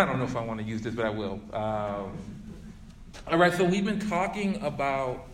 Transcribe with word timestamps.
I 0.00 0.06
don't 0.06 0.18
know 0.18 0.24
if 0.24 0.34
I 0.34 0.42
want 0.42 0.58
to 0.60 0.64
use 0.64 0.80
this, 0.80 0.94
but 0.94 1.04
I 1.04 1.10
will. 1.10 1.42
Um, 1.52 2.16
all 3.26 3.36
right, 3.36 3.52
so 3.52 3.64
we've 3.64 3.84
been 3.84 4.00
talking 4.08 4.56
about 4.62 5.28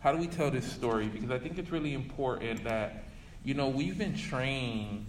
how 0.00 0.12
do 0.12 0.18
we 0.18 0.26
tell 0.26 0.50
this 0.50 0.64
story 0.64 1.08
because 1.08 1.30
I 1.30 1.38
think 1.38 1.58
it's 1.58 1.70
really 1.70 1.92
important 1.92 2.64
that, 2.64 3.04
you 3.44 3.52
know, 3.52 3.68
we've 3.68 3.98
been 3.98 4.16
trained. 4.16 5.04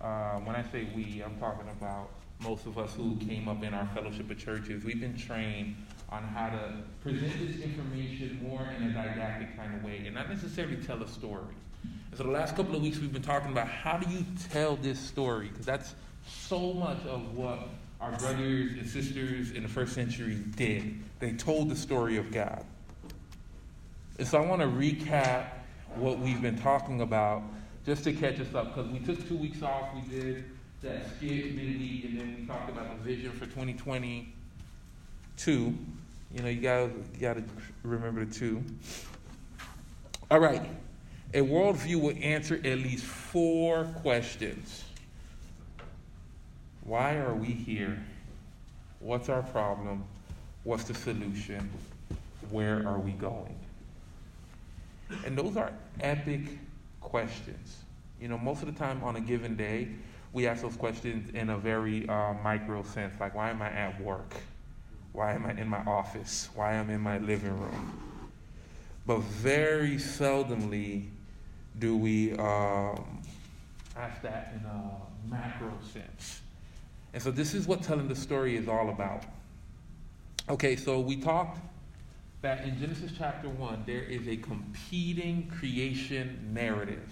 Uh, 0.00 0.38
when 0.40 0.56
I 0.56 0.64
say 0.72 0.88
we, 0.96 1.22
I'm 1.24 1.36
talking 1.38 1.68
about 1.68 2.10
most 2.40 2.66
of 2.66 2.76
us 2.76 2.92
who 2.94 3.14
came 3.18 3.46
up 3.46 3.62
in 3.62 3.72
our 3.72 3.86
fellowship 3.94 4.28
of 4.28 4.36
churches. 4.36 4.82
We've 4.82 5.00
been 5.00 5.16
trained 5.16 5.76
on 6.10 6.24
how 6.24 6.48
to 6.48 6.74
present 7.02 7.38
this 7.38 7.60
information 7.60 8.40
more 8.42 8.68
in 8.76 8.82
a 8.82 8.92
didactic 8.92 9.56
kind 9.56 9.76
of 9.76 9.84
way 9.84 10.02
and 10.06 10.14
not 10.16 10.28
necessarily 10.28 10.76
tell 10.78 11.00
a 11.00 11.08
story. 11.08 11.54
And 11.84 12.18
so 12.18 12.24
the 12.24 12.30
last 12.30 12.56
couple 12.56 12.74
of 12.74 12.82
weeks 12.82 12.98
we've 12.98 13.12
been 13.12 13.22
talking 13.22 13.52
about 13.52 13.68
how 13.68 13.96
do 13.96 14.10
you 14.10 14.24
tell 14.50 14.74
this 14.74 14.98
story 14.98 15.50
because 15.50 15.66
that's 15.66 15.94
so 16.26 16.72
much 16.72 16.98
of 17.06 17.36
what 17.36 17.68
our 18.00 18.12
brothers 18.18 18.72
and 18.72 18.88
sisters 18.88 19.52
in 19.52 19.62
the 19.62 19.68
first 19.68 19.94
century 19.94 20.36
did. 20.56 20.98
They 21.20 21.32
told 21.32 21.70
the 21.70 21.76
story 21.76 22.16
of 22.16 22.30
God. 22.30 22.64
And 24.18 24.28
so 24.28 24.42
I 24.42 24.46
want 24.46 24.62
to 24.62 24.68
recap 24.68 25.46
what 25.96 26.18
we've 26.18 26.42
been 26.42 26.58
talking 26.58 27.00
about 27.00 27.42
just 27.84 28.04
to 28.04 28.12
catch 28.12 28.38
us 28.40 28.54
up 28.54 28.74
because 28.74 28.90
we 28.90 29.00
took 29.00 29.26
two 29.28 29.36
weeks 29.36 29.62
off. 29.62 29.88
We 29.94 30.00
did 30.02 30.44
that 30.82 31.04
skit 31.16 31.56
midweek, 31.56 32.04
and 32.04 32.20
then 32.20 32.36
we 32.38 32.46
talked 32.46 32.70
about 32.70 32.96
the 32.96 33.02
vision 33.02 33.32
for 33.32 33.46
2022. 33.46 35.74
You 36.34 36.42
know, 36.42 36.48
you 36.48 36.60
got 36.60 36.90
you 37.14 37.20
got 37.20 37.36
to 37.36 37.44
remember 37.82 38.24
the 38.24 38.34
two. 38.34 38.62
All 40.30 40.40
right, 40.40 40.62
a 41.32 41.40
worldview 41.40 42.00
will 42.00 42.16
answer 42.20 42.56
at 42.56 42.78
least 42.78 43.04
four 43.04 43.84
questions. 44.02 44.84
Why 46.84 47.16
are 47.16 47.34
we 47.34 47.46
here? 47.46 47.98
What's 49.00 49.28
our 49.28 49.42
problem? 49.42 50.04
What's 50.64 50.84
the 50.84 50.94
solution? 50.94 51.70
Where 52.50 52.86
are 52.86 52.98
we 52.98 53.12
going? 53.12 53.58
And 55.24 55.36
those 55.36 55.56
are 55.56 55.72
epic 56.00 56.42
questions. 57.00 57.78
You 58.20 58.28
know, 58.28 58.38
most 58.38 58.62
of 58.62 58.72
the 58.72 58.78
time 58.78 59.02
on 59.02 59.16
a 59.16 59.20
given 59.20 59.56
day, 59.56 59.88
we 60.32 60.46
ask 60.46 60.62
those 60.62 60.76
questions 60.76 61.30
in 61.34 61.50
a 61.50 61.56
very 61.56 62.08
uh, 62.08 62.34
micro 62.42 62.82
sense, 62.82 63.14
like 63.20 63.34
why 63.34 63.50
am 63.50 63.62
I 63.62 63.70
at 63.70 64.00
work? 64.00 64.34
Why 65.12 65.32
am 65.32 65.46
I 65.46 65.52
in 65.52 65.68
my 65.68 65.84
office? 65.84 66.48
Why 66.54 66.74
am 66.74 66.90
I 66.90 66.94
in 66.94 67.00
my 67.00 67.18
living 67.18 67.58
room? 67.58 68.00
But 69.06 69.20
very 69.20 69.96
seldomly 69.96 71.06
do 71.78 71.96
we 71.96 72.32
um, 72.32 73.22
ask 73.96 74.20
that 74.22 74.54
in 74.58 74.66
a 74.66 75.30
macro 75.30 75.72
sense. 75.92 76.40
And 77.14 77.22
so 77.22 77.30
this 77.30 77.54
is 77.54 77.68
what 77.68 77.82
telling 77.82 78.08
the 78.08 78.16
story 78.16 78.56
is 78.56 78.68
all 78.68 78.90
about. 78.90 79.22
Okay, 80.50 80.74
so 80.74 80.98
we 80.98 81.16
talked 81.16 81.60
that 82.42 82.64
in 82.64 82.78
Genesis 82.78 83.12
chapter 83.16 83.48
1, 83.48 83.84
there 83.86 84.02
is 84.02 84.26
a 84.26 84.36
competing 84.36 85.48
creation 85.48 86.50
narrative. 86.52 87.08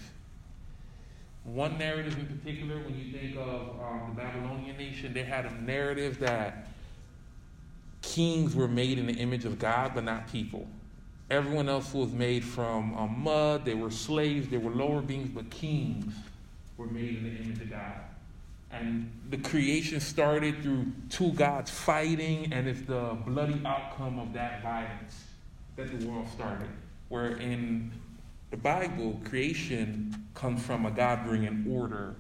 One 1.44 1.78
narrative 1.78 2.19
in 2.19 2.27
particular, 2.27 2.77
when 2.81 2.98
you 2.98 3.12
think 3.12 3.36
of 3.36 3.81
um, 3.81 4.12
the 4.14 4.22
Babylonian 4.22 4.77
nation, 4.77 5.14
they 5.14 5.22
had 5.22 5.47
a 5.47 5.62
narrative 5.62 6.19
that 6.19 6.69
kings 8.03 8.55
were 8.56 8.69
made 8.69 8.98
in 8.98 9.06
the 9.06 9.14
image 9.14 9.44
of 9.44 9.59
God, 9.59 9.92
but 9.94 10.05
not 10.05 10.31
people. 10.31 10.66
Everyone 11.31 11.69
else 11.69 11.94
was 11.94 12.12
made 12.12 12.44
from 12.44 12.94
um, 12.98 13.22
mud, 13.22 13.64
they 13.64 13.75
were 13.75 13.91
slaves, 13.91 14.48
they 14.48 14.59
were 14.59 14.72
lower 14.72 15.00
beings, 15.00 15.31
but 15.33 15.48
kings 15.48 16.12
were 16.77 16.89
made 16.89 17.19
in 17.19 17.25
the 17.25 17.42
image 17.42 17.61
of 17.61 17.70
God. 17.70 18.00
And 18.73 19.12
the 19.28 19.37
creation 19.37 20.01
started 20.01 20.62
through 20.62 20.87
two 21.11 21.33
gods 21.33 21.70
fighting, 21.70 22.53
and 22.53 22.67
it's 22.67 22.81
the 22.83 23.19
bloody 23.27 23.61
outcome 23.67 24.19
of 24.19 24.33
that 24.33 24.62
violence 24.62 25.25
that 25.77 25.98
the 25.98 26.06
world 26.09 26.27
started. 26.34 26.71
Where 27.09 27.37
in 27.37 27.93
the 28.50 28.56
Bible, 28.56 29.21
creation 29.25 30.27
comes 30.34 30.62
from 30.62 30.87
a 30.87 30.91
God 30.91 31.25
bringing 31.25 31.66
order. 31.71 32.16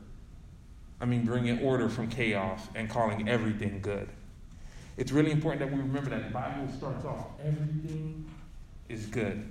I 1.00 1.06
mean, 1.06 1.24
bringing 1.24 1.60
order 1.60 1.88
from 1.88 2.08
chaos 2.08 2.68
and 2.74 2.88
calling 2.88 3.28
everything 3.28 3.80
good. 3.80 4.08
It's 4.96 5.10
really 5.10 5.30
important 5.30 5.60
that 5.60 5.74
we 5.74 5.82
remember 5.82 6.10
that 6.10 6.24
the 6.24 6.30
Bible 6.30 6.70
starts 6.76 7.04
off 7.04 7.28
everything 7.42 8.30
is 8.88 9.06
good. 9.06 9.48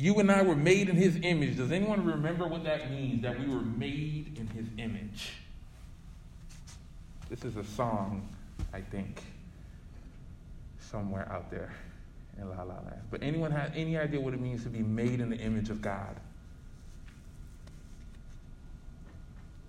You 0.00 0.18
and 0.18 0.32
I 0.32 0.40
were 0.40 0.56
made 0.56 0.88
in 0.88 0.96
his 0.96 1.18
image. 1.22 1.58
Does 1.58 1.70
anyone 1.70 2.06
remember 2.06 2.46
what 2.46 2.64
that 2.64 2.90
means? 2.90 3.20
That 3.20 3.38
we 3.38 3.46
were 3.46 3.60
made 3.60 4.34
in 4.38 4.46
his 4.46 4.66
image. 4.78 5.32
This 7.28 7.44
is 7.44 7.56
a 7.56 7.64
song, 7.64 8.26
I 8.72 8.80
think, 8.80 9.22
somewhere 10.78 11.30
out 11.30 11.50
there 11.50 11.74
in 12.38 12.48
La 12.48 12.62
La 12.62 12.76
Land. 12.76 13.02
But 13.10 13.22
anyone 13.22 13.50
have 13.50 13.76
any 13.76 13.98
idea 13.98 14.18
what 14.18 14.32
it 14.32 14.40
means 14.40 14.62
to 14.62 14.70
be 14.70 14.78
made 14.78 15.20
in 15.20 15.28
the 15.28 15.36
image 15.36 15.68
of 15.68 15.82
God? 15.82 16.16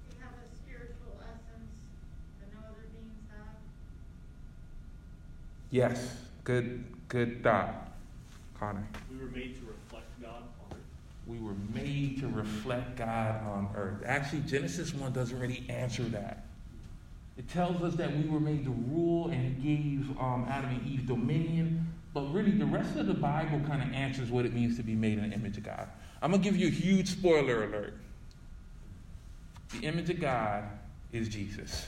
We 0.07 0.15
have 0.21 0.31
a 0.31 0.55
spiritual 0.55 1.19
essence 1.23 1.71
that 2.39 2.53
no 2.53 2.69
other 2.69 2.87
beings 2.93 3.19
have. 3.31 3.55
Yes. 5.71 6.15
Good 6.45 6.85
good 7.09 7.43
thought. 7.43 7.89
Connor. 8.57 8.87
We 9.11 9.17
were 9.17 9.25
made 9.25 9.55
to 9.55 9.61
reflect 9.61 9.65
God 9.65 9.65
on 9.65 9.67
earth. 9.67 9.80
We 11.31 11.39
were 11.39 11.55
made 11.73 12.19
to 12.19 12.27
reflect 12.27 12.97
God 12.97 13.41
on 13.43 13.69
earth. 13.73 14.03
Actually, 14.05 14.41
Genesis 14.41 14.93
1 14.93 15.13
doesn't 15.13 15.39
really 15.39 15.63
answer 15.69 16.03
that. 16.03 16.43
It 17.37 17.47
tells 17.47 17.81
us 17.81 17.95
that 17.95 18.13
we 18.17 18.27
were 18.27 18.41
made 18.41 18.65
to 18.65 18.71
rule 18.71 19.29
and 19.29 19.63
gave 19.63 20.09
um, 20.19 20.45
Adam 20.49 20.71
and 20.71 20.85
Eve 20.85 21.07
dominion, 21.07 21.87
but 22.13 22.23
really 22.33 22.51
the 22.51 22.65
rest 22.65 22.97
of 22.97 23.07
the 23.07 23.13
Bible 23.13 23.61
kind 23.65 23.81
of 23.81 23.93
answers 23.93 24.29
what 24.29 24.45
it 24.45 24.53
means 24.53 24.75
to 24.75 24.83
be 24.83 24.93
made 24.93 25.19
in 25.19 25.29
the 25.29 25.33
image 25.33 25.57
of 25.57 25.63
God. 25.63 25.87
I'm 26.21 26.31
going 26.31 26.43
to 26.43 26.49
give 26.49 26.59
you 26.59 26.67
a 26.67 26.71
huge 26.71 27.07
spoiler 27.07 27.63
alert. 27.63 27.93
The 29.71 29.87
image 29.87 30.09
of 30.09 30.19
God 30.19 30.65
is 31.13 31.29
Jesus. 31.29 31.87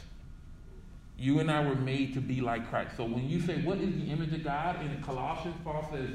You 1.18 1.40
and 1.40 1.52
I 1.52 1.68
were 1.68 1.76
made 1.76 2.14
to 2.14 2.22
be 2.22 2.40
like 2.40 2.70
Christ. 2.70 2.96
So 2.96 3.04
when 3.04 3.28
you 3.28 3.42
say, 3.42 3.62
What 3.62 3.80
is 3.80 3.94
the 3.94 4.10
image 4.10 4.32
of 4.32 4.46
God? 4.46 4.82
In 4.82 5.04
Colossians, 5.04 5.56
Paul 5.66 5.86
says, 5.92 6.12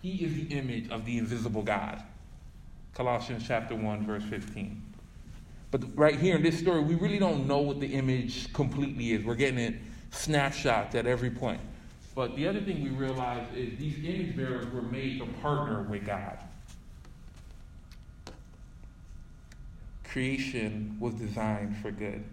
He 0.00 0.24
is 0.24 0.34
the 0.34 0.56
image 0.56 0.88
of 0.90 1.04
the 1.04 1.18
invisible 1.18 1.62
God. 1.62 2.04
Colossians 2.94 3.44
chapter 3.46 3.74
1, 3.74 4.06
verse 4.06 4.24
15. 4.24 4.82
But 5.70 5.82
right 5.96 6.18
here 6.18 6.36
in 6.36 6.42
this 6.42 6.58
story, 6.58 6.80
we 6.80 6.94
really 6.94 7.18
don't 7.18 7.46
know 7.46 7.58
what 7.58 7.80
the 7.80 7.86
image 7.86 8.52
completely 8.52 9.12
is. 9.12 9.24
We're 9.24 9.34
getting 9.34 9.58
it 9.58 9.74
snapshots 10.10 10.94
at 10.94 11.06
every 11.06 11.30
point. 11.30 11.60
But 12.14 12.34
the 12.34 12.48
other 12.48 12.60
thing 12.60 12.82
we 12.82 12.90
realize 12.90 13.46
is 13.54 13.78
these 13.78 13.98
image 13.98 14.36
bearers 14.36 14.66
were 14.72 14.82
made 14.82 15.20
to 15.20 15.26
partner 15.40 15.82
with 15.82 16.04
God. 16.06 16.38
Creation 20.04 20.96
was 20.98 21.14
designed 21.14 21.76
for 21.76 21.90
good. 21.90 22.24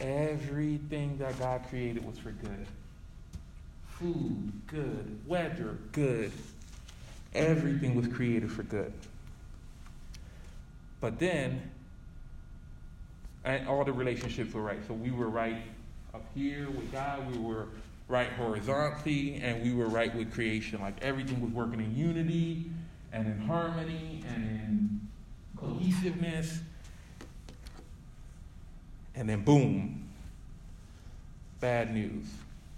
Everything 0.00 1.16
that 1.18 1.38
God 1.38 1.62
created 1.68 2.04
was 2.04 2.18
for 2.18 2.30
good. 2.30 2.66
Food, 3.98 4.52
good. 4.66 5.18
Weather, 5.26 5.78
good. 5.92 6.32
Everything 7.34 7.94
was 7.94 8.08
created 8.08 8.50
for 8.50 8.62
good. 8.62 8.92
But 11.00 11.18
then, 11.18 11.70
and 13.44 13.68
all 13.68 13.84
the 13.84 13.92
relationships 13.92 14.52
were 14.52 14.62
right. 14.62 14.80
So 14.86 14.94
we 14.94 15.10
were 15.10 15.28
right 15.28 15.62
up 16.12 16.24
here 16.34 16.68
with 16.70 16.90
God, 16.92 17.30
we 17.32 17.38
were 17.38 17.66
right 18.08 18.28
horizontally, 18.32 19.36
and 19.42 19.62
we 19.62 19.72
were 19.72 19.86
right 19.86 20.14
with 20.14 20.32
creation. 20.34 20.80
Like 20.80 21.02
everything 21.02 21.40
was 21.40 21.52
working 21.52 21.80
in 21.80 21.96
unity 21.96 22.70
and 23.12 23.26
in 23.26 23.38
harmony 23.38 24.24
and 24.28 24.44
in 24.44 25.00
cohesiveness. 25.56 26.60
And 29.14 29.28
then, 29.28 29.42
boom, 29.42 30.08
bad 31.60 31.94
news. 31.94 32.26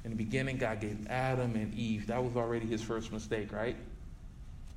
In 0.05 0.11
the 0.11 0.17
beginning, 0.17 0.59
God 0.59 0.81
gave 0.81 1.06
Adam 1.09 1.55
and 1.55 1.73
Eve. 1.75 2.09
That 2.09 2.23
was 2.23 2.37
already 2.37 2.67
his 2.67 2.82
first 2.82 3.12
mistake, 3.12 3.53
right? 3.53 3.76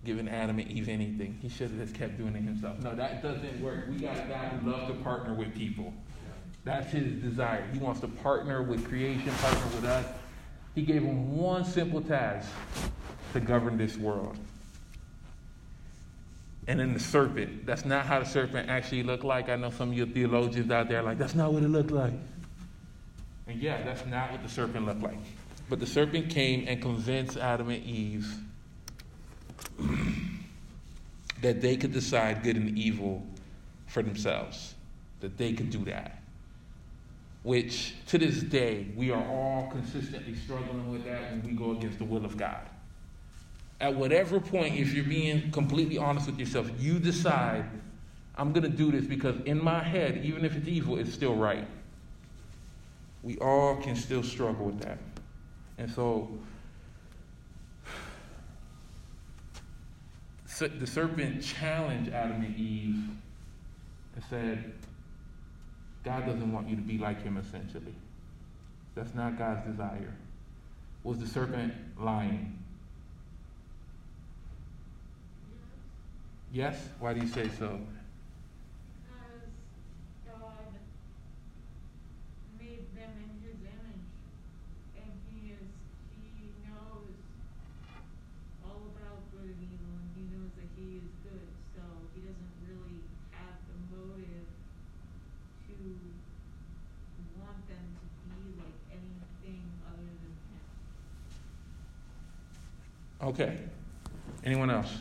Giving 0.05 0.29
Adam 0.29 0.59
and 0.59 0.71
Eve 0.71 0.87
anything. 0.87 1.39
He 1.41 1.49
should 1.49 1.71
have 1.71 1.79
just 1.79 1.95
kept 1.95 2.17
doing 2.17 2.35
it 2.35 2.43
himself. 2.43 2.79
No, 2.79 2.93
that 2.95 3.23
doesn't 3.23 3.59
work. 3.59 3.85
We 3.89 3.97
got 3.97 4.17
a 4.17 4.27
guy 4.29 4.49
who 4.49 4.71
loves 4.71 4.87
to 4.87 4.93
partner 5.03 5.33
with 5.33 5.55
people. 5.55 5.91
That's 6.63 6.91
his 6.91 7.21
desire. 7.23 7.67
He 7.73 7.79
wants 7.79 8.01
to 8.01 8.07
partner 8.07 8.61
with 8.61 8.87
creation, 8.87 9.31
partner 9.31 9.65
with 9.75 9.85
us. 9.85 10.05
He 10.75 10.83
gave 10.83 11.01
him 11.01 11.35
one 11.35 11.65
simple 11.65 12.01
task 12.01 12.47
to 13.33 13.39
govern 13.39 13.77
this 13.77 13.97
world. 13.97 14.37
And 16.67 16.79
then 16.79 16.93
the 16.93 16.99
serpent. 16.99 17.65
That's 17.65 17.85
not 17.85 18.05
how 18.05 18.19
the 18.19 18.25
serpent 18.25 18.69
actually 18.69 19.01
looked 19.01 19.23
like. 19.23 19.49
I 19.49 19.55
know 19.55 19.71
some 19.71 19.89
of 19.89 19.97
you 19.97 20.05
theologians 20.05 20.69
out 20.69 20.87
there 20.87 21.01
like, 21.01 21.17
that's 21.17 21.35
not 21.35 21.51
what 21.51 21.63
it 21.63 21.69
looked 21.69 21.91
like. 21.91 22.13
And 23.47 23.59
yeah, 23.59 23.81
that's 23.83 24.05
not 24.05 24.31
what 24.31 24.43
the 24.43 24.49
serpent 24.49 24.85
looked 24.85 25.01
like. 25.01 25.17
But 25.67 25.79
the 25.79 25.87
serpent 25.87 26.29
came 26.29 26.67
and 26.67 26.79
convinced 26.79 27.37
Adam 27.37 27.69
and 27.69 27.83
Eve 27.83 28.27
that 31.41 31.61
they 31.61 31.77
could 31.77 31.93
decide 31.93 32.43
good 32.43 32.55
and 32.55 32.77
evil 32.77 33.25
for 33.87 34.01
themselves, 34.03 34.75
that 35.21 35.37
they 35.37 35.53
could 35.53 35.69
do 35.69 35.83
that. 35.85 36.19
which 37.43 37.93
to 38.07 38.17
this 38.17 38.41
day, 38.41 38.87
we 38.95 39.11
are 39.11 39.23
all 39.27 39.69
consistently 39.71 40.35
struggling 40.35 40.91
with 40.91 41.05
that 41.05 41.29
when 41.31 41.43
we 41.43 41.51
go 41.51 41.71
against 41.71 41.99
the 41.99 42.03
will 42.03 42.25
of 42.25 42.35
God. 42.37 42.61
At 43.79 43.93
whatever 43.93 44.39
point, 44.39 44.75
if 44.79 44.93
you're 44.93 45.05
being 45.05 45.51
completely 45.51 45.99
honest 45.99 46.25
with 46.25 46.39
yourself, 46.39 46.71
you 46.79 46.97
decide, 46.97 47.65
I'm 48.35 48.51
going 48.51 48.63
to 48.63 48.75
do 48.75 48.91
this 48.91 49.05
because 49.05 49.35
in 49.45 49.63
my 49.63 49.83
head, 49.83 50.21
even 50.25 50.43
if 50.43 50.55
it's 50.55 50.67
evil, 50.67 50.97
it's 50.97 51.13
still 51.13 51.35
right. 51.35 51.67
We 53.21 53.37
all 53.37 53.75
can 53.75 53.95
still 53.95 54.23
struggle 54.23 54.65
with 54.65 54.79
that. 54.79 54.97
And 55.77 55.91
so, 55.91 56.29
the 60.59 60.87
serpent 60.87 61.41
challenged 61.41 62.11
Adam 62.11 62.43
and 62.43 62.55
Eve 62.57 63.09
and 64.15 64.23
said, 64.29 64.73
God 66.03 66.25
doesn't 66.25 66.51
want 66.51 66.69
you 66.69 66.75
to 66.75 66.81
be 66.81 66.97
like 66.97 67.21
him, 67.23 67.37
essentially. 67.37 67.95
That's 68.93 69.13
not 69.13 69.37
God's 69.37 69.67
desire. 69.67 70.13
Was 71.03 71.19
the 71.19 71.27
serpent 71.27 71.73
lying? 71.99 72.57
Yes? 76.53 76.77
Why 76.99 77.13
do 77.13 77.19
you 77.19 77.27
say 77.27 77.49
so? 77.59 77.79
Okay. 103.37 103.57
Anyone 104.45 104.69
else? 104.69 104.97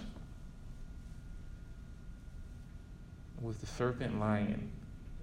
Was 3.40 3.56
the 3.58 3.66
serpent 3.66 4.18
lying? 4.18 4.72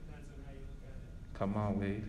Depends 0.07 0.29
on 0.31 0.45
how 0.45 0.53
you 0.53 0.59
look 0.59 0.87
at 0.87 0.95
it. 0.95 1.37
Come 1.37 1.57
on, 1.57 1.77
Wade. 1.77 2.03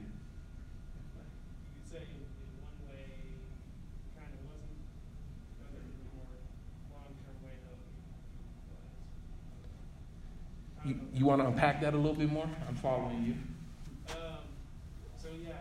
You. 10.84 11.00
You, 11.14 11.26
want 11.26 11.40
to 11.42 11.48
unpack 11.48 11.80
that 11.80 11.94
a 11.94 11.96
little 11.96 12.14
bit 12.14 12.30
more? 12.30 12.48
I'm 12.68 12.74
following 12.74 13.24
you. 13.24 14.14
Um, 14.16 14.38
yeah. 15.44 15.52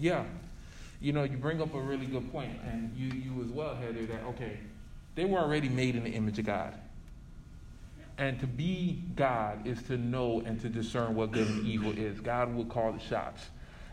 You 0.00 1.12
know, 1.12 1.22
you 1.24 1.36
bring 1.36 1.62
up 1.62 1.74
a 1.74 1.80
really 1.80 2.06
good 2.06 2.30
point, 2.32 2.58
and 2.66 2.94
you, 2.96 3.08
you 3.08 3.42
as 3.42 3.50
well, 3.50 3.74
Heather, 3.74 4.06
that, 4.06 4.22
okay, 4.30 4.58
they 5.14 5.24
were 5.24 5.38
already 5.38 5.68
made 5.68 5.96
in 5.96 6.04
the 6.04 6.10
image 6.10 6.38
of 6.38 6.46
God. 6.46 6.74
And 8.18 8.38
to 8.40 8.46
be 8.46 9.02
God 9.16 9.66
is 9.66 9.82
to 9.84 9.96
know 9.96 10.42
and 10.44 10.60
to 10.60 10.68
discern 10.68 11.14
what 11.14 11.32
good 11.32 11.48
and 11.48 11.66
evil 11.66 11.96
is. 11.96 12.20
God 12.20 12.54
will 12.54 12.66
call 12.66 12.92
the 12.92 13.00
shots. 13.00 13.46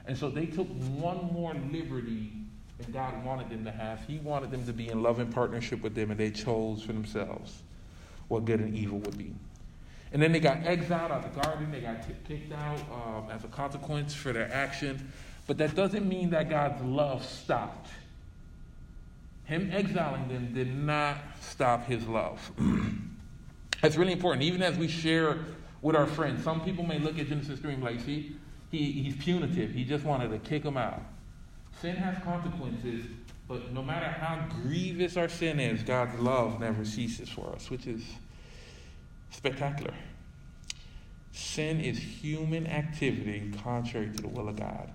And 0.05 0.17
so 0.17 0.29
they 0.29 0.45
took 0.45 0.67
one 0.67 1.31
more 1.31 1.53
liberty 1.71 2.33
than 2.77 2.91
God 2.91 3.23
wanted 3.25 3.49
them 3.49 3.63
to 3.63 3.71
have. 3.71 4.01
He 4.05 4.17
wanted 4.17 4.51
them 4.51 4.65
to 4.65 4.73
be 4.73 4.89
in 4.89 5.01
loving 5.01 5.31
partnership 5.31 5.81
with 5.81 5.95
them, 5.95 6.11
and 6.11 6.19
they 6.19 6.31
chose 6.31 6.81
for 6.81 6.91
themselves 6.91 7.61
what 8.27 8.43
good 8.43 8.59
and 8.59 8.75
evil 8.75 8.99
would 8.99 9.17
be. 9.17 9.33
And 10.11 10.21
then 10.21 10.31
they 10.31 10.39
got 10.39 10.57
exiled 10.65 11.11
out 11.11 11.25
of 11.25 11.33
the 11.33 11.41
garden. 11.41 11.71
They 11.71 11.81
got 11.81 11.97
kicked 12.27 12.51
out 12.51 12.79
um, 12.91 13.29
as 13.29 13.43
a 13.43 13.47
consequence 13.47 14.13
for 14.13 14.33
their 14.33 14.51
action. 14.53 15.11
But 15.47 15.57
that 15.59 15.75
doesn't 15.75 16.07
mean 16.07 16.29
that 16.31 16.49
God's 16.49 16.83
love 16.83 17.25
stopped. 17.25 17.87
Him 19.45 19.71
exiling 19.71 20.27
them 20.27 20.53
did 20.53 20.75
not 20.75 21.17
stop 21.39 21.87
his 21.87 22.05
love. 22.05 22.51
That's 23.81 23.95
really 23.95 24.11
important. 24.11 24.43
Even 24.43 24.61
as 24.61 24.77
we 24.77 24.89
share 24.89 25.37
with 25.81 25.95
our 25.95 26.05
friends, 26.05 26.43
some 26.43 26.61
people 26.61 26.83
may 26.83 26.99
look 26.99 27.17
at 27.17 27.27
Genesis 27.27 27.59
3 27.61 27.73
and 27.73 27.81
be 27.81 27.91
like, 27.91 28.01
see, 28.01 28.35
he, 28.71 28.91
he's 28.91 29.15
punitive. 29.15 29.71
He 29.71 29.85
just 29.85 30.03
wanted 30.03 30.31
to 30.31 30.39
kick 30.39 30.63
them 30.63 30.75
out. 30.75 31.01
Sin 31.79 31.95
has 31.95 32.21
consequences, 32.23 33.05
but 33.47 33.71
no 33.71 33.81
matter 33.81 34.07
how 34.07 34.45
grievous 34.63 35.15
our 35.15 35.29
sin 35.29 35.61
is, 35.61 35.81
God's 35.81 36.19
love 36.19 36.59
never 36.59 36.83
ceases 36.83 37.29
for 37.29 37.53
us, 37.55 37.69
which 37.69 37.87
is 37.87 38.03
spectacular. 39.29 39.93
Sin 41.31 41.79
is 41.79 41.97
human 41.99 42.67
activity 42.67 43.53
contrary 43.63 44.09
to 44.13 44.21
the 44.21 44.27
will 44.27 44.49
of 44.49 44.57
God 44.57 44.91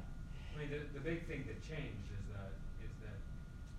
the, 0.72 0.80
the 0.96 1.04
big 1.04 1.28
thing 1.28 1.44
that 1.46 1.60
changed 1.60 2.08
is 2.16 2.24
that 2.32 2.48
is 2.80 2.92
that 3.04 3.20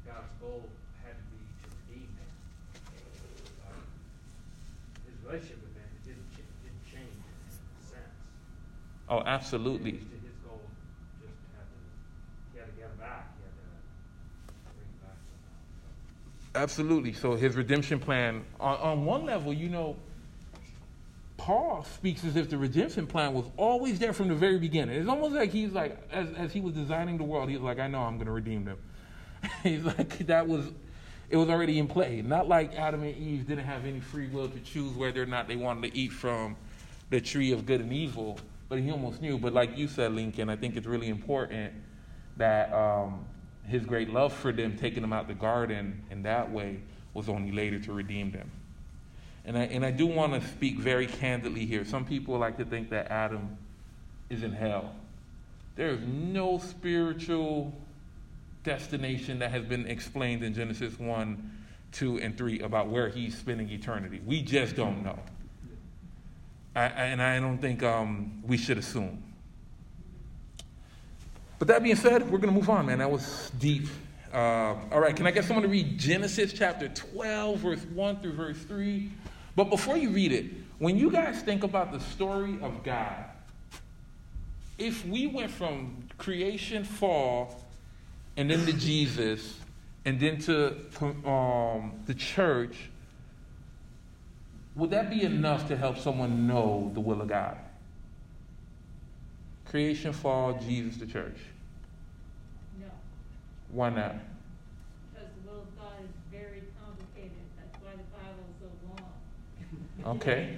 God's 0.06 0.30
goal 0.40 0.69
had 1.01 1.18
to 1.18 1.25
be 1.34 1.42
to 1.42 1.68
redeem 1.90 2.06
man. 2.13 2.30
Uh, 3.66 3.74
his 5.10 5.18
relationship 5.25 5.57
with 5.66 5.74
man 5.74 5.90
didn't, 6.06 6.30
ch- 6.38 6.45
didn't 6.62 6.86
change 6.86 7.18
in 7.18 7.34
a 7.34 7.86
sense. 7.90 8.13
Oh, 9.10 9.24
absolutely. 9.25 10.06
His 10.06 10.38
goal 10.45 10.62
just 11.18 11.34
had 11.57 11.66
to, 11.66 11.81
he 12.54 12.60
had 12.62 12.69
to 12.69 12.75
get 12.78 12.86
him 12.94 12.98
back. 13.01 13.25
He 13.38 13.42
had 13.42 13.57
to 13.57 13.66
bring 14.78 14.86
him 14.86 15.01
back 15.01 15.18
somehow. 16.54 16.62
Absolutely. 16.62 17.13
So 17.13 17.34
his 17.34 17.56
redemption 17.56 17.98
plan, 17.98 18.46
on, 18.60 18.78
on 18.78 19.06
one 19.06 19.25
level, 19.25 19.51
you 19.51 19.69
know, 19.69 19.98
Paul 21.44 21.86
speaks 21.95 22.24
as 22.24 22.38
if 22.38 22.50
the 22.50 22.57
redemption 22.57 23.06
plan 23.06 23.34
was 23.34 23.44
always 23.57 24.00
there 24.00 24.13
from 24.13 24.30
the 24.30 24.34
very 24.34 24.57
beginning. 24.57 24.98
It's 24.98 25.10
almost 25.10 25.36
like 25.36 25.51
he's 25.51 25.74
like, 25.74 25.98
as, 26.10 26.30
as 26.38 26.54
he 26.54 26.62
was 26.62 26.74
designing 26.74 27.18
the 27.18 27.25
world, 27.25 27.50
he's 27.50 27.60
like, 27.60 27.80
I 27.80 27.88
know 27.88 28.00
I'm 28.00 28.16
going 28.16 28.28
to 28.28 28.31
redeem 28.31 28.63
them. 28.63 28.78
he's 29.63 29.84
like, 29.84 30.19
that 30.28 30.48
was, 30.48 30.67
it 31.29 31.36
was 31.36 31.50
already 31.50 31.79
in 31.79 31.88
play. 31.89 32.22
Not 32.22 32.48
like 32.48 32.75
Adam 32.75 33.03
and 33.03 33.17
Eve 33.17 33.46
didn't 33.46 33.65
have 33.65 33.86
any 33.86 34.00
free 34.00 34.29
will 34.29 34.48
to 34.48 34.60
choose 34.62 34.94
whether 34.94 35.22
or 35.22 35.25
not 35.25 35.50
they 35.50 35.58
wanted 35.58 35.91
to 35.91 36.00
eat 36.00 36.13
from 36.13 36.56
the 37.10 37.20
tree 37.20 37.51
of 37.51 37.65
good 37.65 37.82
and 37.82 37.91
evil, 37.91 38.39
but 38.70 38.79
he 38.79 38.89
almost 38.89 39.22
knew. 39.22 39.38
But 39.38 39.51
like 39.51 39.77
you 39.77 39.89
said, 39.89 40.13
Lincoln, 40.13 40.48
I 40.50 40.56
think 40.56 40.77
it's 40.77 40.88
really 40.88 41.10
important 41.10 41.74
that 42.38 42.72
um, 42.72 43.25
his 43.67 43.84
great 43.84 44.10
love 44.10 44.32
for 44.32 44.53
them, 44.53 44.77
taking 44.77 45.01
them 45.01 45.12
out 45.12 45.27
the 45.27 45.34
garden 45.34 46.06
in 46.10 46.24
that 46.24 46.50
way, 46.50 46.79
was 47.13 47.27
only 47.27 47.51
later 47.51 47.79
to 47.79 47.91
redeem 47.91 48.32
them. 48.32 48.50
And 49.45 49.57
I, 49.57 49.63
and 49.63 49.85
I 49.85 49.91
do 49.91 50.05
want 50.05 50.33
to 50.33 50.47
speak 50.50 50.79
very 50.79 51.07
candidly 51.07 51.65
here. 51.65 51.83
Some 51.83 52.05
people 52.05 52.38
like 52.38 52.57
to 52.57 52.65
think 52.65 52.89
that 52.91 53.12
Adam 53.12 53.57
is 54.29 54.43
in 54.43 54.53
hell. 54.53 54.95
There 55.75 55.89
is 55.89 56.01
no 56.01 56.59
spiritual 56.59 57.73
destination 58.63 59.39
that 59.39 59.51
has 59.51 59.63
been 59.63 59.88
explained 59.88 60.43
in 60.43 60.53
Genesis 60.53 60.97
1, 60.97 61.51
2, 61.91 62.19
and 62.19 62.38
3 62.38 62.62
about 62.62 62.88
where 62.88 63.09
he's 63.09 63.38
spending 63.38 63.69
eternity. 63.69 64.21
We 64.25 64.41
just 64.41 64.75
don't 64.75 65.03
know. 65.03 65.19
I, 66.75 66.85
and 66.85 67.21
I 67.21 67.39
don't 67.39 67.59
think 67.59 67.83
um, 67.83 68.41
we 68.45 68.57
should 68.57 68.77
assume. 68.77 69.21
But 71.59 71.67
that 71.67 71.83
being 71.83 71.95
said, 71.95 72.23
we're 72.23 72.39
going 72.39 72.53
to 72.53 72.59
move 72.59 72.69
on, 72.69 72.85
man. 72.88 73.00
That 73.00 73.12
was 73.12 73.51
deep. 73.59 73.88
Uh, 74.33 74.75
all 74.91 75.00
right, 75.00 75.15
can 75.15 75.27
I 75.27 75.31
get 75.31 75.45
someone 75.45 75.63
to 75.63 75.69
read 75.69 76.00
Genesis 76.00 76.51
chapter 76.51 76.88
12, 76.88 77.59
verse 77.59 77.85
1 77.93 78.19
through 78.21 78.33
verse 78.33 78.57
3? 78.63 79.12
But 79.55 79.69
before 79.69 79.98
you 79.98 80.10
read 80.10 80.31
it, 80.31 80.45
when 80.79 80.98
you 80.98 81.12
guys 81.12 81.41
think 81.41 81.63
about 81.63 81.91
the 81.91 82.00
story 82.00 82.57
of 82.62 82.83
God, 82.83 83.25
if 84.77 85.05
we 85.05 85.27
went 85.27 85.51
from 85.51 86.07
creation, 86.17 86.83
fall, 86.83 87.63
and 88.36 88.50
then 88.50 88.65
to 88.65 88.74
Jesus, 88.74 89.60
and 90.05 90.19
then 90.19 90.39
to 90.39 90.75
um, 91.29 91.93
the 92.05 92.13
church, 92.15 92.75
would 94.75 94.89
that 94.89 95.10
be 95.10 95.22
enough 95.22 95.67
to 95.67 95.77
help 95.77 96.00
someone 96.00 96.48
know 96.48 96.89
the 96.93 97.00
will 97.00 97.22
of 97.22 97.27
God? 97.27 97.57
Creation, 99.65 100.13
fall, 100.13 100.60
Jesus, 100.65 100.98
the 100.98 101.05
church. 101.05 101.38
No. 102.79 102.88
Why 103.72 103.89
not? 103.89 104.15
Okay. 110.05 110.57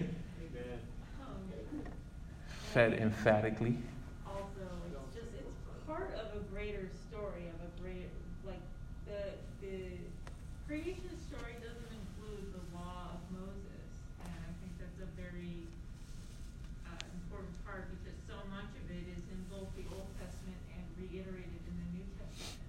Said 2.73 2.93
emphatically. 2.99 3.77
Also, 4.27 4.67
it's 4.91 5.15
just 5.15 5.31
it's 5.37 5.63
part 5.87 6.11
of 6.17 6.33
a 6.35 6.43
greater 6.51 6.89
story 7.07 7.47
of 7.47 7.57
a 7.63 7.71
greater 7.79 8.11
like 8.43 8.59
the 9.07 9.37
the 9.61 9.95
creation 10.67 11.13
story 11.29 11.55
doesn't 11.61 11.93
include 11.93 12.51
the 12.51 12.63
law 12.75 13.15
of 13.15 13.21
Moses, 13.31 13.87
and 14.27 14.33
I 14.33 14.51
think 14.59 14.75
that's 14.81 14.99
a 14.99 15.09
very 15.15 15.63
uh, 16.89 16.99
important 17.23 17.55
part 17.63 17.87
because 18.01 18.17
so 18.27 18.35
much 18.51 18.67
of 18.75 18.85
it 18.91 19.05
is 19.07 19.23
in 19.29 19.39
both 19.47 19.71
the 19.79 19.85
Old 19.93 20.09
Testament 20.19 20.59
and 20.75 20.83
reiterated 20.99 21.61
in 21.69 21.75
the 21.79 21.87
New 21.95 22.07
Testament. 22.19 22.59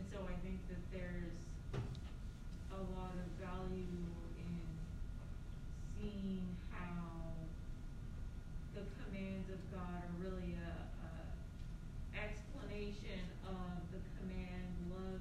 And 0.00 0.04
so 0.08 0.24
I 0.24 0.38
think 0.40 0.64
that 0.72 0.80
there's 0.94 1.36
a 2.72 2.80
lot 2.96 3.12
of 3.20 3.28
value 3.36 4.00
in 4.40 4.54
seeing 6.00 6.46
how 6.72 7.36
the 8.72 8.88
commands 9.04 9.52
of 9.52 9.60
God 9.68 10.00
are 10.00 10.16
really 10.16 10.56
a, 10.56 10.72
a 11.04 11.12
explanation 12.16 13.20
of 13.44 13.84
the 13.92 14.00
command, 14.16 14.64
love 14.88 15.20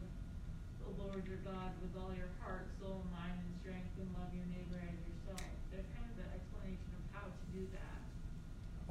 the 0.79 0.91
Lord 1.03 1.27
your 1.27 1.41
God 1.43 1.75
with 1.83 1.91
all 1.99 2.15
your 2.15 2.31
heart, 2.39 2.71
soul, 2.79 3.03
mind, 3.11 3.35
and 3.35 3.51
strength, 3.59 3.91
and 3.99 4.07
love 4.15 4.31
your 4.31 4.47
neighbor 4.47 4.79
as 4.79 4.95
yourself. 5.03 5.43
They're 5.73 5.83
kind 5.99 6.07
of 6.07 6.15
the 6.15 6.27
explanation 6.31 6.91
of 6.95 7.03
how 7.11 7.27
to 7.27 7.45
do 7.51 7.67
that. 7.75 7.99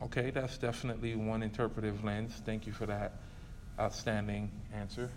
Okay, 0.09 0.33
that's 0.33 0.57
definitely 0.57 1.12
one 1.21 1.45
interpretive 1.45 2.00
lens. 2.00 2.41
Thank 2.49 2.65
you 2.65 2.73
for 2.73 2.87
that 2.87 3.21
outstanding 3.77 4.49
answer. 4.73 5.12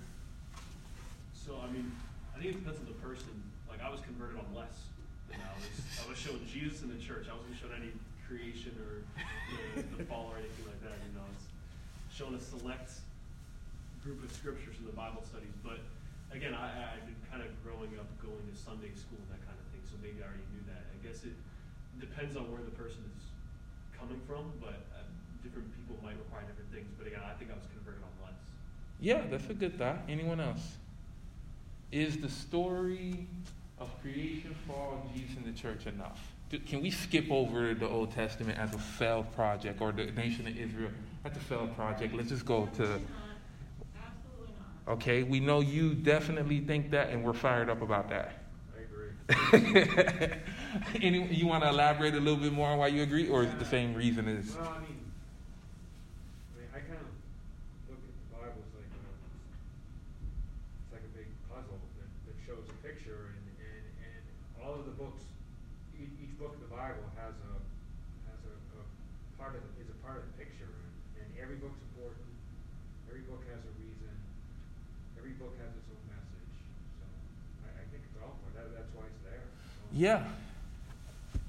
So, 1.32 1.56
I 1.64 1.72
mean, 1.72 1.96
I 2.36 2.44
think 2.44 2.52
it 2.52 2.60
depends 2.60 2.84
on 2.84 2.92
the 2.92 3.00
person. 3.00 3.32
Like, 3.72 3.80
I 3.80 3.88
was 3.88 4.04
converted 4.04 4.36
on 4.36 4.52
less 4.52 4.92
than 5.32 5.40
I 5.40 5.48
was. 5.56 5.72
I 5.96 6.04
was 6.12 6.20
showing 6.20 6.44
Jesus 6.44 6.84
in 6.84 6.92
the 6.92 7.00
church. 7.00 7.32
I 7.32 7.40
wasn't 7.40 7.56
showing 7.56 7.80
any 7.80 7.96
creation 8.28 8.76
or 8.84 9.00
the 9.80 10.04
fall 10.12 10.28
or 10.28 10.44
anything 10.44 10.68
like 10.68 10.84
that. 10.84 11.00
You 11.08 11.16
know, 11.16 11.24
it's 11.40 11.48
showing 12.12 12.36
a 12.36 12.44
select 12.44 12.92
group 14.04 14.20
of 14.20 14.30
scriptures 14.36 14.76
in 14.76 14.84
the 14.92 14.98
Bible 14.98 15.24
studies. 15.24 15.56
But 15.64 15.80
again, 16.36 16.52
I- 16.52 17.00
I've 17.00 17.08
been 17.08 17.16
kind 17.32 17.40
of 17.40 17.48
growing 17.64 17.96
up 17.96 18.12
going 18.20 18.44
to 18.44 18.56
Sunday 18.60 18.92
school 18.92 19.24
and 19.24 19.40
that 19.40 19.44
kind 19.48 19.56
of 19.56 19.66
thing, 19.72 19.88
so 19.88 19.96
maybe 20.04 20.20
I 20.20 20.28
already 20.28 20.52
knew 20.52 20.68
that. 20.68 20.84
I 20.92 21.00
guess 21.00 21.24
it 21.24 21.40
depends 21.96 22.36
on 22.36 22.52
where 22.52 22.60
the 22.60 22.76
person 22.76 23.08
is 23.08 23.31
coming 24.02 24.22
from, 24.28 24.52
but 24.60 24.88
uh, 24.94 25.04
different 25.44 25.68
people 25.76 25.96
might 26.04 26.18
require 26.18 26.42
different 26.48 26.72
things. 26.74 26.88
But 26.98 27.08
again, 27.08 27.22
I 27.24 27.34
think 27.38 27.52
I 27.52 27.56
was 27.56 27.66
converted 27.74 28.02
on 28.04 28.26
less. 28.26 28.40
Yeah, 29.00 29.22
that's 29.30 29.50
a 29.50 29.54
good 29.54 29.78
thought. 29.78 30.00
Anyone 30.10 30.40
else? 30.40 30.78
Is 31.92 32.18
the 32.18 32.30
story 32.30 33.28
of 33.80 33.90
creation, 34.02 34.56
fall, 34.68 35.02
and 35.04 35.14
Jesus 35.16 35.38
in 35.38 35.44
the 35.44 35.58
church 35.58 35.86
enough? 35.86 36.34
Do- 36.50 36.60
Can 36.60 36.82
we 36.82 36.90
skip 36.92 37.30
over 37.30 37.74
the 37.74 37.88
Old 37.88 38.12
Testament 38.12 38.58
as 38.58 38.74
a 38.74 38.78
failed 38.80 39.32
project 39.34 39.82
or 39.82 39.92
the 39.92 40.06
nation 40.06 40.48
of 40.48 40.58
Israel 40.58 40.92
as 41.26 41.36
a 41.36 41.40
failed 41.40 41.76
project? 41.76 42.14
Let's 42.14 42.30
just 42.30 42.46
go 42.46 42.68
to. 42.78 42.84
Absolutely 42.84 43.02
not. 43.02 44.08
Absolutely 44.08 44.54
not. 44.88 44.94
Okay, 44.94 45.24
we 45.24 45.40
know 45.40 45.60
you 45.60 45.94
definitely 45.94 46.60
think 46.62 46.92
that, 46.92 47.10
and 47.10 47.24
we're 47.24 47.34
fired 47.34 47.70
up 47.70 47.82
about 47.82 48.10
that. 48.10 48.34
I 48.76 49.40
agree. 49.44 50.34
Any, 51.02 51.28
you 51.34 51.48
want 51.48 51.64
to 51.64 51.70
elaborate 51.70 52.14
a 52.16 52.20
little 52.20 52.40
bit 52.40 52.54
more 52.54 52.70
on 52.70 52.78
why 52.80 52.88
you 52.88 53.04
agree, 53.04 53.28
or 53.28 53.44
is 53.44 53.50
it 53.52 53.60
the 53.60 53.66
same 53.66 53.94
reason 53.94 54.28
as? 54.28 54.56
Well, 54.56 54.72
I 54.72 54.80
mean, 54.80 55.00
I 56.56 56.60
mean, 56.60 56.70
I 56.72 56.80
kind 56.80 57.02
of 57.02 57.12
look 57.92 58.00
at 58.00 58.14
the 58.16 58.28
Bible 58.32 58.62
as 58.64 58.72
like 58.80 58.88
a, 58.88 59.04
it's 60.80 60.92
like 60.96 61.04
a 61.04 61.12
big 61.18 61.28
puzzle 61.52 61.76
that, 62.00 62.10
that 62.28 62.38
shows 62.48 62.64
a 62.72 62.78
picture, 62.86 63.36
and, 63.36 63.44
and, 63.60 63.84
and 64.00 64.24
all 64.64 64.80
of 64.80 64.88
the 64.88 64.96
books, 64.96 65.24
each, 66.00 66.14
each 66.24 66.34
book 66.40 66.56
of 66.56 66.62
the 66.64 66.72
Bible 66.72 67.04
has 67.20 67.36
a 67.52 67.54
has 68.32 68.40
a, 68.48 68.56
a 68.80 68.84
part 69.36 69.60
of 69.60 69.62
the, 69.68 69.72
is 69.84 69.92
a 69.92 70.00
part 70.06 70.24
of 70.24 70.24
the 70.24 70.36
picture, 70.40 70.72
and, 70.72 71.26
and 71.26 71.28
every 71.36 71.60
book's 71.60 71.82
important. 71.92 72.32
Every 73.12 73.28
book 73.28 73.44
has 73.52 73.60
a 73.60 73.74
reason. 73.76 74.14
Every 75.20 75.36
book 75.36 75.52
has 75.60 75.68
its 75.76 75.88
own 75.92 76.04
message. 76.08 76.56
So 76.96 77.04
I, 77.68 77.76
I 77.76 77.84
think 77.92 78.08
it's 78.08 78.16
all 78.24 78.40
important. 78.40 78.56
That, 78.56 78.72
that's 78.72 78.92
why 78.96 79.04
it's 79.12 79.20
there. 79.28 79.44
So- 79.44 79.92
Yeah. 79.92 80.24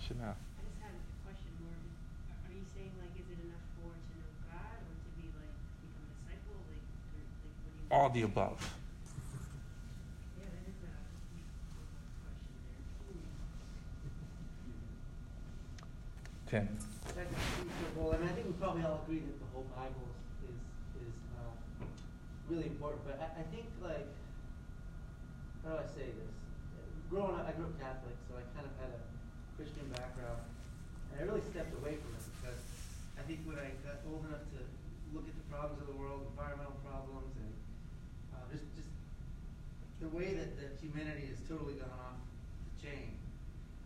Chanel. 0.02 0.34
I 0.34 0.62
just 0.66 0.82
had 0.82 0.90
a 0.98 1.02
question 1.22 1.46
more. 1.62 1.78
Are 1.78 2.42
are 2.42 2.50
you 2.50 2.66
saying 2.74 2.90
like, 2.98 3.14
is 3.14 3.22
it 3.30 3.38
enough 3.38 3.62
for 3.78 3.86
to 3.94 4.12
know 4.18 4.30
God 4.50 4.82
or 4.82 4.94
to 4.98 5.10
be 5.14 5.30
like 5.38 5.54
become 5.78 6.02
a 6.02 6.10
disciple? 6.10 6.58
Like, 6.66 6.82
or, 6.82 7.22
like 7.22 7.54
what 7.62 7.70
do 7.70 7.78
you? 7.78 7.81
All 7.92 8.08
the 8.08 8.22
above. 8.22 8.56
Yeah, 10.40 10.48
that 10.48 10.64
is 10.64 10.80
a 10.80 10.88
deep 11.36 11.44
question 12.24 12.40
there. 16.48 16.64
Tim. 16.64 16.72
Second, 17.04 17.36
well, 17.96 18.16
I 18.16 18.16
mean, 18.16 18.28
I 18.28 18.32
think 18.32 18.46
we 18.48 18.56
probably 18.56 18.80
all 18.88 19.04
agree 19.04 19.20
that 19.20 19.36
the 19.36 19.48
whole 19.52 19.68
Bible 19.76 20.08
is, 20.48 20.56
is, 21.04 21.12
uh, 21.36 21.52
really 22.48 22.72
important, 22.72 23.04
but 23.04 23.20
I, 23.20 23.28
I 23.40 23.44
think 23.52 23.68
like, 23.84 24.08
how 25.68 25.76
do 25.76 25.84
I 25.84 25.88
say 25.92 26.08
this? 26.16 26.32
Growing 27.12 27.36
up, 27.36 27.44
I 27.44 27.52
grew 27.52 27.68
up 27.68 27.76
Catholic, 27.76 28.16
so 28.24 28.40
I 28.40 28.44
kind 28.56 28.64
of 28.64 28.72
had 28.80 28.88
a 28.96 29.00
Christian 29.60 29.84
background, 29.92 30.40
and 31.12 31.20
I 31.20 31.28
really 31.28 31.44
stepped 31.44 31.76
away 31.76 32.00
from 32.00 32.16
it 32.16 32.24
because 32.40 32.56
I 33.20 33.22
think 33.28 33.44
when 33.44 33.60
I 33.60 33.76
got 33.84 34.00
old 34.08 34.24
enough 34.24 34.48
to 34.56 34.64
look 35.12 35.28
at 35.28 35.36
the 35.36 35.44
problems 35.52 35.76
of 35.84 35.92
the 35.92 35.98
world, 36.00 36.24
environmental 36.32 36.80
problems, 36.80 37.36
and, 37.36 37.52
uh, 38.32 38.44
just, 38.48 38.64
just 38.76 38.88
the 40.02 40.10
way 40.10 40.34
that, 40.34 40.50
humanity 40.82 41.30
has 41.30 41.38
totally 41.46 41.78
gone 41.78 41.94
off 41.94 42.18
the 42.66 42.74
chain. 42.82 43.14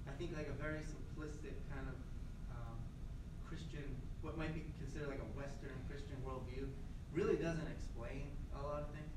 I 0.08 0.16
think 0.16 0.32
like 0.32 0.48
a 0.48 0.56
very 0.56 0.80
simplistic 0.80 1.52
kind 1.68 1.84
of 1.84 1.98
um, 2.56 2.80
Christian, 3.44 3.84
what 4.24 4.40
might 4.40 4.56
be 4.56 4.64
considered 4.80 5.12
like 5.12 5.20
a 5.20 5.30
Western 5.36 5.76
Christian 5.92 6.16
worldview, 6.24 6.72
really 7.12 7.36
doesn't 7.36 7.68
explain 7.68 8.32
a 8.56 8.64
lot 8.64 8.80
of 8.80 8.88
things. 8.96 9.12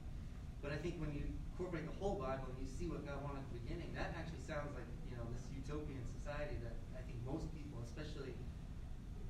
But 0.60 0.76
I 0.76 0.78
think 0.84 1.00
when 1.00 1.16
you 1.16 1.24
incorporate 1.24 1.88
the 1.88 1.96
whole 2.04 2.20
Bible 2.20 2.52
and 2.52 2.60
you 2.60 2.68
see 2.68 2.92
what 2.92 3.08
God 3.08 3.24
wanted 3.24 3.48
at 3.48 3.50
the 3.56 3.64
beginning, 3.64 3.96
that 3.96 4.12
actually 4.20 4.44
sounds 4.44 4.76
like 4.76 4.84
you 5.08 5.16
know 5.16 5.24
this 5.32 5.48
utopian 5.56 6.04
society 6.20 6.60
that 6.68 6.76
I 7.00 7.02
think 7.08 7.16
most 7.24 7.48
people, 7.56 7.80
especially 7.80 8.36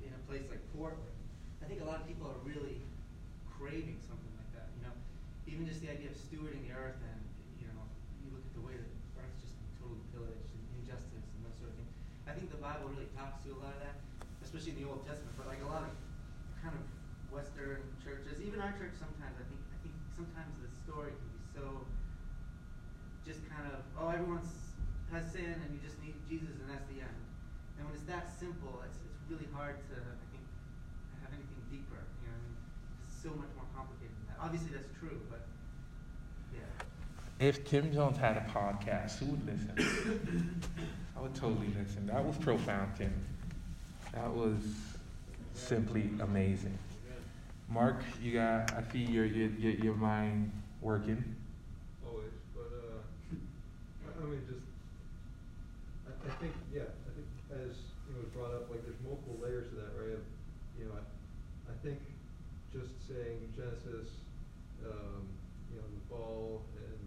in 0.02 0.10
a 0.10 0.22
place 0.26 0.42
like 0.50 0.58
Portland, 0.74 1.14
I 1.62 1.70
think 1.70 1.78
a 1.82 1.86
lot 1.86 2.02
of 2.02 2.10
people 2.10 2.26
are 2.26 2.42
really 2.42 2.82
craving 3.46 4.02
something 4.02 4.34
like 4.34 4.50
that. 4.58 4.74
You 4.74 4.90
know, 4.90 4.94
even 5.46 5.70
just 5.70 5.78
the 5.78 5.94
idea 5.94 6.10
of 6.10 6.18
stewarding 6.18 6.66
the 6.66 6.74
earth 6.74 6.98
and 6.98 7.30
you 7.60 7.68
know, 7.68 7.84
you 8.24 8.32
look 8.32 8.42
at 8.42 8.54
the 8.56 8.64
way 8.64 8.74
that 8.74 8.90
earth's 9.20 9.38
just 9.44 9.54
been 9.60 9.70
totally 9.76 10.02
pillaged 10.16 10.48
and 10.56 10.64
injustice 10.80 11.28
and 11.36 11.40
that 11.44 11.54
sort 11.60 11.70
of 11.70 11.76
thing. 11.76 11.90
I 12.24 12.32
think 12.32 12.48
the 12.48 12.58
Bible 12.70 12.94
really 12.94 13.10
talks 13.18 13.42
to 13.42 13.50
a 13.50 13.58
lot 13.58 13.74
of 13.74 13.82
that, 13.82 13.98
especially 14.46 14.78
in 14.78 14.86
the 14.86 14.86
Old 14.86 15.02
Testament. 15.02 15.34
But 15.34 15.50
like 15.50 15.58
a 15.58 15.66
lot 15.66 15.82
of 15.82 15.90
kind 16.62 16.70
of 16.70 16.86
Western 17.34 17.82
churches, 17.98 18.38
even 18.38 18.62
our 18.62 18.70
church 18.78 18.94
sometimes, 18.94 19.34
I 19.34 19.44
think 19.50 19.58
I 19.74 19.76
think 19.82 19.94
sometimes 20.14 20.54
the 20.62 20.70
story 20.86 21.10
can 21.10 21.28
be 21.34 21.42
so 21.50 21.82
just 23.26 23.42
kind 23.50 23.66
of 23.74 23.82
oh 23.98 24.14
everyone's 24.14 24.54
has 25.10 25.26
sin 25.34 25.50
and 25.50 25.68
you 25.74 25.82
just 25.82 25.98
need 25.98 26.14
Jesus 26.30 26.62
and 26.62 26.70
that's 26.70 26.86
the 26.94 27.02
end. 27.02 27.20
And 27.74 27.90
when 27.90 27.94
it's 27.98 28.06
that 28.06 28.30
simple, 28.30 28.78
it's 28.86 29.02
it's 29.02 29.18
really 29.26 29.50
hard 29.50 29.74
to 29.90 29.96
I 29.98 30.26
think 30.30 30.46
have 31.26 31.34
anything 31.34 31.62
deeper. 31.74 31.98
You 32.22 32.30
know, 32.30 32.38
I 32.38 32.40
mean, 32.46 32.54
it's 33.02 33.18
so 33.18 33.34
much 33.34 33.50
more 33.58 33.66
complicated 33.74 34.14
than 34.14 34.26
that. 34.30 34.38
Obviously 34.46 34.70
that's 34.78 34.94
true, 34.94 35.18
but 35.26 35.42
yeah. 36.54 36.70
If 37.42 37.66
Tim 37.66 37.90
Jones 37.90 38.14
had 38.14 38.38
a 38.38 38.46
podcast, 38.46 39.18
who 39.18 39.34
would 39.34 39.42
listen? 39.42 39.74
I 41.20 41.22
would 41.22 41.34
totally 41.34 41.68
listen. 41.78 42.06
That 42.06 42.24
was 42.24 42.34
profound, 42.38 42.96
Tim. 42.96 43.12
That 44.14 44.32
was 44.32 44.56
simply 45.52 46.08
amazing. 46.18 46.78
Mark, 47.68 48.00
you 48.22 48.32
got, 48.32 48.72
I 48.72 48.82
see 48.90 49.00
your, 49.04 49.26
your, 49.26 49.50
your, 49.50 49.72
your 49.72 49.94
mind 49.96 50.50
working. 50.80 51.22
Always, 52.08 52.32
but 52.56 52.72
uh, 52.72 53.36
I, 54.16 54.24
mean, 54.24 54.40
just 54.48 54.64
I, 56.08 56.32
I 56.32 56.32
think 56.40 56.54
yeah, 56.72 56.88
I 56.88 57.10
think 57.12 57.28
as 57.68 57.76
you 58.08 58.16
know 58.16 58.24
was 58.24 58.32
brought 58.32 58.56
up, 58.56 58.70
like 58.70 58.80
there's 58.88 58.98
multiple 59.04 59.36
layers 59.44 59.68
to 59.68 59.74
that, 59.76 59.92
right? 60.00 60.16
Of, 60.16 60.24
you 60.80 60.88
know, 60.88 60.96
I, 60.96 61.04
I 61.68 61.74
think 61.84 62.00
just 62.72 62.96
saying 63.04 63.52
Genesis, 63.52 64.08
um, 64.88 65.28
you 65.68 65.84
know, 65.84 65.84
the 65.84 66.02
fall 66.08 66.64
and 66.80 67.04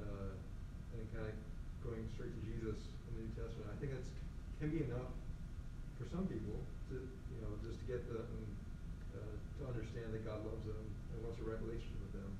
uh, 0.00 0.32
and 0.32 0.96
then 0.96 1.06
kind 1.12 1.28
of 1.28 1.36
going 1.84 2.08
straight 2.16 2.32
to 2.32 2.42
Jesus 2.48 2.80
in 3.06 3.10
the 3.14 3.22
New 3.28 3.34
Testament, 3.36 3.68
I 3.68 3.76
think 3.76 3.92
that's 3.92 4.08
can 4.58 4.72
be 4.72 4.88
enough 4.88 5.12
for 6.00 6.08
some 6.08 6.24
people 6.24 6.56
to 6.88 6.96
you 6.96 7.38
know 7.44 7.52
just 7.60 7.76
to 7.78 7.86
get 7.86 8.00
the 8.08 8.24
um, 8.24 8.48
uh, 9.14 9.34
to 9.60 9.62
understand 9.68 10.10
that 10.16 10.24
God 10.24 10.40
loves 10.48 10.64
them 10.64 10.80
and 11.12 11.18
wants 11.20 11.38
a 11.38 11.44
right 11.44 11.60
relationship 11.60 12.00
with 12.08 12.16
them. 12.16 12.32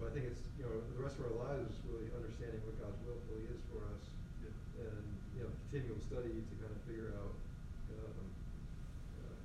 But 0.00 0.10
I 0.10 0.12
think 0.16 0.32
it's 0.32 0.42
you 0.56 0.64
know 0.64 0.72
the 0.96 1.02
rest 1.04 1.20
of 1.20 1.28
our 1.28 1.36
lives 1.52 1.68
is 1.68 1.78
really 1.84 2.08
understanding 2.16 2.64
what 2.64 2.80
God's 2.80 2.96
will 3.04 3.20
fully 3.28 3.44
is 3.52 3.60
for 3.68 3.84
us, 3.92 4.02
Yeah. 4.40 4.88
and 4.88 5.04
you 5.36 5.40
know 5.44 5.52
continual 5.68 6.00
study 6.00 6.32
to 6.32 6.54
kind 6.56 6.72
of 6.72 6.80
figure 6.88 7.12
out 7.12 7.36
um, 7.92 8.24
uh, 9.20 9.36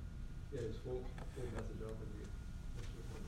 yeah 0.56 0.64
His 0.64 0.80
full 0.80 1.04
full 1.36 1.48
message 1.52 1.84
up 1.84 1.94
and 2.00 2.10
the 2.16 2.24
the 2.24 2.82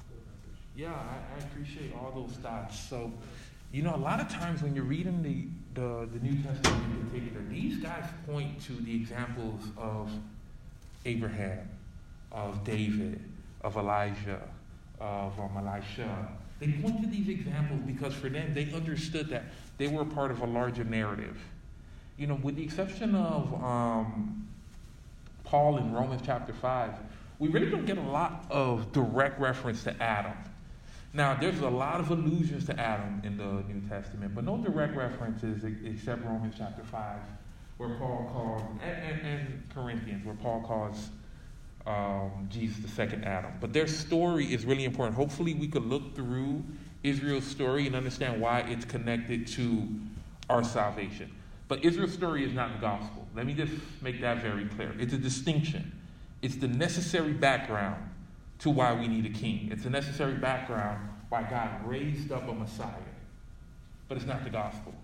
full 0.09 0.25
message. 0.25 0.59
Yeah, 0.73 0.97
I, 0.97 1.37
I 1.37 1.37
appreciate 1.45 1.93
all 1.93 2.10
thoughts. 2.29 2.79
So, 2.79 3.13
you 3.73 3.83
know, 3.83 3.95
a 3.95 3.99
lot 3.99 4.21
of 4.21 4.29
times 4.29 4.63
when 4.63 4.75
you're 4.75 4.85
reading 4.85 5.23
the, 5.23 5.81
the, 5.81 6.09
the 6.13 6.19
New 6.21 6.43
Testament 6.43 6.85
in 6.85 7.07
particular, 7.09 7.45
these 7.49 7.79
guys 7.79 8.05
point 8.27 8.61
to 8.63 8.73
the 8.73 8.95
examples 8.95 9.63
of 9.77 10.11
Abraham, 11.05 11.69
of 12.33 12.65
David, 12.65 13.21
of 13.63 13.77
Elijah, 13.77 14.43
of 15.01 15.39
um, 15.41 15.57
Elisha, 15.57 16.29
They 16.59 16.69
point 16.73 17.01
to 17.03 17.09
these 17.09 17.29
examples 17.29 17.81
because 17.87 18.15
for 18.15 18.29
them, 18.29 18.53
they 18.55 18.71
understood 18.73 19.29
that 19.31 19.45
they 19.79 19.89
were 19.89 20.05
part 20.05 20.31
of 20.31 20.41
a 20.41 20.47
larger 20.47 20.85
narrative. 20.85 21.39
You 22.19 22.27
know, 22.27 22.39
with 22.43 22.57
the 22.57 22.63
exception 22.63 23.15
of 23.15 23.53
um, 23.65 24.47
Paul 25.45 25.79
in 25.79 25.93
Romans 25.93 26.21
chapter 26.25 26.53
5, 26.53 26.93
we 27.39 27.49
really 27.49 27.71
don't 27.71 27.87
get 27.87 27.97
a 27.97 28.03
lot 28.03 28.45
of 28.51 28.93
direct 28.93 29.41
reference 29.41 29.83
to 29.85 30.03
Adam. 30.03 30.35
Now, 31.13 31.35
there's 31.35 31.61
a 31.61 31.69
lot 31.69 31.99
of 31.99 32.11
allusions 32.11 32.67
to 32.67 32.79
Adam 32.79 33.21
in 33.25 33.37
the 33.37 33.65
New 33.73 33.81
Testament, 33.89 34.35
but 34.35 34.45
no 34.45 34.59
direct 34.59 34.95
references 34.95 35.65
except 35.85 36.25
Romans 36.25 36.55
chapter 36.57 36.85
5, 36.85 37.19
where 37.79 37.97
Paul 37.97 38.31
calls, 38.33 38.63
and, 38.81 39.03
and, 39.03 39.27
and 39.27 39.63
Corinthians, 39.75 40.25
where 40.25 40.37
Paul 40.37 40.63
calls 40.63 41.11
um, 41.85 42.49
Jesus 42.49 42.79
the 42.79 42.89
second 42.89 43.25
Adam. 43.25 43.53
But 43.61 43.73
their 43.73 43.89
story 43.89 44.53
is 44.53 44.65
really 44.65 44.85
important. 44.85 45.17
Hopefully, 45.17 45.55
we 45.55 45.67
could 45.67 45.85
look 45.85 46.15
through 46.15 46.63
Israel's 47.03 47.47
story 47.47 47.89
and 47.89 47.97
understand 47.97 48.41
why 48.41 48.61
it's 48.61 48.85
connected 48.85 49.49
to 49.49 49.89
our 50.49 50.63
salvation. 50.63 51.33
But 51.67 51.85
Israel's 51.85 52.13
story 52.13 52.45
is 52.45 52.53
not 52.53 52.75
the 52.75 52.81
gospel. 52.81 53.27
Let 53.35 53.47
me 53.47 53.55
just 53.55 53.73
make 54.01 54.21
that 54.21 54.39
very 54.39 54.67
clear. 54.67 54.95
It's 54.99 55.13
a 55.13 55.19
distinction, 55.19 55.91
it's 56.41 56.57
the 56.57 56.69
necessary 56.69 57.33
background 57.33 58.10
to 58.61 58.71
why 58.71 58.93
we 58.95 59.09
need 59.09 59.27
a 59.27 59.31
king. 59.31 59.69
It's 59.73 59.85
a 59.85 59.91
necessary 59.91 60.35
background 60.35 61.09
why 61.29 61.43
God 61.43 61.87
raised 61.87 62.33
up 62.33 62.49
a 62.49 62.53
Messiah. 62.53 62.91
But 64.09 64.19
it's 64.19 64.27
not 64.27 64.45
the 64.45 64.51
gospel. 64.51 64.95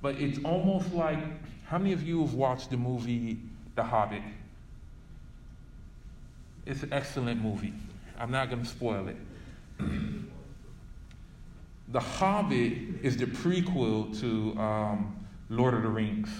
But 0.00 0.16
it's 0.16 0.38
almost 0.44 0.92
like 0.92 1.18
how 1.66 1.78
many 1.78 1.92
of 1.92 2.02
you 2.02 2.20
have 2.20 2.34
watched 2.34 2.70
the 2.70 2.76
movie 2.76 3.38
The 3.74 3.82
Hobbit? 3.82 4.22
It's 6.64 6.82
an 6.82 6.92
excellent 6.92 7.42
movie. 7.42 7.72
I'm 8.18 8.30
not 8.30 8.50
going 8.50 8.62
to 8.62 8.68
spoil 8.68 9.08
it. 9.08 9.16
the 11.88 12.00
Hobbit 12.00 12.72
is 13.02 13.16
the 13.16 13.26
prequel 13.26 14.18
to 14.20 14.58
um, 14.60 15.26
Lord 15.48 15.74
of 15.74 15.82
the 15.82 15.88
Rings. 15.88 16.30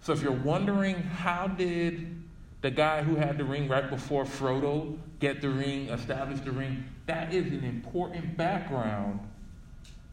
So 0.00 0.12
if 0.12 0.22
you're 0.22 0.32
wondering 0.32 0.94
how 0.94 1.48
did 1.48 2.22
the 2.62 2.70
guy 2.70 3.02
who 3.02 3.16
had 3.16 3.38
the 3.38 3.44
ring 3.44 3.68
right 3.68 3.90
before 3.90 4.24
Frodo 4.24 4.96
get 5.18 5.40
the 5.40 5.48
ring, 5.48 5.88
establish 5.88 6.40
the 6.40 6.50
ring, 6.50 6.84
that 7.06 7.32
is 7.32 7.52
an 7.52 7.64
important 7.64 8.36
background 8.36 9.20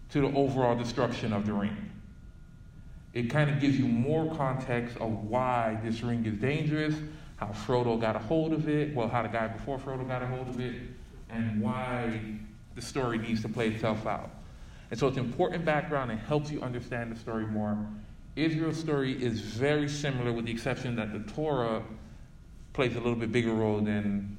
to 0.09 0.21
the 0.21 0.37
overall 0.37 0.75
destruction 0.75 1.33
of 1.33 1.45
the 1.45 1.53
ring. 1.53 1.75
It 3.13 3.29
kind 3.29 3.49
of 3.49 3.59
gives 3.59 3.77
you 3.77 3.85
more 3.85 4.33
context 4.35 4.97
of 4.97 5.25
why 5.25 5.79
this 5.83 6.01
ring 6.01 6.25
is 6.25 6.35
dangerous, 6.37 6.95
how 7.37 7.47
Frodo 7.47 7.99
got 7.99 8.15
a 8.15 8.19
hold 8.19 8.53
of 8.53 8.67
it, 8.69 8.95
well, 8.95 9.07
how 9.07 9.21
the 9.21 9.27
guy 9.27 9.47
before 9.47 9.77
Frodo 9.77 10.07
got 10.07 10.23
a 10.23 10.27
hold 10.27 10.47
of 10.47 10.59
it, 10.59 10.75
and 11.29 11.61
why 11.61 12.21
the 12.75 12.81
story 12.81 13.17
needs 13.17 13.41
to 13.41 13.49
play 13.49 13.69
itself 13.69 14.07
out. 14.07 14.29
And 14.89 14.99
so 14.99 15.07
it's 15.07 15.17
important 15.17 15.65
background 15.65 16.11
and 16.11 16.19
helps 16.19 16.51
you 16.51 16.61
understand 16.61 17.11
the 17.11 17.19
story 17.19 17.45
more. 17.45 17.77
Israel's 18.35 18.79
story 18.79 19.13
is 19.23 19.41
very 19.41 19.87
similar, 19.89 20.31
with 20.31 20.45
the 20.45 20.51
exception 20.51 20.95
that 20.95 21.13
the 21.13 21.19
Torah 21.33 21.83
plays 22.73 22.95
a 22.95 22.99
little 22.99 23.15
bit 23.15 23.31
bigger 23.31 23.53
role 23.53 23.79
than, 23.79 24.37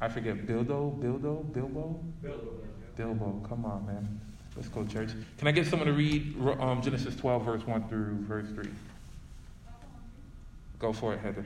I 0.00 0.08
forget, 0.08 0.46
Bildo, 0.46 0.96
Bildo, 1.00 1.52
Bilbo? 1.52 2.00
Bilbo. 2.22 2.52
Bilbo, 2.96 3.46
come 3.48 3.64
on, 3.64 3.86
man. 3.86 4.20
Let's 4.56 4.68
go, 4.68 4.84
church. 4.84 5.10
Can 5.38 5.48
I 5.48 5.52
get 5.52 5.66
someone 5.66 5.86
to 5.86 5.92
read 5.92 6.34
um, 6.60 6.82
Genesis 6.82 7.14
12, 7.16 7.44
verse 7.44 7.66
1 7.66 7.88
through 7.88 8.16
verse 8.26 8.46
3? 8.54 8.68
Go 10.78 10.92
for 10.92 11.14
it, 11.14 11.20
Heather. 11.20 11.44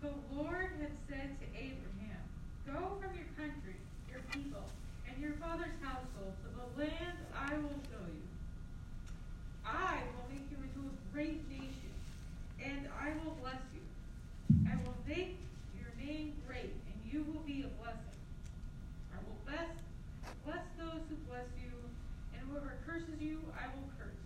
The 0.00 0.10
Lord 0.34 0.68
had 0.80 0.90
said 1.08 1.36
to 1.40 1.46
Abraham, 1.56 2.22
Go 2.66 2.96
from 3.00 3.14
your 3.14 3.26
country, 3.36 3.74
your 4.10 4.20
people, 4.32 4.62
and 5.08 5.20
your 5.22 5.32
father's 5.34 5.74
household 5.82 6.34
to 6.42 6.48
the 6.54 6.82
land 6.82 7.18
I 7.34 7.54
will 7.54 7.78
show 7.90 8.06
you. 8.06 8.26
I 9.66 9.98
will 10.14 10.26
make 10.30 10.46
you 10.50 10.58
into 10.62 10.88
a 10.88 10.94
great 11.12 11.42
nation, 11.50 11.92
and 12.64 12.88
I 13.00 13.10
will 13.24 13.36
bless 13.42 13.62
you. 13.74 13.82
I 14.70 14.76
will 14.84 14.94
make 15.06 15.38
your 15.78 15.90
name 15.98 16.34
great, 16.46 16.70
and 16.70 17.12
you 17.12 17.24
will 17.32 17.42
be 17.46 17.62
a 17.66 17.70
blessing. 17.82 18.18
I 19.12 19.18
will 19.26 19.38
bless, 19.46 19.70
bless 20.44 20.64
those 20.78 21.02
who 21.10 21.16
bless 21.28 21.46
you, 21.58 21.72
and 22.34 22.42
whoever 22.50 22.74
curses 22.86 23.20
you, 23.20 23.40
I 23.58 23.66
will 23.74 23.88
curse. 23.98 24.22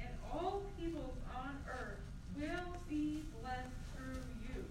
And 0.00 0.10
all 0.32 0.62
peoples 0.78 1.18
on 1.36 1.56
earth 1.68 1.98
will 2.36 2.76
be 2.88 3.22
blessed 3.40 3.76
through 3.96 4.22
you. 4.42 4.64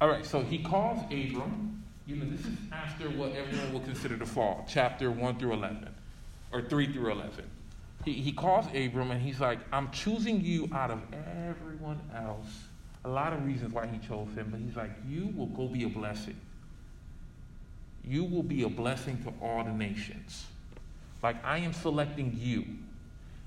All 0.00 0.08
right, 0.08 0.24
so 0.24 0.40
he 0.40 0.58
calls 0.58 1.02
Abram. 1.04 1.84
You 2.06 2.16
know, 2.16 2.24
this 2.28 2.40
is 2.40 2.56
after 2.72 3.10
what 3.10 3.32
everyone 3.32 3.72
will 3.72 3.80
consider 3.80 4.16
the 4.16 4.26
fall, 4.26 4.66
chapter 4.68 5.10
1 5.10 5.38
through 5.38 5.52
11, 5.52 5.88
or 6.52 6.62
3 6.62 6.92
through 6.92 7.12
11. 7.12 7.44
He, 8.04 8.14
he 8.14 8.32
calls 8.32 8.66
Abram 8.74 9.10
and 9.10 9.20
he's 9.20 9.40
like, 9.40 9.58
I'm 9.72 9.90
choosing 9.90 10.40
you 10.40 10.70
out 10.72 10.90
of 10.90 11.00
everyone 11.46 12.00
else. 12.16 12.48
A 13.04 13.08
lot 13.08 13.32
of 13.32 13.44
reasons 13.44 13.74
why 13.74 13.86
he 13.86 13.98
chose 13.98 14.28
him, 14.34 14.48
but 14.50 14.60
he's 14.60 14.76
like, 14.76 14.90
You 15.08 15.32
will 15.36 15.46
go 15.46 15.68
be 15.68 15.84
a 15.84 15.88
blessing. 15.88 16.36
You 18.02 18.24
will 18.24 18.42
be 18.42 18.62
a 18.62 18.68
blessing 18.68 19.22
to 19.24 19.32
all 19.44 19.64
the 19.64 19.72
nations. 19.72 20.46
Like, 21.22 21.44
I 21.44 21.58
am 21.58 21.74
selecting 21.74 22.34
you. 22.38 22.64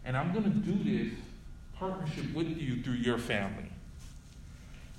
And 0.05 0.15
I'm 0.15 0.31
going 0.31 0.43
to 0.43 0.49
do 0.49 0.83
this 0.83 1.13
partnership 1.75 2.33
with 2.35 2.47
you 2.47 2.83
through 2.83 2.93
your 2.93 3.17
family. 3.17 3.72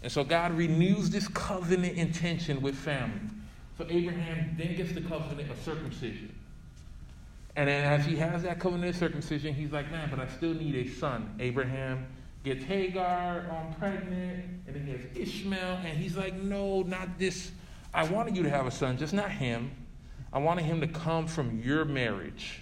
And 0.05 0.13
so 0.13 0.23
God 0.23 0.53
renews 0.53 1.09
this 1.09 1.27
covenant 1.29 1.97
intention 1.97 2.61
with 2.61 2.75
family. 2.75 3.23
So 3.79 3.87
Abraham 3.89 4.55
then 4.59 4.77
gets 4.77 4.93
the 4.93 5.01
covenant 5.01 5.51
of 5.51 5.59
circumcision. 5.65 6.39
And 7.57 7.71
then 7.71 7.85
as 7.85 8.05
he 8.05 8.15
has 8.17 8.43
that 8.43 8.61
covenant 8.61 8.91
of 8.91 8.97
circumcision, 8.97 9.55
he's 9.55 9.73
like, 9.73 9.91
man, 9.91 10.11
but 10.11 10.21
I 10.21 10.29
still 10.29 10.53
need 10.53 10.75
a 10.75 10.91
son. 10.91 11.35
Abraham 11.41 12.07
gets 12.45 12.63
Hagar 12.65 13.47
um, 13.51 13.73
pregnant, 13.79 14.45
and 14.67 14.77
then 14.77 14.85
he 14.85 14.93
has 14.93 15.01
Ishmael, 15.15 15.79
and 15.87 15.97
he's 15.97 16.19
like, 16.19 16.35
no, 16.35 16.83
not 16.83 17.19
this. 17.19 17.53
I 17.95 18.05
wanted 18.05 18.37
you 18.37 18.43
to 18.43 18.51
have 18.51 18.67
a 18.67 18.71
son, 18.71 18.99
just 18.99 19.15
not 19.15 19.31
him. 19.31 19.71
I 20.35 20.39
wanted 20.39 20.67
him 20.67 20.83
to 20.83 20.87
come 20.87 21.27
from 21.27 21.63
your 21.63 21.87
marriage 21.87 22.61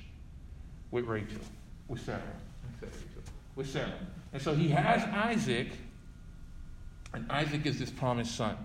with 0.92 1.06
Rachel, 1.06 1.40
with 1.88 2.04
Sarah. 2.04 2.22
With 3.56 3.68
Sarah. 3.68 3.94
And 4.32 4.40
so 4.40 4.54
he 4.54 4.68
has 4.68 5.02
Isaac, 5.12 5.70
and 7.14 7.30
Isaac 7.30 7.66
is 7.66 7.78
this 7.78 7.90
promised 7.90 8.34
son, 8.36 8.56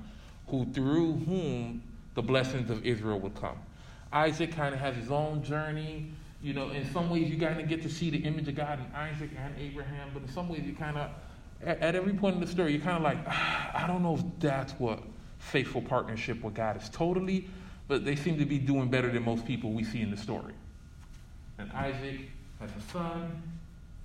who 0.47 0.65
through 0.73 1.13
whom 1.13 1.83
the 2.15 2.21
blessings 2.21 2.69
of 2.69 2.85
Israel 2.85 3.19
would 3.19 3.35
come. 3.35 3.57
Isaac 4.11 4.55
kind 4.55 4.73
of 4.73 4.79
has 4.79 4.95
his 4.95 5.11
own 5.11 5.43
journey. 5.43 6.11
You 6.41 6.53
know, 6.53 6.69
in 6.69 6.91
some 6.93 7.09
ways 7.09 7.29
you 7.29 7.37
kind 7.37 7.59
of 7.59 7.67
get 7.67 7.81
to 7.81 7.89
see 7.89 8.09
the 8.09 8.19
image 8.19 8.47
of 8.47 8.55
God 8.55 8.79
in 8.79 8.95
Isaac 8.95 9.31
and 9.37 9.53
Abraham, 9.59 10.09
but 10.13 10.23
in 10.23 10.29
some 10.29 10.49
ways 10.49 10.63
you 10.65 10.73
kind 10.73 10.97
of, 10.97 11.09
at, 11.63 11.79
at, 11.79 11.95
every 11.95 12.13
point 12.13 12.35
in 12.35 12.41
the 12.41 12.47
story, 12.47 12.73
you're 12.73 12.81
kind 12.81 12.97
of 12.97 13.03
like, 13.03 13.17
ah, 13.27 13.83
I 13.83 13.87
don't 13.87 14.03
know 14.03 14.15
if 14.15 14.21
that's 14.39 14.73
what 14.73 15.03
faithful 15.39 15.81
partnership 15.81 16.41
with 16.43 16.53
God 16.53 16.81
is 16.81 16.89
totally, 16.89 17.49
but 17.87 18.05
they 18.05 18.15
seem 18.15 18.37
to 18.37 18.45
be 18.45 18.59
doing 18.59 18.89
better 18.89 19.11
than 19.11 19.23
most 19.23 19.45
people 19.45 19.71
we 19.71 19.83
see 19.83 20.01
in 20.01 20.11
the 20.11 20.17
story. 20.17 20.53
And 21.57 21.71
Isaac 21.71 22.21
has 22.59 22.69
a 22.69 22.91
son, 22.91 23.41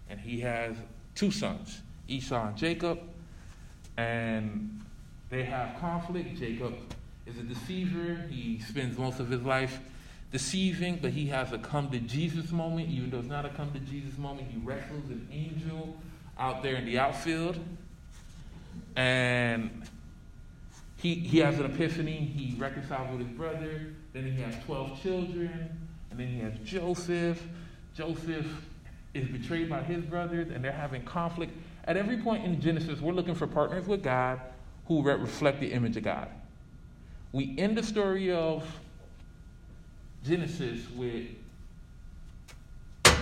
and 0.09 0.18
he 0.18 0.40
has 0.40 0.74
two 1.14 1.31
sons, 1.31 1.83
Esau 2.09 2.48
and 2.48 2.57
Jacob, 2.57 2.98
and 3.96 4.81
they 5.31 5.44
have 5.44 5.78
conflict. 5.81 6.38
Jacob 6.38 6.74
is 7.26 7.38
a 7.38 7.42
deceiver. 7.42 8.26
He 8.31 8.61
spends 8.61 8.98
most 8.98 9.20
of 9.20 9.28
his 9.28 9.42
life 9.42 9.81
deceiving, 10.31 10.98
but 11.00 11.11
he 11.11 11.26
has 11.26 11.52
a 11.52 11.59
come 11.59 11.90
to 11.90 11.98
Jesus 11.98 12.50
moment. 12.50 12.88
Even 12.88 13.11
though 13.11 13.18
it's 13.18 13.28
not 13.28 13.44
a 13.44 13.50
come 13.50 13.72
to 13.72 13.81
Jesus 13.81 14.18
moment, 14.18 14.48
he 14.50 14.59
wrestles 14.59 15.09
an 15.11 15.28
angel 15.31 15.96
out 16.38 16.62
there 16.62 16.76
in 16.76 16.87
the 16.87 16.98
outfield. 16.98 17.59
And 18.96 19.83
he, 20.96 21.14
he 21.14 21.38
has 21.38 21.59
an 21.59 21.66
epiphany. 21.66 22.16
He 22.16 22.57
reconciles 22.59 23.11
with 23.11 23.26
his 23.26 23.37
brother. 23.37 23.92
Then 24.12 24.24
he 24.24 24.40
has 24.42 24.55
12 24.64 25.02
children. 25.02 25.78
And 26.11 26.20
then 26.20 26.28
he 26.28 26.40
has 26.40 26.55
Joseph. 26.64 27.42
Joseph 27.94 28.46
is 29.14 29.28
betrayed 29.28 29.68
by 29.68 29.83
his 29.83 30.05
brothers, 30.05 30.48
and 30.50 30.64
they're 30.64 30.72
having 30.72 31.02
conflict. 31.05 31.52
At 31.84 31.96
every 31.96 32.16
point 32.16 32.44
in 32.44 32.60
Genesis, 32.60 33.00
we're 33.00 33.12
looking 33.12 33.34
for 33.34 33.46
partners 33.46 33.86
with 33.86 34.02
God 34.02 34.40
who 34.86 35.02
reflect 35.02 35.60
the 35.60 35.72
image 35.72 35.96
of 35.96 36.04
God. 36.04 36.28
We 37.32 37.54
end 37.58 37.76
the 37.76 37.82
story 37.82 38.30
of 38.30 38.64
Genesis 40.24 40.80
with 40.94 41.26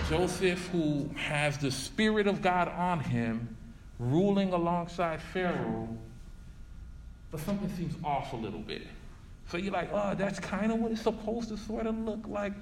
Joseph, 0.09 0.67
who 0.69 1.09
has 1.15 1.57
the 1.57 1.71
Spirit 1.71 2.27
of 2.27 2.41
God 2.41 2.67
on 2.67 2.99
him, 2.99 3.55
ruling 3.97 4.51
alongside 4.53 5.21
Pharaoh, 5.21 5.87
but 7.31 7.39
something 7.39 7.71
seems 7.77 7.95
off 8.03 8.33
a 8.33 8.35
little 8.35 8.59
bit. 8.59 8.85
So 9.47 9.57
you're 9.57 9.71
like, 9.71 9.89
oh, 9.93 10.13
that's 10.15 10.39
kind 10.39 10.71
of 10.71 10.79
what 10.79 10.91
it's 10.91 11.01
supposed 11.01 11.49
to 11.49 11.57
sort 11.57 11.87
of 11.87 11.97
look 11.97 12.27
like. 12.27 12.53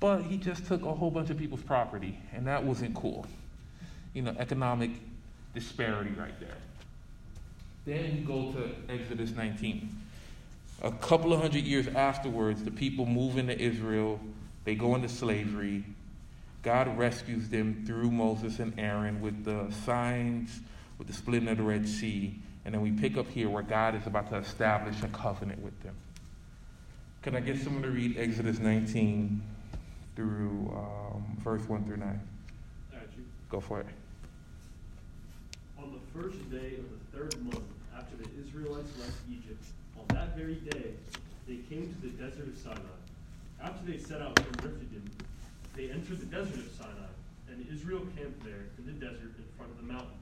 But 0.00 0.22
he 0.22 0.36
just 0.36 0.66
took 0.66 0.84
a 0.84 0.92
whole 0.92 1.10
bunch 1.10 1.30
of 1.30 1.36
people's 1.36 1.62
property, 1.62 2.18
and 2.32 2.46
that 2.46 2.62
wasn't 2.62 2.94
cool. 2.94 3.26
You 4.14 4.22
know, 4.22 4.34
economic 4.38 4.90
disparity 5.54 6.10
right 6.18 6.38
there. 6.40 6.56
Then 7.86 8.16
we 8.16 8.20
go 8.20 8.52
to 8.52 8.92
Exodus 8.92 9.30
19. 9.30 9.88
A 10.82 10.92
couple 10.92 11.32
of 11.32 11.40
hundred 11.40 11.64
years 11.64 11.88
afterwards, 11.88 12.62
the 12.62 12.70
people 12.70 13.06
move 13.06 13.38
into 13.38 13.58
Israel, 13.58 14.20
they 14.64 14.74
go 14.74 14.94
into 14.94 15.08
slavery. 15.08 15.84
God 16.62 16.98
rescues 16.98 17.48
them 17.48 17.84
through 17.86 18.10
Moses 18.10 18.58
and 18.58 18.78
Aaron 18.78 19.20
with 19.20 19.44
the 19.44 19.72
signs, 19.86 20.60
with 20.98 21.06
the 21.06 21.14
splitting 21.14 21.48
of 21.48 21.56
the 21.56 21.62
Red 21.62 21.88
Sea. 21.88 22.34
And 22.64 22.74
then 22.74 22.82
we 22.82 22.90
pick 22.90 23.16
up 23.16 23.28
here 23.28 23.48
where 23.48 23.62
God 23.62 23.94
is 23.94 24.06
about 24.06 24.28
to 24.30 24.36
establish 24.36 25.02
a 25.02 25.08
covenant 25.08 25.62
with 25.62 25.80
them. 25.82 25.94
Can 27.22 27.34
I 27.34 27.40
get 27.40 27.58
someone 27.58 27.82
to 27.82 27.90
read 27.90 28.18
Exodus 28.18 28.58
19 28.58 29.40
through 30.14 30.72
um, 30.76 31.24
verse 31.42 31.66
1 31.66 31.84
through 31.84 31.96
9? 31.96 32.08
All 32.08 32.98
right, 32.98 33.08
you. 33.16 33.24
Go 33.48 33.60
for 33.60 33.80
it. 33.80 33.86
First 36.18 36.50
day 36.50 36.74
of 36.74 36.90
the 36.90 37.16
third 37.16 37.40
month 37.44 37.70
after 37.96 38.16
the 38.16 38.26
Israelites 38.42 38.90
left 38.98 39.22
Egypt, 39.30 39.62
on 39.94 40.04
that 40.16 40.36
very 40.36 40.56
day, 40.56 40.90
they 41.46 41.62
came 41.70 41.94
to 41.94 41.98
the 42.02 42.10
desert 42.18 42.48
of 42.48 42.58
Sinai. 42.58 42.98
After 43.62 43.86
they 43.86 43.98
set 43.98 44.20
out 44.20 44.36
from 44.36 44.68
Rephidim, 44.68 45.08
they 45.76 45.90
entered 45.90 46.18
the 46.18 46.26
desert 46.26 46.58
of 46.58 46.72
Sinai, 46.76 47.14
and 47.48 47.64
Israel 47.70 48.02
camped 48.16 48.42
there 48.42 48.66
in 48.78 48.86
the 48.86 48.98
desert 48.98 49.30
in 49.38 49.46
front 49.56 49.70
of 49.70 49.76
the 49.76 49.86
mountain. 49.86 50.18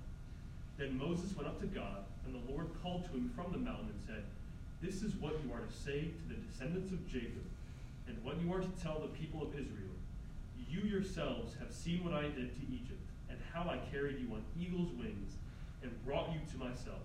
Then 0.76 0.98
Moses 0.98 1.34
went 1.34 1.48
up 1.48 1.62
to 1.62 1.66
God, 1.66 2.04
and 2.26 2.34
the 2.34 2.52
Lord 2.52 2.68
called 2.82 3.06
to 3.06 3.12
him 3.12 3.32
from 3.34 3.52
the 3.52 3.58
mountain 3.58 3.88
and 3.88 4.00
said, 4.06 4.24
This 4.82 5.00
is 5.00 5.16
what 5.16 5.40
you 5.40 5.50
are 5.54 5.64
to 5.64 5.72
say 5.72 6.12
to 6.12 6.28
the 6.28 6.36
descendants 6.44 6.92
of 6.92 7.08
Jacob, 7.08 7.48
and 8.06 8.22
what 8.22 8.36
you 8.44 8.52
are 8.52 8.60
to 8.60 8.82
tell 8.82 9.00
the 9.00 9.16
people 9.16 9.40
of 9.40 9.54
Israel. 9.54 9.96
You 10.68 10.82
yourselves 10.82 11.56
have 11.58 11.72
seen 11.72 12.04
what 12.04 12.12
I 12.12 12.28
did 12.28 12.52
to 12.52 12.64
Egypt, 12.68 13.00
and 13.30 13.38
how 13.54 13.64
I 13.64 13.80
carried 13.90 14.20
you 14.20 14.28
on 14.34 14.44
eagle's 14.60 14.92
wings 14.92 15.40
and 15.86 16.04
brought 16.04 16.32
you 16.32 16.40
to 16.52 16.58
myself. 16.58 17.02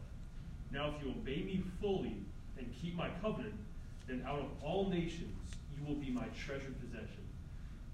Now, 0.71 0.93
if 0.95 1.03
you 1.03 1.11
obey 1.11 1.43
me 1.43 1.63
fully 1.79 2.17
and 2.57 2.73
keep 2.81 2.95
my 2.95 3.09
covenant, 3.21 3.55
then 4.07 4.23
out 4.27 4.39
of 4.39 4.47
all 4.63 4.89
nations 4.89 5.37
you 5.77 5.85
will 5.85 5.99
be 5.99 6.09
my 6.09 6.25
treasured 6.45 6.79
possession. 6.81 7.23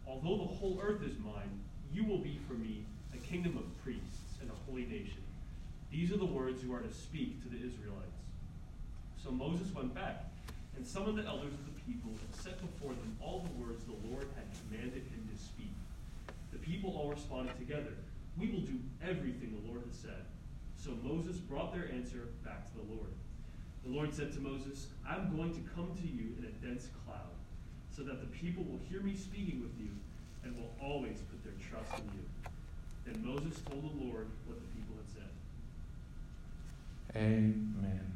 Although 0.07 0.37
the 0.37 0.55
whole 0.55 0.79
earth 0.81 1.03
is 1.03 1.17
mine, 1.19 1.59
you 1.93 2.05
will 2.05 2.19
be 2.19 2.39
for 2.47 2.53
me 2.53 2.85
a 3.13 3.17
kingdom 3.17 3.57
of 3.57 3.83
priests 3.83 4.39
and 4.41 4.49
a 4.49 4.53
holy 4.65 4.85
nation. 4.85 5.23
These 5.91 6.11
are 6.11 6.17
the 6.17 6.25
words 6.25 6.63
you 6.63 6.73
are 6.73 6.79
to 6.79 6.93
speak 6.93 7.41
to 7.43 7.49
the 7.49 7.57
Israelites. 7.57 8.21
So 9.23 9.31
Moses 9.31 9.73
went 9.73 9.93
back 9.93 10.25
and 10.75 10.85
summoned 10.85 11.17
the 11.17 11.25
elders 11.25 11.53
of 11.53 11.65
the 11.65 11.81
people 11.81 12.11
and 12.11 12.35
set 12.35 12.59
before 12.61 12.91
them 12.91 13.17
all 13.21 13.45
the 13.45 13.63
words 13.63 13.83
the 13.85 14.09
Lord 14.09 14.27
had 14.35 14.45
commanded 14.61 15.03
him 15.03 15.27
to 15.33 15.41
speak. 15.41 15.73
The 16.51 16.59
people 16.59 16.95
all 16.95 17.09
responded 17.09 17.57
together, 17.57 17.93
We 18.37 18.47
will 18.47 18.61
do 18.61 18.79
everything 19.01 19.59
the 19.59 19.67
Lord 19.69 19.83
has 19.87 19.97
said. 19.97 20.23
So 20.77 20.91
Moses 21.03 21.37
brought 21.37 21.73
their 21.73 21.89
answer 21.91 22.29
back 22.45 22.65
to 22.71 22.77
the 22.77 22.93
Lord. 22.93 23.11
The 23.83 23.91
Lord 23.91 24.13
said 24.13 24.31
to 24.33 24.39
Moses, 24.39 24.87
I'm 25.07 25.35
going 25.35 25.53
to 25.53 25.61
come 25.75 25.91
to 25.95 26.07
you 26.07 26.35
in 26.37 26.45
a 26.45 26.65
dense 26.65 26.89
cloud, 27.05 27.35
so 27.95 28.03
that 28.03 28.19
the 28.21 28.27
people 28.27 28.63
will 28.63 28.79
hear 28.89 29.01
me 29.01 29.15
speaking 29.15 29.61
with 29.61 29.77
you 29.79 29.89
and 30.43 30.55
will 30.55 30.73
always 30.81 31.17
put 31.29 31.43
their 31.43 31.53
trust 31.69 31.99
in 31.99 32.05
you. 32.05 32.25
Then 33.05 33.25
Moses 33.25 33.59
told 33.61 33.83
the 33.83 34.05
Lord 34.05 34.27
what 34.45 34.59
the 34.59 34.67
people 34.75 34.95
had 34.97 35.09
said. 35.13 35.31
Amen. 37.15 38.13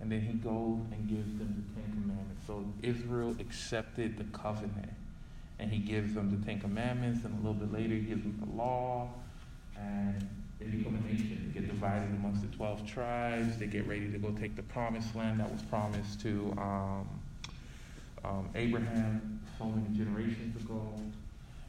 And 0.00 0.10
then 0.10 0.20
he 0.20 0.34
goes 0.34 0.80
and 0.92 1.08
gives 1.08 1.38
them 1.38 1.64
the 1.74 1.80
Ten 1.80 1.90
Commandments. 1.92 2.46
So 2.46 2.64
Israel 2.82 3.36
accepted 3.38 4.16
the 4.16 4.24
covenant. 4.36 4.94
And 5.58 5.70
he 5.70 5.78
gives 5.78 6.14
them 6.14 6.30
the 6.30 6.46
Ten 6.46 6.58
Commandments, 6.58 7.24
and 7.24 7.34
a 7.34 7.36
little 7.36 7.52
bit 7.52 7.70
later 7.70 7.94
he 7.94 8.00
gives 8.00 8.22
them 8.22 8.38
the 8.40 8.56
law. 8.56 9.10
And 9.76 10.26
they 10.60 10.66
become 10.66 10.94
a 10.94 11.12
nation. 11.12 11.52
They 11.52 11.60
get 11.60 11.68
divided 11.68 12.10
amongst 12.10 12.42
the 12.42 12.56
12 12.56 12.86
tribes. 12.86 13.56
They 13.56 13.66
get 13.66 13.86
ready 13.86 14.10
to 14.10 14.18
go 14.18 14.30
take 14.30 14.56
the 14.56 14.62
promised 14.62 15.16
land 15.16 15.40
that 15.40 15.50
was 15.50 15.62
promised 15.62 16.20
to 16.20 16.54
um, 16.58 17.08
um, 18.24 18.48
Abraham 18.54 19.40
so 19.58 19.64
many 19.64 19.96
generations 19.96 20.62
ago. 20.62 20.92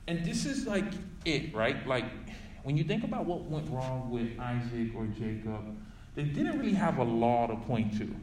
And 0.07 0.25
this 0.25 0.45
is 0.45 0.67
like 0.67 0.85
it, 1.23 1.55
right? 1.55 1.87
Like 1.87 2.05
when 2.63 2.75
you 2.77 2.83
think 2.83 3.03
about 3.03 3.25
what 3.25 3.43
went 3.43 3.69
wrong 3.71 4.09
with 4.09 4.37
Isaac 4.39 4.93
or 4.95 5.05
Jacob, 5.05 5.77
they 6.15 6.23
didn't 6.23 6.59
really 6.59 6.73
have 6.73 6.97
a 6.97 7.03
law 7.03 7.47
to 7.47 7.55
point 7.55 7.97
to. 7.99 8.13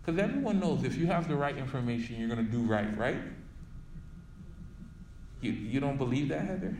Because 0.00 0.20
everyone 0.20 0.60
knows 0.60 0.84
if 0.84 0.96
you 0.96 1.06
have 1.06 1.28
the 1.28 1.36
right 1.36 1.56
information, 1.56 2.16
you're 2.18 2.28
going 2.28 2.44
to 2.44 2.50
do 2.50 2.62
right, 2.62 2.96
right? 2.96 3.18
You, 5.40 5.52
you 5.52 5.80
don't 5.80 5.96
believe 5.98 6.28
that, 6.28 6.44
Heather? 6.46 6.74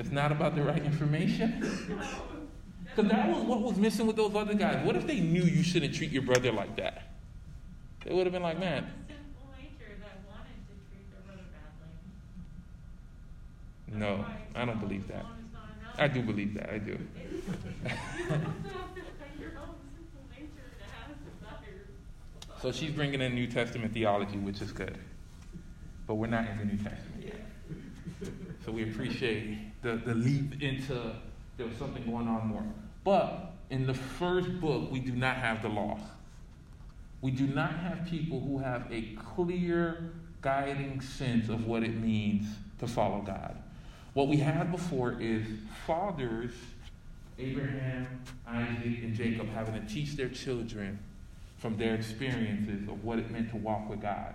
I 0.00 0.02
don't. 0.02 0.06
It's 0.06 0.14
not 0.14 0.32
about 0.32 0.54
the 0.56 0.62
right 0.62 0.82
information? 0.82 1.62
Because 2.96 3.08
that 3.12 3.28
was 3.28 3.44
what 3.44 3.60
was 3.62 3.76
missing 3.76 4.08
with 4.08 4.16
those 4.16 4.34
other 4.34 4.52
guys. 4.52 4.84
What 4.84 4.96
if 4.96 5.06
they 5.06 5.20
knew 5.20 5.44
you 5.44 5.62
shouldn't 5.62 5.94
treat 5.94 6.10
your 6.10 6.22
brother 6.22 6.50
like 6.50 6.74
that? 6.74 7.04
They 8.04 8.12
would 8.12 8.26
have 8.26 8.32
been 8.32 8.42
like, 8.42 8.58
man, 8.58 8.82
The 9.06 9.14
sinful 9.14 9.46
nature 9.56 9.94
that 10.00 10.18
wanted 10.28 10.58
to 10.66 10.74
treat 10.90 11.06
their 11.12 11.22
brother 11.24 11.46
badly. 13.86 14.00
no, 14.00 14.24
I 14.60 14.64
don't 14.64 14.80
believe 14.80 15.06
that. 15.06 15.24
it's 15.24 15.54
not 15.54 15.68
enough. 15.80 15.94
I 16.00 16.08
do 16.08 16.20
believe 16.20 16.54
that. 16.54 16.70
I 16.70 16.78
do. 16.78 16.92
It's- 16.94 17.06
You 18.18 18.24
also 18.26 18.34
have 18.34 18.94
to 18.96 19.02
find 19.22 19.38
your 19.38 19.52
own 19.60 19.76
sinful 19.94 20.26
nature 20.32 20.66
to 20.80 20.84
have 20.90 21.14
desires. 21.38 22.60
So 22.60 22.72
she's 22.72 22.90
bringing 22.90 23.20
in 23.20 23.36
New 23.36 23.46
Testament 23.46 23.94
theology, 23.94 24.36
which 24.36 24.60
is 24.60 24.72
good. 24.72 24.98
But 26.08 26.14
we're 26.14 26.26
not 26.26 26.48
in 26.48 26.58
the 26.58 26.64
New 26.64 26.76
Testament 26.82 27.22
yet. 27.22 27.46
So 28.64 28.72
we 28.72 28.82
appreciate 28.82 29.58
the, 29.82 29.96
the 29.96 30.14
leap 30.14 30.62
into 30.62 31.12
there 31.56 31.66
was 31.66 31.76
something 31.76 32.04
going 32.04 32.26
on 32.26 32.48
more. 32.48 32.64
But 33.04 33.52
in 33.70 33.86
the 33.86 33.94
first 33.94 34.60
book, 34.60 34.90
we 34.90 35.00
do 35.00 35.12
not 35.12 35.36
have 35.36 35.62
the 35.62 35.68
law. 35.68 35.98
We 37.20 37.30
do 37.30 37.46
not 37.46 37.72
have 37.74 38.06
people 38.06 38.40
who 38.40 38.58
have 38.58 38.90
a 38.90 39.14
clear 39.34 40.12
guiding 40.40 41.00
sense 41.00 41.48
of 41.48 41.66
what 41.66 41.82
it 41.82 41.94
means 41.94 42.46
to 42.78 42.86
follow 42.86 43.20
God. 43.20 43.56
What 44.14 44.28
we 44.28 44.38
had 44.38 44.72
before 44.72 45.20
is 45.20 45.46
fathers, 45.86 46.52
Abraham, 47.38 48.22
Isaac, 48.46 49.02
and 49.02 49.14
Jacob, 49.14 49.48
having 49.50 49.74
to 49.74 49.86
teach 49.92 50.16
their 50.16 50.30
children 50.30 50.98
from 51.58 51.76
their 51.76 51.94
experiences 51.94 52.88
of 52.88 53.04
what 53.04 53.18
it 53.18 53.30
meant 53.30 53.50
to 53.50 53.56
walk 53.56 53.88
with 53.88 54.00
God. 54.00 54.34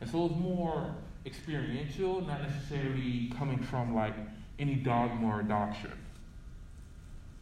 And 0.00 0.08
so 0.08 0.26
it 0.26 0.32
was 0.32 0.40
more 0.40 0.94
experiential, 1.26 2.20
not 2.22 2.42
necessarily 2.42 3.32
coming 3.36 3.58
from 3.58 3.94
like 3.94 4.14
any 4.60 4.74
dogma 4.74 5.38
or 5.38 5.42
doctrine. 5.42 5.98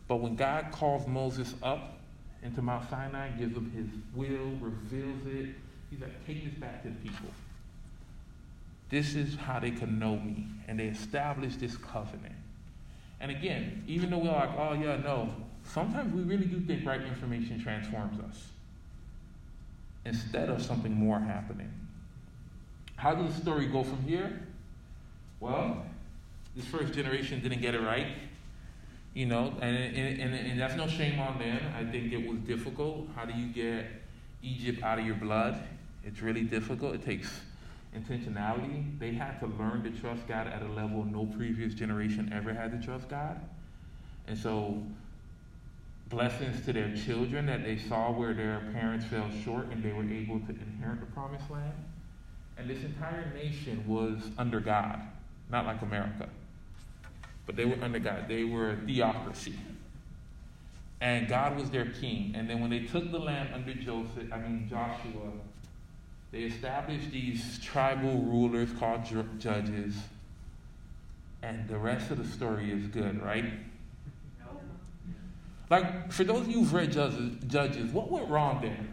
But 0.07 0.17
when 0.17 0.37
God 0.37 0.69
calls 0.71 1.07
Moses 1.07 1.55
up 1.63 1.99
into 2.43 2.63
Mount 2.63 2.89
Sinai, 2.89 3.31
gives 3.31 3.57
him 3.57 3.71
his 3.73 4.17
will, 4.17 4.53
reveals 4.61 5.27
it, 5.27 5.55
he's 5.91 6.01
like, 6.01 6.27
take 6.27 6.45
this 6.45 6.55
back 6.55 6.83
to 6.83 6.89
the 6.89 6.95
people. 6.95 7.29
This 8.89 9.15
is 9.15 9.35
how 9.35 9.59
they 9.59 9.71
can 9.71 9.99
know 9.99 10.17
me. 10.17 10.47
And 10.67 10.79
they 10.79 10.87
establish 10.87 11.57
this 11.57 11.77
covenant. 11.77 12.37
And 13.21 13.31
again, 13.31 13.85
even 13.87 14.11
though 14.11 14.19
we're 14.19 14.33
like, 14.33 14.57
oh 14.57 14.73
yeah, 14.73 14.97
no, 14.97 15.35
sometimes 15.65 16.15
we 16.15 16.23
really 16.23 16.47
do 16.47 16.61
think 16.61 16.87
right 16.87 17.03
information 17.03 17.61
transforms 17.61 18.19
us 18.21 18.47
instead 20.07 20.49
of 20.49 20.63
something 20.63 20.95
more 20.95 21.19
happening. 21.19 21.71
How 22.97 23.15
does 23.15 23.35
the 23.35 23.41
story 23.43 23.67
go 23.67 23.83
from 23.83 24.03
here? 24.05 24.41
Well, 25.41 25.85
this 26.59 26.67
first 26.67 26.93
generation 26.93 27.41
didn't 27.41 27.61
get 27.61 27.77
it 27.77 27.81
right, 27.81 28.09
you 29.15 29.27
know, 29.27 29.55
and, 29.61 29.77
and, 29.77 30.21
and, 30.21 30.35
and 30.35 30.61
that's 30.61 30.75
no 30.75 30.89
shame 30.89 31.21
on 31.21 31.39
them. 31.39 31.61
I 31.79 31.85
think 31.85 32.13
it 32.13 32.29
was 32.29 32.41
difficult. 32.41 33.09
How 33.15 33.25
do 33.25 33.33
you 33.33 33.47
get 33.47 33.87
Egypt 34.43 34.83
out 34.83 34.99
of 34.99 35.07
your 35.07 35.15
blood? 35.15 35.63
It's 36.03 36.21
really 36.21 36.43
difficult. 36.43 36.97
It 36.97 37.05
takes 37.05 37.29
intentionality. 37.97 38.99
They 38.99 39.13
had 39.13 39.39
to 39.39 39.47
learn 39.47 39.85
to 39.85 40.01
trust 40.01 40.27
God 40.27 40.49
at 40.49 40.63
a 40.63 40.69
level 40.73 41.05
no 41.05 41.27
previous 41.27 41.75
generation 41.75 42.33
ever 42.35 42.53
had 42.53 42.73
to 42.73 42.85
trust 42.85 43.09
God. 43.09 43.41
And 44.27 44.37
so, 44.37 44.83
blessings 46.09 46.65
to 46.67 46.73
their 46.73 46.93
children 46.97 47.47
that 47.47 47.63
they 47.63 47.79
saw 47.79 48.11
where 48.11 48.35
their 48.35 48.69
parents 48.73 49.05
fell 49.05 49.31
short 49.45 49.67
and 49.71 49.81
they 49.81 49.93
were 49.93 50.03
able 50.03 50.41
to 50.41 50.51
inherit 50.51 50.99
the 50.99 51.07
promised 51.15 51.49
land. 51.51 51.85
And 52.57 52.69
this 52.69 52.83
entire 52.83 53.33
nation 53.33 53.85
was 53.87 54.19
under 54.37 54.59
God, 54.59 55.01
not 55.51 55.65
like 55.65 55.83
America. 55.83 56.29
But 57.49 57.57
they 57.57 57.65
were 57.65 57.83
under 57.83 57.99
God. 57.99 58.27
They 58.29 58.45
were 58.45 58.73
a 58.73 58.77
theocracy. 58.77 59.55
And 61.01 61.27
God 61.29 61.57
was 61.57 61.71
their 61.71 61.87
king. 61.87 62.35
And 62.37 62.49
then 62.49 62.61
when 62.61 62.69
they 62.69 62.81
took 62.81 63.11
the 63.11 63.19
land 63.19 63.55
under 63.55 63.73
Joseph, 63.73 64.31
I 64.31 64.37
mean 64.37 64.67
Joshua, 64.69 65.33
they 66.31 66.41
established 66.41 67.11
these 67.11 67.59
tribal 67.61 68.21
rulers 68.21 68.69
called 68.79 69.07
ju- 69.07 69.27
judges. 69.39 69.97
And 71.41 71.67
the 71.69 71.79
rest 71.79 72.11
of 72.11 72.19
the 72.19 72.29
story 72.29 72.71
is 72.71 72.87
good, 72.89 73.23
right? 73.23 73.47
Like, 75.71 76.13
for 76.13 76.25
those 76.25 76.43
of 76.43 76.49
you 76.49 76.59
who've 76.59 76.75
read 76.75 76.93
judges, 76.93 77.33
judges, 77.47 77.93
what 77.93 78.11
went 78.11 78.29
wrong 78.29 78.61
there? 78.61 78.87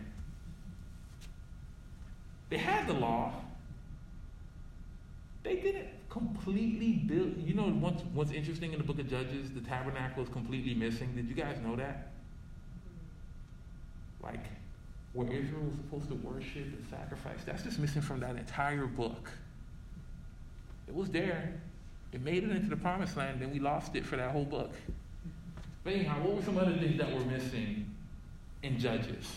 They 2.50 2.58
had 2.58 2.88
the 2.88 2.94
law. 2.94 3.34
They 5.44 5.58
didn't 5.58 5.90
completely 6.16 6.94
built. 6.94 7.36
You 7.38 7.56
know, 7.56 7.64
what's, 7.64 8.02
what's 8.14 8.32
interesting 8.32 8.72
in 8.72 8.78
the 8.78 8.86
book 8.86 9.00
of 9.00 9.10
Judges? 9.10 9.52
The 9.52 9.60
tabernacle 9.60 10.24
is 10.24 10.30
completely 10.30 10.74
missing. 10.74 11.14
Did 11.14 11.28
you 11.28 11.36
guys 11.36 11.58
know 11.62 11.76
that? 11.76 12.14
Like, 14.24 14.46
where 15.12 15.28
Israel 15.28 15.64
was 15.64 15.76
supposed 15.78 16.08
to 16.08 16.16
worship 16.16 16.68
and 16.78 16.86
sacrifice. 16.90 17.40
That's 17.46 17.64
just 17.64 17.80
missing 17.80 18.02
from 18.02 18.22
that 18.22 18.38
entire 18.38 18.86
book. 18.86 19.30
It 20.88 20.96
was 20.96 21.10
there. 21.10 21.54
It 22.14 22.22
made 22.22 22.44
it 22.46 22.52
into 22.52 22.70
the 22.70 22.78
promised 22.78 23.18
land, 23.18 23.42
then 23.42 23.52
we 23.52 23.60
lost 23.60 23.96
it 23.98 24.06
for 24.06 24.16
that 24.16 24.32
whole 24.32 24.46
book. 24.46 24.72
But 25.84 25.94
anyhow, 25.94 26.22
what 26.24 26.38
were 26.38 26.42
some 26.44 26.58
other 26.58 26.78
things 26.78 26.98
that 26.98 27.12
were 27.12 27.26
missing 27.26 27.94
in 28.64 28.80
Judges? 28.80 29.28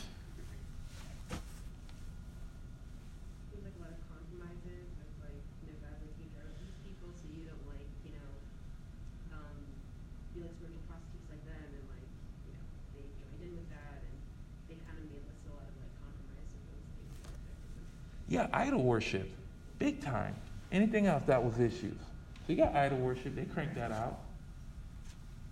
There's 3.50 3.66
like 3.66 3.74
a 3.74 3.82
lot 3.82 3.92
of 3.92 4.00
compromises 4.06 4.86
with 4.94 5.10
like, 5.18 5.42
you 5.66 5.74
know, 5.74 5.76
God 5.82 5.98
taking 5.98 6.30
care 6.32 6.46
of 6.46 6.54
these 6.62 6.78
people, 6.86 7.10
so 7.18 7.26
you 7.34 7.50
don't 7.50 7.66
like, 7.66 7.90
you 8.06 8.14
know, 8.14 8.30
um, 9.34 9.58
be 10.32 10.46
like 10.46 10.54
spiritual 10.54 10.86
prostitutes 10.86 11.28
like 11.28 11.42
them, 11.44 11.68
and 11.68 11.84
like, 11.90 12.06
you 12.46 12.54
know, 12.54 12.64
they 12.94 13.04
joined 13.18 13.42
in 13.42 13.52
with 13.58 13.68
that, 13.74 14.06
and 14.06 14.16
they 14.70 14.78
kind 14.86 15.02
of 15.02 15.04
made 15.10 15.26
us 15.26 15.36
a 15.44 15.50
lot 15.50 15.66
of 15.66 15.74
like 15.82 15.92
compromise 15.98 16.48
with 16.54 16.64
those 16.70 16.86
things 16.94 17.12
that 17.26 17.34
affected 17.34 17.74
them. 17.74 17.90
Yeah, 18.30 18.46
idol 18.68 18.82
worship. 18.82 19.30
Big 19.78 20.04
time. 20.04 20.34
Anything 20.70 21.06
else 21.06 21.22
that 21.24 21.42
was 21.42 21.58
issues. 21.58 21.96
So 22.44 22.52
you 22.52 22.56
got 22.56 22.76
idol 22.76 22.98
worship, 22.98 23.34
they 23.34 23.48
cranked 23.48 23.76
that 23.76 23.92
out. 23.92 24.20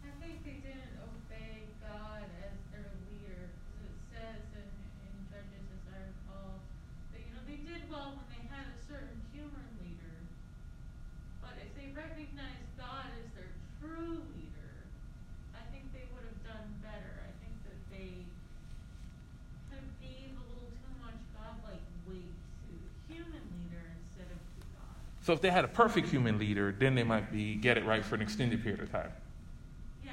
I 0.05 0.12
think 0.20 0.44
they 0.44 0.61
didn't 0.61 0.92
obey 1.00 1.64
God 1.81 2.29
as 2.44 2.52
their 2.76 2.85
leader, 3.09 3.48
'cause 3.48 3.88
it 3.88 3.96
says 4.12 4.40
in, 4.52 4.68
in 4.68 5.16
Judges, 5.33 5.64
as 5.64 5.85
I 5.96 6.00
recall, 6.12 6.61
that, 7.16 7.24
you 7.24 7.33
know, 7.33 7.44
they 7.48 7.57
did 7.64 7.88
well 7.88 8.20
when 8.20 8.29
they 8.37 8.44
had 8.52 8.68
a 8.68 8.76
certain 8.85 9.16
human 9.33 9.64
leader. 9.81 10.16
But 11.40 11.57
if 11.57 11.72
they 11.72 11.88
recognized 11.96 12.68
God 12.76 13.09
as 13.16 13.33
their 13.33 13.48
true 13.81 14.20
leader, 14.37 14.72
I 15.57 15.64
think 15.72 15.88
they 15.96 16.05
would 16.12 16.29
have 16.29 16.40
done 16.44 16.68
better. 16.85 17.16
I 17.24 17.33
think 17.40 17.57
that 17.64 17.81
they 17.88 18.12
kind 19.72 19.81
of 19.81 19.88
gave 20.05 20.37
a 20.37 20.44
little 20.52 20.68
too 20.85 20.94
much 21.00 21.16
godlike 21.33 21.85
weight 22.05 22.37
to 22.68 22.72
the 22.72 22.92
human 23.12 23.44
leader 23.61 23.85
instead 24.00 24.29
of 24.33 24.40
to 24.40 24.61
God. 24.72 25.00
So 25.27 25.33
if 25.33 25.41
they 25.41 25.51
had 25.51 25.65
a 25.65 25.69
perfect 25.69 26.09
human 26.09 26.39
leader, 26.39 26.73
then 26.79 26.95
they 26.95 27.03
might 27.03 27.33
be 27.33 27.57
get 27.57 27.77
it 27.77 27.85
right 27.85 28.05
for 28.05 28.15
an 28.15 28.23
extended 28.23 28.62
period 28.62 28.81
of 28.81 28.93
time. 28.93 29.11
Yeah. 30.05 30.12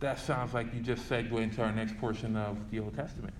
That 0.00 0.18
sounds 0.18 0.52
like 0.52 0.74
you 0.74 0.80
just 0.82 1.08
segue 1.08 1.32
into 1.32 1.62
our 1.62 1.72
next 1.72 1.98
portion 1.98 2.36
of 2.36 2.70
the 2.70 2.80
Old 2.80 2.94
Testament. 2.94 3.32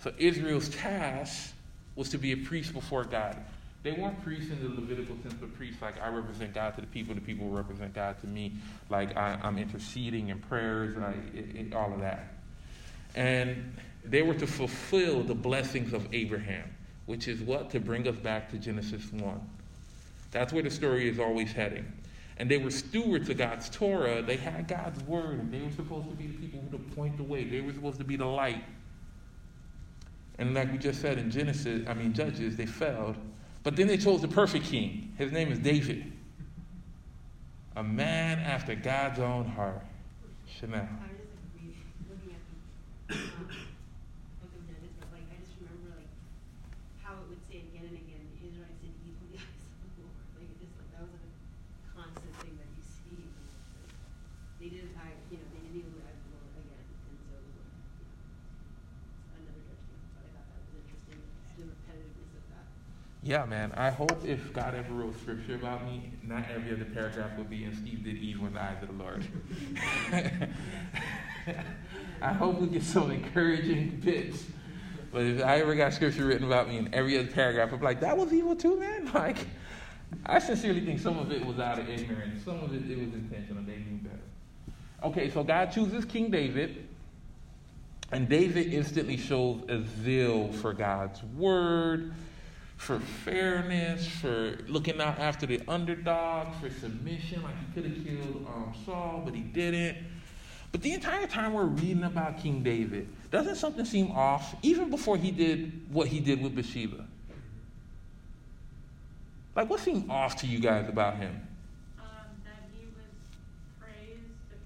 So 0.00 0.12
Israel's 0.18 0.70
task 0.70 1.54
was 1.94 2.08
to 2.08 2.18
be 2.18 2.32
a 2.32 2.36
priest 2.36 2.72
before 2.72 3.04
God. 3.04 3.36
They 3.84 3.92
weren't 3.92 4.20
priests 4.24 4.50
in 4.50 4.60
the 4.60 4.80
Levitical 4.80 5.16
sense 5.22 5.40
of 5.40 5.54
priests, 5.54 5.80
like 5.80 5.94
I 6.02 6.08
represent 6.08 6.52
God 6.52 6.74
to 6.74 6.80
the 6.80 6.88
people, 6.88 7.14
the 7.14 7.20
people 7.20 7.48
represent 7.48 7.94
God 7.94 8.20
to 8.22 8.26
me, 8.26 8.54
like 8.90 9.16
I, 9.16 9.38
am 9.40 9.56
interceding 9.56 10.30
in 10.30 10.40
prayers, 10.40 10.96
like 10.96 11.32
it, 11.32 11.54
it, 11.54 11.74
all 11.74 11.94
of 11.94 12.00
that. 12.00 12.34
And 13.14 13.76
they 14.04 14.22
were 14.22 14.34
to 14.34 14.48
fulfill 14.48 15.22
the 15.22 15.36
blessings 15.36 15.92
of 15.92 16.08
Abraham, 16.12 16.74
which 17.06 17.28
is 17.28 17.40
what? 17.40 17.70
To 17.70 17.80
bring 17.80 18.06
us 18.08 18.16
back 18.16 18.50
to 18.50 18.58
Genesis 18.58 19.12
1. 19.12 19.40
That's 20.30 20.52
where 20.52 20.62
the 20.62 20.70
story 20.70 21.08
is 21.08 21.18
always 21.18 21.52
heading. 21.52 21.90
And 22.38 22.50
they 22.50 22.58
were 22.58 22.70
stewards 22.70 23.28
of 23.30 23.38
God's 23.38 23.68
Torah. 23.68 24.20
They 24.22 24.36
had 24.36 24.66
God's 24.66 25.02
word, 25.04 25.38
and 25.38 25.52
they 25.52 25.60
were 25.60 25.70
supposed 25.70 26.08
to 26.10 26.16
be 26.16 26.26
the 26.26 26.38
people 26.38 26.60
who 26.60 26.76
would 26.76 26.96
point 26.96 27.16
the 27.16 27.22
way. 27.22 27.44
They 27.44 27.60
were 27.60 27.72
supposed 27.72 27.98
to 27.98 28.04
be 28.04 28.16
the 28.16 28.26
light. 28.26 28.64
And 30.38 30.52
like 30.52 30.72
we 30.72 30.78
just 30.78 31.00
said 31.00 31.18
in 31.18 31.30
Genesis, 31.30 31.86
I 31.88 31.94
mean 31.94 32.12
Judges, 32.12 32.56
they 32.56 32.66
failed. 32.66 33.16
But 33.62 33.76
then 33.76 33.86
they 33.86 33.96
chose 33.96 34.20
the 34.20 34.28
perfect 34.28 34.66
king. 34.66 35.12
His 35.16 35.30
name 35.30 35.52
is 35.52 35.60
David. 35.60 36.12
A 37.76 37.82
man 37.82 38.40
after 38.40 38.74
God's 38.74 39.20
own 39.20 39.46
heart. 39.46 39.82
Chanel. 40.46 40.86
I 40.86 41.10
was 41.10 41.18
just 41.18 41.34
like 41.34 41.50
reading, 41.58 41.82
looking 42.06 42.30
at 42.34 42.42
the, 42.46 43.14
um, 43.14 43.50
book 44.38 44.52
of 44.54 44.62
Judges, 44.70 44.94
but 45.00 45.10
like, 45.10 45.26
I 45.26 45.36
just 45.42 45.58
remember 45.58 45.98
like, 45.98 46.12
how 47.02 47.18
it 47.18 47.26
would 47.26 47.42
say 47.50 47.66
again 47.66 47.90
and 47.90 47.98
again, 47.98 48.22
the 48.38 48.46
Israelites 48.46 48.78
did 48.78 48.94
evil 49.02 49.26
in 49.26 49.34
the 49.34 49.42
eyes 49.42 49.66
of 49.66 49.90
the 49.98 50.06
Lord, 50.06 50.14
like, 50.38 50.46
it 50.46 50.58
just, 50.62 50.78
like, 50.78 50.86
that 50.94 51.02
was 51.02 51.10
like 51.18 51.26
a 51.26 51.34
constant 51.90 52.30
thing 52.46 52.54
that 52.54 52.70
you 52.70 52.84
see, 52.86 53.18
like, 53.18 53.90
they 54.62 54.70
didn't, 54.70 54.94
I, 54.94 55.10
you 55.34 55.42
know, 55.42 55.46
they 55.50 55.60
didn't 55.66 55.74
even 55.82 55.90
the 55.98 56.06
eyes 56.06 56.14
of 56.14 56.30
the 56.30 56.38
Lord 56.38 56.54
again, 56.62 56.86
and 56.86 57.18
so, 57.26 57.34
it 57.34 57.42
was 57.42 57.58
like, 57.58 57.74
you 57.98 58.06
know, 58.06 59.42
another 59.42 59.62
judgment, 59.66 60.02
but 60.14 60.22
I 60.22 60.30
thought 60.30 60.46
that 60.54 60.62
was 60.62 60.70
interesting, 60.78 61.18
the 61.58 61.66
repetitiveness 61.66 62.30
of 62.38 62.44
that. 62.54 62.70
Yeah, 63.24 63.46
man. 63.46 63.72
I 63.74 63.88
hope 63.88 64.22
if 64.26 64.52
God 64.52 64.74
ever 64.74 64.92
wrote 64.92 65.18
scripture 65.18 65.54
about 65.54 65.86
me, 65.86 66.12
not 66.22 66.44
every 66.54 66.72
other 66.72 66.84
paragraph 66.84 67.30
would 67.38 67.48
be, 67.48 67.64
and 67.64 67.74
Steve 67.74 68.04
did 68.04 68.18
evil 68.18 68.46
in 68.46 68.52
the 68.52 68.62
eyes 68.62 68.76
of 68.82 68.88
the 68.88 69.02
Lord. 69.02 69.26
I 72.20 72.32
hope 72.34 72.60
we 72.60 72.66
get 72.66 72.82
some 72.82 73.10
encouraging 73.10 74.00
bits. 74.04 74.44
But 75.10 75.22
if 75.22 75.42
I 75.42 75.60
ever 75.60 75.74
got 75.74 75.94
scripture 75.94 76.26
written 76.26 76.46
about 76.46 76.68
me 76.68 76.76
in 76.76 76.92
every 76.92 77.18
other 77.18 77.28
paragraph, 77.28 77.72
I'm 77.72 77.80
like, 77.80 78.00
that 78.00 78.14
was 78.14 78.30
evil 78.30 78.56
too, 78.56 78.78
man. 78.78 79.10
Like, 79.14 79.46
I 80.26 80.38
sincerely 80.38 80.84
think 80.84 81.00
some 81.00 81.18
of 81.18 81.32
it 81.32 81.44
was 81.44 81.58
out 81.58 81.78
of 81.78 81.88
ignorance. 81.88 82.44
Some 82.44 82.62
of 82.62 82.74
it, 82.74 82.90
it 82.90 82.98
was 82.98 83.14
intentional. 83.14 83.62
They 83.62 83.78
knew 83.78 83.98
better. 84.02 84.20
Okay, 85.02 85.30
so 85.30 85.42
God 85.42 85.72
chooses 85.72 86.04
King 86.04 86.30
David. 86.30 86.88
And 88.12 88.28
David 88.28 88.72
instantly 88.72 89.16
shows 89.16 89.62
a 89.68 89.82
zeal 90.02 90.52
for 90.52 90.72
God's 90.74 91.22
word, 91.36 92.12
for 92.76 92.98
fairness, 92.98 94.06
for 94.06 94.58
looking 94.68 95.00
out 95.00 95.18
after 95.18 95.46
the 95.46 95.60
underdog, 95.68 96.54
for 96.60 96.70
submission. 96.70 97.42
Like 97.42 97.54
he 97.58 97.72
could 97.74 97.90
have 97.90 98.04
killed 98.04 98.46
um, 98.48 98.74
Saul, 98.84 99.22
but 99.24 99.34
he 99.34 99.40
didn't. 99.40 99.98
But 100.72 100.82
the 100.82 100.92
entire 100.92 101.26
time 101.26 101.52
we're 101.52 101.66
reading 101.66 102.02
about 102.02 102.38
King 102.38 102.62
David, 102.62 103.08
doesn't 103.30 103.56
something 103.56 103.84
seem 103.84 104.10
off, 104.10 104.56
even 104.62 104.90
before 104.90 105.16
he 105.16 105.30
did 105.30 105.92
what 105.92 106.08
he 106.08 106.18
did 106.18 106.42
with 106.42 106.54
Bathsheba? 106.56 107.06
Like, 109.54 109.70
what 109.70 109.80
seemed 109.80 110.10
off 110.10 110.36
to 110.36 110.46
you 110.48 110.58
guys 110.58 110.88
about 110.88 111.16
him? 111.16 111.46
um, 111.98 112.06
that 112.44 112.68
he 112.76 112.86
was 112.86 113.04
praised 113.80 114.18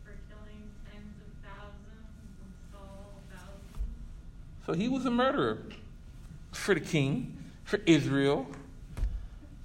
for 0.03 0.13
killing 0.29 0.63
tens 0.91 1.15
of 1.21 1.31
thousands 1.45 2.09
and 2.41 2.53
Saul 2.73 3.21
thousands. 3.31 4.67
So 4.67 4.73
he 4.73 4.89
was 4.89 5.05
a 5.05 5.11
murderer 5.11 5.59
for 6.53 6.75
the 6.75 6.81
king, 6.81 7.37
for 7.69 7.81
Israel. 7.85 8.47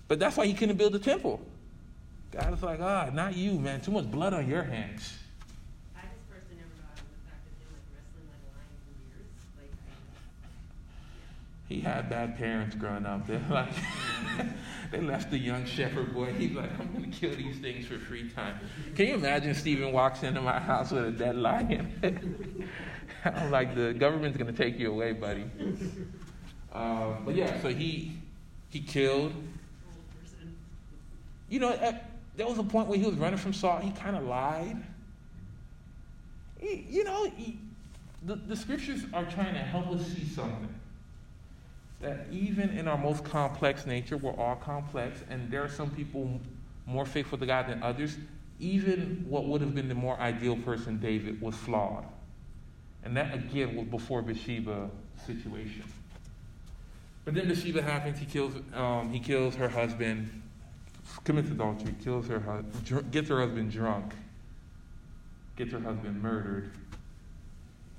But 0.09 0.19
that's 0.19 0.35
why 0.35 0.45
he 0.45 0.53
couldn't 0.53 0.75
build 0.75 0.91
the 0.91 0.99
temple. 0.99 1.39
God 2.31 2.51
was 2.51 2.61
like, 2.61 2.81
ah, 2.81 3.09
not 3.13 3.35
you, 3.35 3.53
man. 3.53 3.79
Too 3.79 3.91
much 3.91 4.11
blood 4.11 4.33
on 4.33 4.47
your 4.47 4.63
hands. 4.63 5.17
I 5.95 6.01
just 6.01 6.29
personally 6.29 6.57
never 6.57 6.75
got 6.81 6.99
on 6.99 7.05
the 7.07 7.29
fact 7.29 7.47
of 7.47 7.53
him 7.55 7.71
like 7.71 7.87
wrestling 7.95 8.27
like 8.27 8.43
lions 8.51 8.83
and 8.89 8.99
bears, 9.07 9.31
like, 9.57 9.71
I, 10.43 11.73
He 11.73 11.79
had 11.79 12.09
bad 12.09 12.37
parents 12.37 12.75
growing 12.75 13.05
up. 13.05 13.25
They're 13.27 13.41
like, 13.49 13.71
they 14.91 14.99
left 14.99 15.31
the 15.31 15.37
young 15.37 15.65
shepherd 15.65 16.13
boy. 16.13 16.33
He's 16.33 16.51
like, 16.51 16.77
I'm 16.77 16.91
gonna 16.91 17.07
kill 17.07 17.35
these 17.35 17.59
things 17.59 17.85
for 17.85 17.97
free 17.99 18.29
time. 18.29 18.59
Can 18.95 19.07
you 19.07 19.13
imagine 19.13 19.55
Stephen 19.55 19.93
walks 19.93 20.23
into 20.23 20.41
my 20.41 20.59
house 20.59 20.91
with 20.91 21.05
a 21.05 21.11
dead 21.11 21.37
lion? 21.37 22.67
I'm 23.25 23.51
like, 23.51 23.75
the 23.75 23.93
government's 23.93 24.37
gonna 24.37 24.51
take 24.51 24.77
you 24.77 24.91
away, 24.91 25.13
buddy. 25.13 25.45
Uh, 26.73 27.13
but 27.23 27.35
yeah, 27.35 27.61
so 27.61 27.69
he 27.69 28.13
he 28.69 28.79
killed. 28.81 29.31
You 31.49 31.59
know, 31.59 31.69
at, 31.71 32.09
there 32.35 32.47
was 32.47 32.57
a 32.57 32.63
point 32.63 32.87
where 32.87 32.97
he 32.97 33.05
was 33.05 33.15
running 33.15 33.37
from 33.37 33.53
Saul. 33.53 33.77
He 33.79 33.91
kind 33.91 34.15
of 34.15 34.23
lied. 34.23 34.77
He- 36.59 36.85
you 36.89 37.03
know, 37.03 37.29
he, 37.37 37.59
the, 38.23 38.35
the 38.35 38.55
scriptures 38.55 39.01
are 39.13 39.25
trying 39.25 39.53
to 39.53 39.59
help 39.59 39.87
us 39.91 40.07
see 40.07 40.25
something. 40.25 40.73
That 42.01 42.25
even 42.31 42.71
in 42.71 42.87
our 42.87 42.97
most 42.97 43.23
complex 43.23 43.85
nature, 43.85 44.17
we're 44.17 44.31
all 44.31 44.55
complex, 44.55 45.19
and 45.29 45.51
there 45.51 45.63
are 45.63 45.69
some 45.69 45.91
people 45.91 46.41
more 46.85 47.05
faithful 47.05 47.37
to 47.37 47.45
God 47.45 47.67
than 47.67 47.83
others. 47.83 48.17
Even 48.59 49.25
what 49.29 49.45
would 49.45 49.61
have 49.61 49.75
been 49.75 49.87
the 49.89 49.95
more 49.95 50.17
ideal 50.19 50.55
person, 50.57 50.99
David, 50.99 51.39
was 51.39 51.55
flawed. 51.55 52.05
And 53.03 53.15
that, 53.15 53.33
again, 53.33 53.75
was 53.75 53.85
before 53.87 54.21
Bathsheba 54.21 54.89
situation. 55.25 55.83
But 57.25 57.35
then 57.35 57.47
Bathsheba 57.47 57.81
happens. 57.81 58.19
He 58.19 58.25
kills, 58.25 58.53
um, 58.73 59.11
he 59.11 59.19
kills 59.19 59.55
her 59.55 59.69
husband, 59.69 60.41
commits 61.23 61.49
adultery, 61.49 61.95
kills 62.03 62.27
her, 62.27 62.39
hu- 62.39 63.01
gets 63.03 63.29
her 63.29 63.39
husband 63.39 63.71
drunk, 63.71 64.13
gets 65.55 65.71
her 65.71 65.79
husband 65.79 66.21
murdered, 66.21 66.71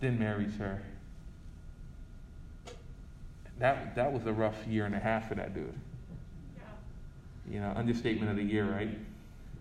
then 0.01 0.19
marries 0.19 0.57
her. 0.57 0.83
That, 3.61 3.95
that 3.95 4.13
was 4.13 4.27
a 4.27 4.33
rough 4.33 4.67
year 4.67 4.85
and 4.85 4.95
a 4.95 4.99
half 4.99 5.29
for 5.29 5.37
that 5.37 5.55
dude. 5.55 5.73
Yeah, 6.57 6.63
You 7.55 7.61
know, 7.61 7.73
understatement 7.77 8.31
of 8.31 8.37
the 8.37 8.43
year, 8.43 8.65
right? 8.65 8.89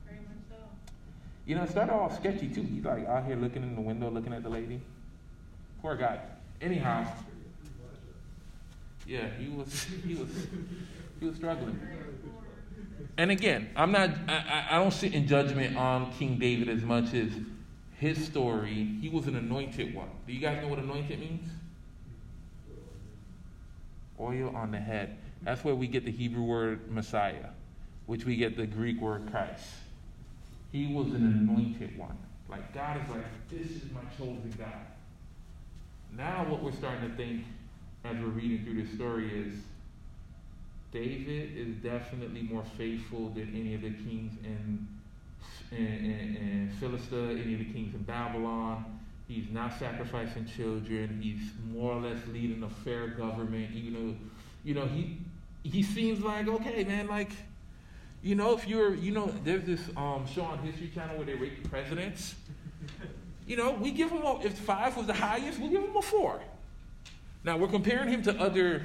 very 0.08 0.18
much 0.20 0.40
so. 0.50 0.56
You 1.46 1.56
know, 1.56 1.64
it 1.64 1.70
started 1.70 1.94
off 1.94 2.16
sketchy 2.18 2.48
too. 2.50 2.64
He's 2.64 2.84
like 2.84 3.06
out 3.08 3.26
here 3.26 3.36
looking 3.36 3.62
in 3.64 3.76
the 3.76 3.82
window, 3.82 4.10
looking 4.10 4.34
at 4.34 4.42
the 4.44 4.50
lady. 4.50 4.82
Poor 5.82 5.96
guy. 5.96 6.20
Anyhow, 6.60 7.06
yeah, 9.08 9.28
he 9.38 9.50
was, 9.50 9.86
he 10.06 10.16
was, 10.16 10.30
he 11.20 11.26
was 11.26 11.36
struggling. 11.36 11.80
And 13.18 13.32
again, 13.32 13.70
I'm 13.76 13.92
not, 13.92 14.10
I, 14.28 14.68
I 14.72 14.76
don't 14.80 14.94
sit 14.94 15.14
in 15.14 15.28
judgment 15.28 15.78
on 15.78 16.12
King 16.14 16.40
David 16.40 16.70
as 16.70 16.82
much 16.82 17.14
as 17.14 17.30
his 18.00 18.26
story, 18.26 18.98
he 19.02 19.08
was 19.10 19.28
an 19.28 19.36
anointed 19.36 19.96
one. 19.96 20.10
Do 20.28 20.34
you 20.34 20.40
guys 20.40 20.62
know 20.62 20.68
what 20.68 20.80
anointed 20.80 21.20
means? 21.20 21.50
Oil 24.20 24.54
on 24.56 24.72
the 24.72 24.80
head. 24.80 25.18
That's 25.42 25.64
where 25.64 25.76
we 25.76 25.88
get 25.88 26.04
the 26.06 26.12
Hebrew 26.12 26.44
word 26.44 26.92
Messiah, 26.92 27.50
which 28.06 28.26
we 28.26 28.36
get 28.36 28.58
the 28.58 28.66
Greek 28.66 29.00
word 29.00 29.30
Christ. 29.32 29.64
He 30.72 30.94
was 30.94 31.08
an 31.08 31.26
anointed 31.26 31.98
one. 31.98 32.18
Like 32.50 32.74
God 32.74 33.02
is 33.02 33.10
like, 33.10 33.26
this 33.50 33.70
is 33.70 33.84
my 33.94 34.02
chosen 34.18 34.54
God. 34.58 34.68
Now 36.16 36.46
what 36.50 36.62
we're 36.62 36.72
starting 36.72 37.10
to 37.10 37.16
think 37.16 37.46
as 38.04 38.18
we're 38.18 38.28
reading 38.28 38.64
through 38.64 38.84
this 38.84 38.94
story 38.94 39.30
is 39.32 39.54
David 40.92 41.58
is 41.58 41.76
definitely 41.78 42.44
more 42.44 42.64
faithful 42.78 43.30
than 43.30 43.54
any 43.56 43.74
of 43.74 43.82
the 43.82 43.90
kings 43.90 44.34
in 44.44 44.88
in, 45.72 45.78
in, 45.78 46.38
in 46.38 46.72
Philistia, 46.80 47.32
any 47.32 47.54
of 47.54 47.60
the 47.60 47.74
kings 47.74 47.96
in 47.96 48.04
Babylon. 48.04 49.00
He's 49.28 49.50
not 49.50 49.78
sacrificing 49.80 50.46
children. 50.46 51.20
He's 51.22 51.50
more 51.74 51.94
or 51.94 52.02
less 52.02 52.20
leading 52.32 52.62
a 52.64 52.70
fair 52.70 53.08
government, 53.08 53.74
even 53.74 53.94
though, 53.94 54.16
you 54.64 54.76
know, 54.76 54.86
he 54.86 55.18
he 55.64 55.82
seems 55.82 56.20
like 56.20 56.48
okay, 56.48 56.84
man. 56.84 57.08
Like, 57.08 57.32
you 58.22 58.36
know, 58.36 58.54
if 58.54 58.68
you're, 58.68 58.94
you 58.94 59.12
know, 59.12 59.34
there's 59.44 59.64
this 59.64 59.82
um, 59.98 60.28
show 60.28 60.44
on 60.44 60.60
History 60.60 60.92
Channel 60.94 61.18
where 61.18 61.26
they 61.26 61.36
rate 61.36 61.64
the 61.64 61.70
presidents. 61.70 62.36
You 63.46 63.58
know, 63.58 63.72
we 63.72 63.92
give 63.92 64.10
him 64.10 64.22
a, 64.24 64.40
if 64.42 64.58
five 64.60 64.96
was 64.96 65.08
the 65.08 65.14
highest, 65.14 65.60
we'll 65.60 65.70
give 65.70 65.84
him 65.84 65.96
a 65.96 66.02
four. 66.02 66.42
Now 67.44 67.58
we're 67.58 67.68
comparing 67.68 68.10
him 68.10 68.24
to 68.24 68.40
other 68.40 68.84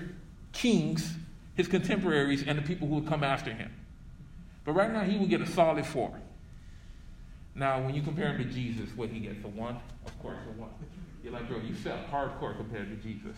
kings, 0.53 1.15
his 1.55 1.69
contemporaries, 1.69 2.45
and 2.47 2.59
the 2.59 2.63
people 2.63 2.89
who 2.89 2.97
would 2.97 3.09
come 3.09 3.23
after 3.23 3.53
him. 3.53 3.73
But 4.65 4.73
right 4.73 4.93
now, 4.93 5.01
he 5.01 5.17
would 5.17 5.31
get 5.31 5.41
a 5.41 5.47
solid 5.47 5.87
four. 5.87 6.13
Now, 7.55 7.81
when 7.83 7.95
you 7.95 8.03
compare 8.03 8.33
him 8.35 8.39
to 8.39 8.45
Jesus, 8.45 8.91
what 8.95 9.09
he 9.09 9.21
gets 9.21 9.45
a 9.45 9.49
one, 9.49 9.81
of 10.07 10.19
course, 10.21 10.37
a 10.47 10.61
one. 10.61 10.71
You're 11.25 11.33
like, 11.33 11.49
bro, 11.49 11.59
you 11.59 11.75
fell 11.75 11.99
hardcore 12.11 12.57
compared 12.57 12.89
to 12.89 12.97
Jesus. 12.97 13.37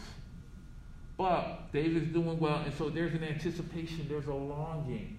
But 1.17 1.73
David's 1.73 2.13
doing 2.13 2.39
well, 2.39 2.63
and 2.65 2.75
so 2.75 2.91
there's 2.91 3.15
an 3.15 3.25
anticipation, 3.25 4.07
there's 4.09 4.27
a 4.27 4.35
longing. 4.35 5.19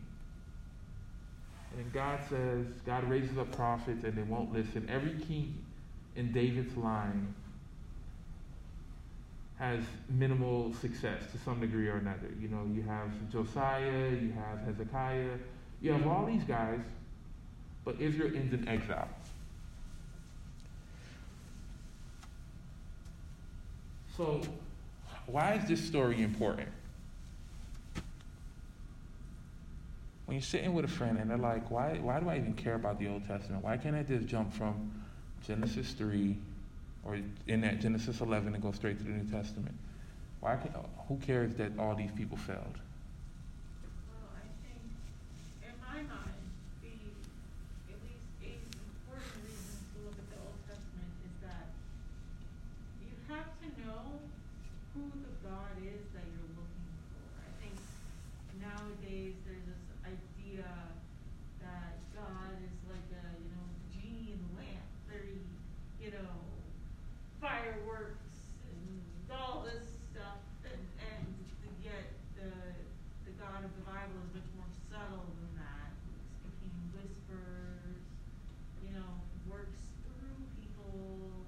And 1.77 1.93
God 1.93 2.19
says, 2.29 2.65
God 2.85 3.03
raises 3.09 3.37
up 3.37 3.51
prophets 3.55 4.03
and 4.03 4.17
they 4.17 4.23
won't 4.23 4.51
listen. 4.51 4.87
Every 4.91 5.13
king 5.27 5.63
in 6.15 6.33
David's 6.33 6.75
line 6.75 7.33
has 9.62 9.80
minimal 10.10 10.74
success 10.82 11.21
to 11.32 11.38
some 11.38 11.60
degree 11.60 11.88
or 11.88 11.97
another. 11.97 12.32
You 12.41 12.47
know, 12.47 12.67
you 12.74 12.82
have 12.82 13.12
Josiah, 13.32 14.10
you 14.10 14.34
have 14.34 14.60
Hezekiah, 14.65 15.38
you 15.84 15.91
have 15.91 16.08
all 16.08 16.26
these 16.26 16.43
guys, 16.43 16.80
but 17.86 18.02
Israel 18.02 18.32
ends 18.36 18.56
in 18.56 18.67
exile. 18.67 19.08
So, 24.17 24.41
why 25.28 25.54
is 25.54 25.69
this 25.69 25.80
story 25.80 26.24
important? 26.24 26.69
When 30.26 30.38
you're 30.38 30.41
sitting 30.41 30.74
with 30.74 30.86
a 30.86 30.88
friend 30.88 31.19
and 31.19 31.30
they're 31.30 31.38
like, 31.38 31.69
why, 31.69 32.00
why 32.02 32.19
do 32.19 32.30
I 32.30 32.38
even 32.38 32.54
care 32.54 32.74
about 32.74 32.97
the 32.97 33.08
Old 33.08 33.28
Testament? 33.28 33.63
Why 33.63 33.78
can't 33.78 33.95
I 33.95 34.02
just 34.02 34.26
jump 34.26 34.52
from 34.54 34.91
Genesis 35.45 35.91
3 35.91 36.36
or 37.03 37.17
in 37.47 37.61
that 37.61 37.81
Genesis 37.81 38.21
11 38.21 38.53
and 38.53 38.63
go 38.63 38.71
straight 38.71 38.97
to 38.97 39.03
the 39.03 39.09
New 39.09 39.29
Testament? 39.31 39.75
Why 40.39 40.57
who 41.07 41.17
cares 41.17 41.53
that 41.55 41.71
all 41.77 41.95
these 41.95 42.11
people 42.11 42.37
failed? 42.37 42.77
Well, 44.09 44.29
I 44.33 44.45
think, 44.65 44.81
in 45.61 45.75
my 45.81 46.01
mind, 46.01 46.41
the, 46.81 46.93
at 47.93 47.97
least 48.01 48.25
a 48.41 48.57
important 48.57 49.37
reason 49.45 49.77
to 49.93 49.97
look 50.01 50.17
at 50.17 50.27
the 50.33 50.39
Old 50.41 50.57
Testament 50.65 51.13
is 51.29 51.35
that 51.45 51.69
you 53.05 53.13
have 53.29 53.53
to 53.61 53.67
know 53.85 54.17
who 54.97 55.05
the 55.13 55.33
God 55.45 55.77
is 55.85 56.01
that 56.17 56.25
you're 56.25 56.53
looking 56.57 56.89
for. 57.13 57.25
I 57.37 57.51
think 57.61 57.77
nowadays 58.57 59.37
there's 59.45 59.65
this 59.69 59.85
idea 60.01 60.65
that 61.61 62.01
God 62.17 62.57
is 62.65 62.77
like 62.89 63.07
a, 63.13 63.25
you 63.37 63.49
know, 63.53 63.65
genie 63.93 64.33
in 64.33 64.41
the 64.41 64.51
lamp, 64.57 64.85
very, 65.05 65.37
you 66.01 66.09
know, 66.11 66.33
fireworks 67.39 68.25
and 68.69 69.01
all 69.31 69.65
this 69.65 69.85
stuff, 70.11 70.41
and, 70.67 70.81
and 71.01 71.73
yet 71.81 72.13
the 72.37 72.51
the 73.25 73.33
God 73.39 73.63
of 73.63 73.71
the 73.79 73.85
Bible 73.87 74.17
is 74.27 74.33
much 74.35 74.49
more 74.57 74.71
subtle 74.91 75.25
than 75.39 75.53
that. 75.61 75.89
Speaking 76.43 76.73
in 76.73 76.85
whispers, 76.93 78.01
you 78.85 78.91
know, 78.93 79.09
works 79.49 79.81
through 80.05 80.37
people, 80.59 81.47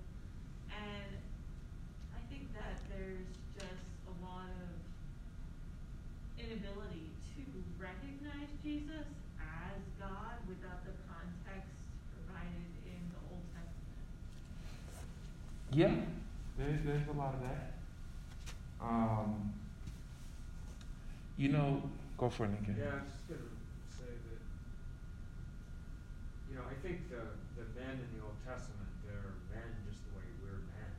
and 0.71 1.11
I 2.15 2.21
think 2.31 2.49
that 2.57 2.81
there's 2.89 3.29
just 3.57 3.85
a 4.09 4.15
lot 4.25 4.49
of 4.49 4.71
inability 6.39 7.09
to 7.37 7.43
recognize 7.77 8.49
Jesus 8.63 9.07
as 9.37 9.77
God 9.99 10.37
without 10.47 10.81
the 10.87 10.95
context 11.05 11.73
provided 12.15 12.69
in 12.89 13.01
the 13.13 13.21
Old 13.31 13.45
Testament. 13.53 14.07
Yeah, 15.73 15.91
there's, 16.57 16.79
there's 16.85 17.07
a 17.07 17.17
lot 17.17 17.33
of 17.33 17.41
that. 17.41 17.73
Um, 18.81 19.53
you 21.37 21.49
know, 21.49 21.81
go 22.17 22.29
for 22.29 22.45
it, 22.45 22.51
Lincoln. 22.51 22.75
Yeah, 22.77 22.93
I 22.93 23.01
was 23.01 23.09
just 23.09 23.27
gonna 23.27 23.49
say 23.89 24.13
that, 24.13 24.41
you 26.49 26.55
know, 26.55 26.65
I 26.69 26.75
think 26.85 27.09
the, 27.09 27.25
the 27.57 27.65
men 27.73 27.97
in 27.97 28.09
the 28.13 28.21
Old 28.21 28.37
Testament, 28.45 28.85
they're 29.01 29.33
men 29.49 29.65
just 29.89 29.97
the 30.05 30.13
way 30.13 30.27
we're 30.45 30.61
men. 30.69 30.93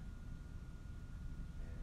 And 1.62 1.78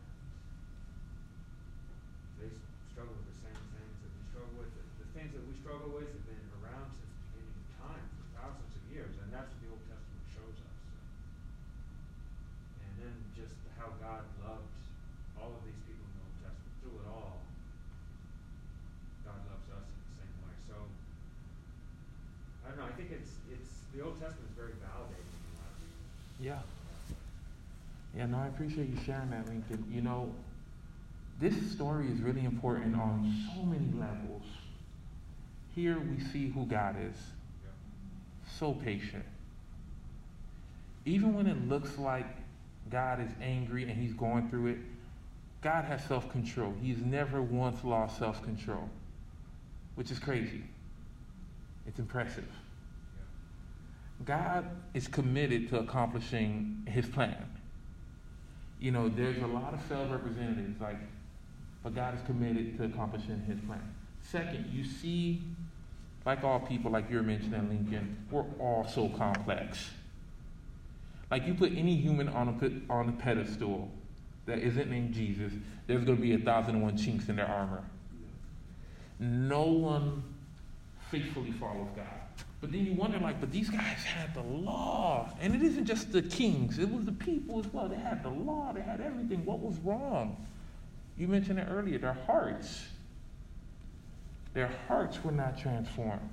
they 2.43 2.49
s- 2.51 2.67
struggle 2.91 3.15
with 3.15 3.29
the 3.31 3.39
same 3.39 3.55
things 3.71 3.95
that 4.03 4.11
we 4.11 4.21
struggle 4.35 4.51
with. 4.59 4.71
The, 4.75 4.83
the 5.07 5.09
things 5.15 5.31
that 5.31 5.43
we 5.47 5.55
struggle 5.63 5.95
with 5.95 6.11
have 6.11 6.25
been 6.27 6.43
around 6.59 6.91
since 6.91 7.07
the 7.07 7.39
beginning 7.39 7.55
of 7.55 7.67
time, 7.87 8.03
for 8.19 8.25
thousands 8.35 8.73
of 8.75 8.83
years, 8.91 9.15
and 9.23 9.31
that's 9.31 9.47
what 9.47 9.59
the 9.63 9.69
Old 9.71 9.83
Testament 9.87 10.25
shows 10.35 10.57
us. 10.59 10.75
And 12.83 12.91
then 12.99 13.15
just 13.37 13.55
how 13.79 13.95
God 14.03 14.27
loved 14.43 14.67
all 15.39 15.55
of 15.55 15.61
these 15.65 15.79
people 15.87 16.03
in 16.05 16.11
the 16.19 16.23
Old 16.27 16.37
Testament 16.43 16.73
through 16.83 16.97
it 17.01 17.07
all. 17.09 17.39
God 19.25 19.41
loves 19.49 19.67
us 19.73 19.85
in 19.89 20.01
the 20.05 20.13
same 20.21 20.35
way. 20.45 20.55
So 20.69 20.75
I 22.65 22.69
don't 22.73 22.77
know. 22.77 22.89
I 22.89 22.93
think 22.97 23.09
it's 23.13 23.41
it's 23.49 23.80
the 23.95 24.03
Old 24.03 24.19
Testament 24.19 24.49
is 24.49 24.55
very 24.55 24.71
validating 24.71 25.31
in 25.35 25.51
a 25.51 25.59
lot 25.59 25.71
of 25.71 25.81
reasons. 25.81 26.39
Yeah. 26.39 26.59
Yeah, 28.17 28.25
no, 28.25 28.37
I 28.39 28.47
appreciate 28.47 28.89
you 28.89 28.97
sharing 29.05 29.29
that, 29.31 29.47
Lincoln. 29.47 29.85
You 29.91 30.01
know, 30.01 30.33
this 31.39 31.55
story 31.71 32.07
is 32.07 32.21
really 32.21 32.45
important 32.45 32.95
on 32.95 33.33
so 33.47 33.63
many 33.63 33.91
levels. 33.97 34.43
Here 35.75 35.97
we 35.99 36.23
see 36.25 36.49
who 36.49 36.65
God 36.65 36.95
is. 37.01 37.17
So 38.59 38.73
patient. 38.73 39.23
Even 41.05 41.33
when 41.33 41.47
it 41.47 41.67
looks 41.67 41.97
like 41.97 42.27
God 42.91 43.21
is 43.21 43.31
angry 43.41 43.89
and 43.89 43.99
he's 43.99 44.13
going 44.13 44.49
through 44.49 44.67
it, 44.67 44.77
God 45.61 45.85
has 45.85 46.03
self 46.03 46.29
control. 46.31 46.73
He's 46.81 46.97
never 46.99 47.41
once 47.41 47.83
lost 47.83 48.19
self 48.19 48.43
control, 48.43 48.89
which 49.95 50.11
is 50.11 50.19
crazy. 50.19 50.63
It's 51.87 51.99
impressive. 51.99 52.47
God 54.25 54.65
is 54.93 55.07
committed 55.07 55.69
to 55.69 55.79
accomplishing 55.79 56.83
his 56.87 57.07
plan. 57.07 57.45
You 58.79 58.91
know, 58.91 59.09
there's 59.09 59.41
a 59.41 59.47
lot 59.47 59.73
of 59.73 59.81
failed 59.83 60.11
representatives, 60.11 60.81
like, 60.81 60.97
but 61.83 61.95
God 61.95 62.15
is 62.15 62.21
committed 62.25 62.77
to 62.77 62.85
accomplishing 62.85 63.41
his 63.47 63.59
plan. 63.61 63.81
Second, 64.21 64.69
you 64.71 64.83
see, 64.83 65.41
like 66.25 66.43
all 66.43 66.59
people, 66.59 66.91
like 66.91 67.09
you're 67.09 67.23
mentioning, 67.23 67.69
Lincoln, 67.69 68.25
we're 68.29 68.45
all 68.59 68.87
so 68.87 69.09
complex. 69.09 69.91
Like 71.29 71.47
you 71.47 71.53
put 71.53 71.71
any 71.71 71.95
human 71.95 72.27
on 72.27 72.49
a 72.89 72.93
on 72.93 73.09
a 73.09 73.11
pedestal 73.13 73.89
that 74.45 74.59
isn't 74.59 74.89
named 74.89 75.13
Jesus, 75.13 75.53
there's 75.87 76.03
going 76.03 76.17
to 76.17 76.21
be 76.21 76.33
a 76.33 76.39
thousand 76.39 76.75
and 76.75 76.83
one 76.83 76.97
chinks 76.97 77.29
in 77.29 77.37
their 77.37 77.47
armor. 77.47 77.83
No 79.19 79.63
one 79.63 80.23
faithfully 81.09 81.51
follows 81.51 81.87
God. 81.95 82.20
But 82.61 82.71
then 82.71 82.85
you 82.85 82.93
wonder, 82.93 83.17
like, 83.17 83.39
but 83.39 83.51
these 83.51 83.71
guys 83.71 84.03
had 84.03 84.35
the 84.35 84.43
law. 84.43 85.29
And 85.41 85.55
it 85.55 85.63
isn't 85.63 85.85
just 85.85 86.11
the 86.11 86.21
kings, 86.21 86.77
it 86.77 86.89
was 86.89 87.05
the 87.05 87.11
people 87.11 87.59
as 87.59 87.67
well. 87.73 87.89
They 87.89 87.95
had 87.95 88.23
the 88.23 88.29
law, 88.29 88.71
they 88.71 88.81
had 88.81 89.01
everything. 89.01 89.43
What 89.43 89.59
was 89.59 89.77
wrong? 89.79 90.37
You 91.17 91.27
mentioned 91.27 91.59
it 91.59 91.67
earlier, 91.69 91.97
their 91.97 92.13
hearts. 92.13 92.85
Their 94.53 94.71
hearts 94.87 95.23
were 95.23 95.31
not 95.31 95.57
transformed. 95.57 96.29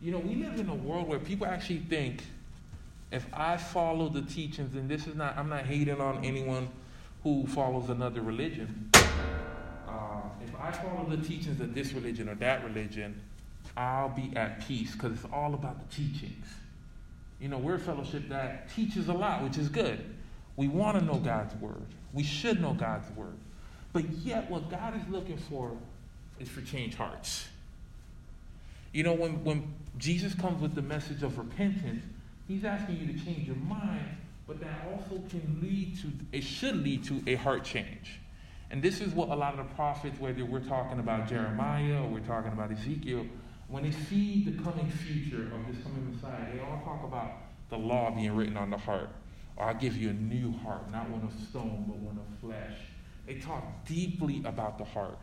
You 0.00 0.12
know, 0.12 0.18
we 0.18 0.36
live 0.36 0.58
in 0.58 0.68
a 0.68 0.74
world 0.74 1.08
where 1.08 1.18
people 1.18 1.46
actually 1.46 1.78
think 1.78 2.22
if 3.10 3.26
I 3.32 3.56
follow 3.56 4.08
the 4.08 4.22
teachings, 4.22 4.74
and 4.74 4.88
this 4.88 5.06
is 5.06 5.14
not, 5.14 5.36
I'm 5.36 5.48
not 5.48 5.66
hating 5.66 6.00
on 6.00 6.24
anyone 6.24 6.68
who 7.22 7.46
follows 7.46 7.90
another 7.90 8.20
religion. 8.20 8.90
Uh, 8.94 10.22
if 10.42 10.54
I 10.58 10.70
follow 10.72 11.06
the 11.08 11.18
teachings 11.18 11.60
of 11.60 11.74
this 11.74 11.92
religion 11.92 12.28
or 12.28 12.34
that 12.36 12.64
religion, 12.64 13.20
I'll 13.76 14.10
be 14.10 14.32
at 14.36 14.66
peace 14.66 14.92
because 14.92 15.12
it's 15.12 15.32
all 15.32 15.54
about 15.54 15.78
the 15.78 15.94
teachings. 15.94 16.46
You 17.40 17.48
know, 17.48 17.58
we're 17.58 17.74
a 17.74 17.78
fellowship 17.78 18.28
that 18.28 18.72
teaches 18.74 19.08
a 19.08 19.12
lot, 19.12 19.42
which 19.42 19.58
is 19.58 19.68
good. 19.68 20.04
We 20.56 20.68
want 20.68 20.98
to 20.98 21.04
know 21.04 21.16
God's 21.16 21.54
word. 21.56 21.86
We 22.12 22.22
should 22.22 22.60
know 22.60 22.74
God's 22.74 23.10
word. 23.16 23.36
But 23.92 24.08
yet, 24.10 24.50
what 24.50 24.70
God 24.70 24.96
is 24.96 25.02
looking 25.10 25.38
for 25.38 25.72
is 26.38 26.48
for 26.48 26.60
changed 26.62 26.96
hearts. 26.96 27.48
You 28.92 29.02
know, 29.02 29.14
when, 29.14 29.42
when 29.44 29.74
Jesus 29.98 30.34
comes 30.34 30.60
with 30.60 30.74
the 30.74 30.82
message 30.82 31.22
of 31.22 31.38
repentance, 31.38 32.02
he's 32.46 32.64
asking 32.64 32.98
you 32.98 33.06
to 33.12 33.24
change 33.24 33.46
your 33.46 33.56
mind, 33.56 34.16
but 34.46 34.60
that 34.60 34.86
also 34.92 35.22
can 35.30 35.58
lead 35.62 35.98
to, 36.00 36.08
it 36.32 36.42
should 36.42 36.76
lead 36.76 37.04
to 37.04 37.22
a 37.26 37.36
heart 37.36 37.64
change. 37.64 38.20
And 38.70 38.82
this 38.82 39.00
is 39.00 39.12
what 39.12 39.28
a 39.28 39.34
lot 39.34 39.58
of 39.58 39.68
the 39.68 39.74
prophets, 39.74 40.18
whether 40.18 40.44
we're 40.44 40.60
talking 40.60 40.98
about 40.98 41.28
Jeremiah 41.28 42.02
or 42.02 42.08
we're 42.08 42.20
talking 42.20 42.52
about 42.52 42.72
Ezekiel, 42.72 43.26
when 43.72 43.84
they 43.84 43.90
see 43.90 44.44
the 44.44 44.62
coming 44.62 44.88
future 44.90 45.44
of 45.44 45.66
this 45.66 45.82
coming 45.82 46.12
Messiah, 46.12 46.52
they 46.52 46.60
all 46.60 46.82
talk 46.84 47.04
about 47.04 47.38
the 47.70 47.78
law 47.78 48.10
being 48.10 48.36
written 48.36 48.58
on 48.58 48.68
the 48.68 48.76
heart. 48.76 49.08
Or 49.56 49.64
I'll 49.64 49.74
give 49.74 49.96
you 49.96 50.10
a 50.10 50.12
new 50.12 50.52
heart, 50.58 50.92
not 50.92 51.08
one 51.08 51.22
of 51.22 51.32
stone, 51.48 51.86
but 51.88 51.96
one 51.96 52.18
of 52.18 52.40
flesh. 52.40 52.78
They 53.26 53.36
talk 53.36 53.64
deeply 53.86 54.42
about 54.44 54.76
the 54.76 54.84
heart. 54.84 55.18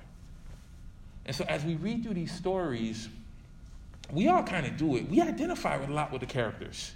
And 1.27 1.35
so 1.35 1.45
as 1.47 1.63
we 1.63 1.75
read 1.75 2.03
through 2.03 2.15
these 2.15 2.31
stories, 2.31 3.07
we 4.11 4.27
all 4.29 4.41
kind 4.41 4.65
of 4.65 4.77
do 4.77 4.95
it. 4.95 5.07
We 5.07 5.21
identify 5.21 5.77
with 5.77 5.89
a 5.89 5.93
lot 5.93 6.11
with 6.11 6.21
the 6.21 6.27
characters. 6.27 6.93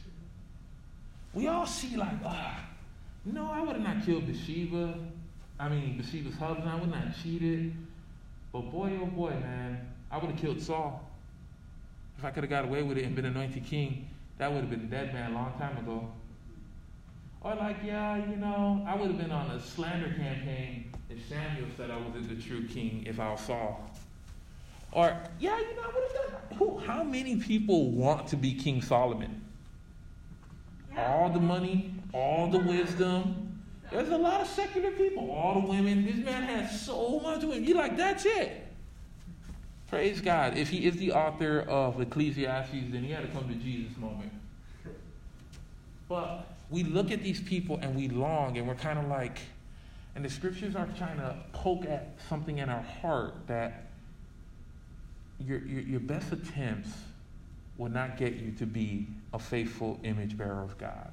We 1.36 1.48
all 1.48 1.68
see 1.68 1.96
like, 1.96 2.18
ah, 2.26 2.66
no, 3.26 3.52
I 3.52 3.62
would 3.62 3.76
have 3.76 3.84
not 3.84 4.04
killed 4.04 4.26
Bathsheba. 4.26 4.96
I 5.60 5.70
mean, 5.70 5.98
Bathsheba's 5.98 6.36
husband, 6.36 6.68
I 6.68 6.80
would 6.80 6.90
not 6.90 7.16
cheated. 7.22 7.76
But 8.52 8.72
boy, 8.72 8.98
oh 9.00 9.06
boy, 9.06 9.30
man, 9.30 9.88
I 10.10 10.18
would 10.18 10.32
have 10.32 10.40
killed 10.40 10.60
Saul. 10.60 11.13
If 12.24 12.28
I 12.28 12.32
could 12.32 12.44
have 12.44 12.50
got 12.50 12.64
away 12.64 12.82
with 12.84 12.98
it 12.98 13.04
and 13.04 13.14
been 13.18 13.26
anointed 13.26 13.66
king, 13.66 14.08
that 14.38 14.50
would 14.50 14.62
have 14.62 14.70
been 14.70 14.80
a 14.80 14.84
dead 14.84 15.14
man 15.14 15.32
a 15.32 15.34
long 15.34 15.52
time 15.60 15.78
ago. 15.78 16.10
Or 17.42 17.54
like, 17.54 17.76
yeah, 17.84 18.16
you 18.16 18.38
know, 18.38 18.82
I 18.88 18.96
would 18.96 19.10
have 19.10 19.18
been 19.18 19.34
on 19.34 19.52
a 19.52 19.62
slander 19.62 20.08
campaign 20.08 20.90
if 21.10 21.28
Samuel 21.28 21.68
said 21.76 21.92
I 21.92 21.98
wasn't 21.98 22.30
the 22.30 22.42
true 22.42 22.66
king 22.66 23.04
if 23.06 23.20
I 23.20 23.30
was 23.30 23.42
Saul. 23.42 23.92
Or, 24.94 25.18
yeah, 25.38 25.60
you 25.60 25.76
know, 25.76 25.82
I 25.82 25.88
would 25.88 26.04
have 26.04 26.14
done 26.14 26.58
who, 26.58 26.78
How 26.78 27.04
many 27.04 27.36
people 27.42 27.92
want 27.92 28.28
to 28.28 28.38
be 28.38 28.54
King 28.54 28.82
Solomon? 28.82 29.44
All 30.98 31.30
the 31.30 31.42
money, 31.42 31.94
all 32.14 32.50
the 32.50 32.60
wisdom. 32.60 33.60
There's 33.92 34.08
a 34.08 34.18
lot 34.18 34.40
of 34.40 34.48
secular 34.48 34.92
people, 34.92 35.30
all 35.30 35.60
the 35.60 35.68
women. 35.68 36.06
This 36.06 36.24
man 36.26 36.44
has 36.44 36.86
so 36.86 37.20
much 37.20 37.42
women. 37.42 37.66
You're 37.66 37.76
like, 37.76 37.98
that's 37.98 38.26
it. 38.26 38.63
Praise 39.94 40.22
God. 40.22 40.58
If 40.58 40.70
he 40.70 40.88
is 40.88 40.96
the 40.96 41.12
author 41.12 41.60
of 41.70 42.02
Ecclesiastes, 42.02 42.72
then 42.90 43.04
he 43.04 43.12
had 43.12 43.22
to 43.22 43.28
come 43.28 43.48
to 43.48 43.54
Jesus 43.54 43.96
moment. 43.96 44.32
But 46.10 46.48
we 46.72 46.84
look 46.84 47.12
at 47.12 47.22
these 47.22 47.40
people 47.40 47.78
and 47.80 47.96
we 47.96 48.08
long 48.08 48.58
and 48.58 48.68
we're 48.68 48.74
kind 48.74 48.98
of 48.98 49.06
like, 49.06 49.38
and 50.16 50.26
the 50.26 50.32
scriptures 50.32 50.76
are 50.76 50.90
trying 50.98 51.18
to 51.18 51.36
poke 51.52 51.86
at 51.86 52.16
something 52.28 52.58
in 52.58 52.70
our 52.70 52.82
heart 52.82 53.36
that 53.46 53.90
your, 55.40 55.60
your, 55.60 55.82
your 55.82 56.00
best 56.00 56.32
attempts 56.32 56.90
will 57.78 57.92
not 57.92 58.18
get 58.18 58.34
you 58.34 58.52
to 58.54 58.66
be 58.66 59.06
a 59.32 59.38
faithful 59.38 60.00
image 60.02 60.36
bearer 60.36 60.64
of 60.64 60.76
God. 60.80 61.12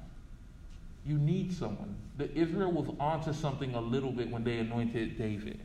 You 1.05 1.19
need 1.19 1.53
someone. 1.53 1.95
The 2.17 2.35
Israel 2.35 2.71
was 2.71 2.87
onto 2.99 3.31
something 3.31 3.75
a 3.75 3.81
little 3.81 4.11
bit 4.11 4.31
when 4.31 4.43
they 4.43 4.57
anointed 4.57 5.19
David. 5.19 5.59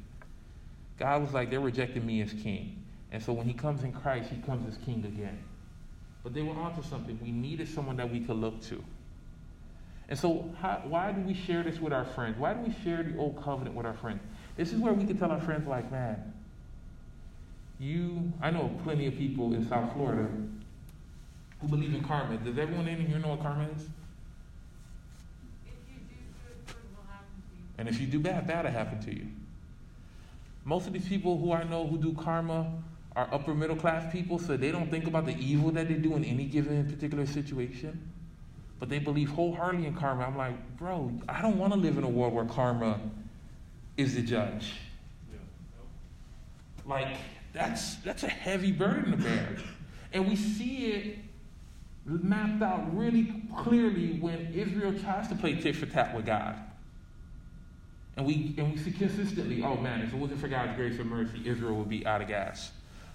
God 0.99 1.23
was 1.23 1.33
like, 1.33 1.49
they're 1.49 1.61
rejecting 1.61 2.05
me 2.05 2.21
as 2.21 2.35
king. 2.35 2.83
And 3.17 3.25
so 3.25 3.33
when 3.33 3.47
he 3.47 3.55
comes 3.55 3.83
in 3.83 3.93
Christ, 3.93 4.29
he 4.29 4.37
comes 4.43 4.69
as 4.69 4.77
king 4.85 5.03
again. 5.07 5.39
But 6.23 6.35
they 6.35 6.43
were 6.43 6.53
onto 6.53 6.83
something. 6.83 7.19
We 7.23 7.33
needed 7.33 7.67
someone 7.67 7.97
that 7.97 8.13
we 8.13 8.21
could 8.21 8.37
look 8.37 8.61
to. 8.65 8.85
And 10.11 10.19
so, 10.19 10.51
how, 10.61 10.83
why 10.85 11.13
do 11.13 11.23
we 11.23 11.33
share 11.33 11.63
this 11.63 11.81
with 11.81 11.95
our 11.95 12.05
friends? 12.05 12.37
Why 12.39 12.53
do 12.53 12.61
we 12.61 12.75
share 12.85 13.03
the 13.03 13.17
old 13.17 13.43
covenant 13.43 13.75
with 13.75 13.87
our 13.87 13.95
friends? 13.95 14.21
This 14.59 14.71
is 14.71 14.81
where 14.81 14.93
we 14.93 15.07
can 15.07 15.17
tell 15.17 15.31
our 15.31 15.41
friends, 15.41 15.67
like, 15.67 15.91
man, 15.91 16.31
you, 17.81 18.31
I 18.43 18.51
know 18.51 18.71
plenty 18.85 19.07
of 19.07 19.17
people 19.17 19.55
in 19.55 19.67
South 19.67 19.95
Florida 19.95 20.29
who 21.63 21.69
believe 21.69 21.95
in 21.95 22.05
karma. 22.05 22.37
Does 22.37 22.59
everyone 22.59 22.87
in 22.87 23.07
here 23.07 23.19
know 23.19 23.29
what 23.29 23.41
karma 23.41 23.65
is? 23.75 23.85
Good, 25.65 25.73
good. 25.89 26.77
And 27.79 27.89
if 27.89 27.99
you 27.99 28.09
do 28.09 28.21
bad, 28.21 28.47
bad 28.47 28.67
will 28.67 28.73
happen 28.73 29.01
to 29.01 29.17
you. 29.17 29.27
Most 30.67 30.87
of 30.87 30.93
these 30.93 31.09
people 31.09 31.39
who 31.39 31.55
I 31.55 31.63
know 31.63 31.87
who 31.87 31.97
do 31.97 32.13
karma 32.13 32.71
are 33.17 33.29
upper 33.33 33.55
middle 33.55 33.75
class 33.77 34.13
people, 34.13 34.39
so 34.39 34.57
they 34.57 34.71
don't 34.71 34.91
think 34.91 35.07
about 35.07 35.25
the 35.25 35.35
evil 35.43 35.71
that 35.73 35.89
they 35.89 35.95
do 35.95 36.15
in 36.15 36.25
any 36.25 36.45
given 36.45 36.89
particular 36.89 37.27
situation. 37.27 38.13
But 38.79 38.91
they 38.91 38.99
believe 38.99 39.31
wholeheartedly 39.31 39.87
in 39.87 39.95
karma. 39.95 40.25
I'm 40.25 40.37
like, 40.37 40.77
bro, 40.77 41.11
I 41.27 41.41
don't 41.41 41.57
want 41.57 41.73
to 41.73 41.79
live 41.79 41.97
in 41.97 42.05
a 42.05 42.09
world 42.09 42.35
where 42.35 42.45
karma 42.45 43.01
is 43.97 44.15
the 44.15 44.21
judge. 44.21 44.75
Like, 46.85 47.17
that's 47.55 47.97
that's 47.97 48.23
a 48.23 48.29
heavy 48.29 48.71
burden 48.71 49.13
to 49.13 49.17
bear. 49.17 49.57
And 50.13 50.29
we 50.29 50.37
see 50.37 50.93
it 50.93 51.19
mapped 52.05 52.63
out 52.63 52.97
really 52.97 53.43
clearly 53.57 54.19
when 54.21 54.53
Israel 54.53 54.93
tries 54.99 55.27
to 55.29 55.35
play 55.35 55.55
tit 55.55 55.75
for 55.75 55.87
tat 55.87 56.15
with 56.15 56.27
God. 56.27 56.55
And 58.19 58.27
we 58.27 58.55
and 58.59 58.73
we 58.73 58.79
see 58.79 58.93
consistently, 58.93 59.63
oh 59.63 59.79
man, 59.79 60.03
if 60.03 60.13
it 60.13 60.17
wasn't 60.17 60.39
for 60.39 60.49
God's 60.49 60.77
grace 60.77 60.99
and 60.99 61.09
mercy, 61.09 61.41
Israel 61.47 61.77
would 61.77 61.89
be 61.89 62.07
out 62.07 62.21
of 62.21 62.29
gas. 62.29 62.73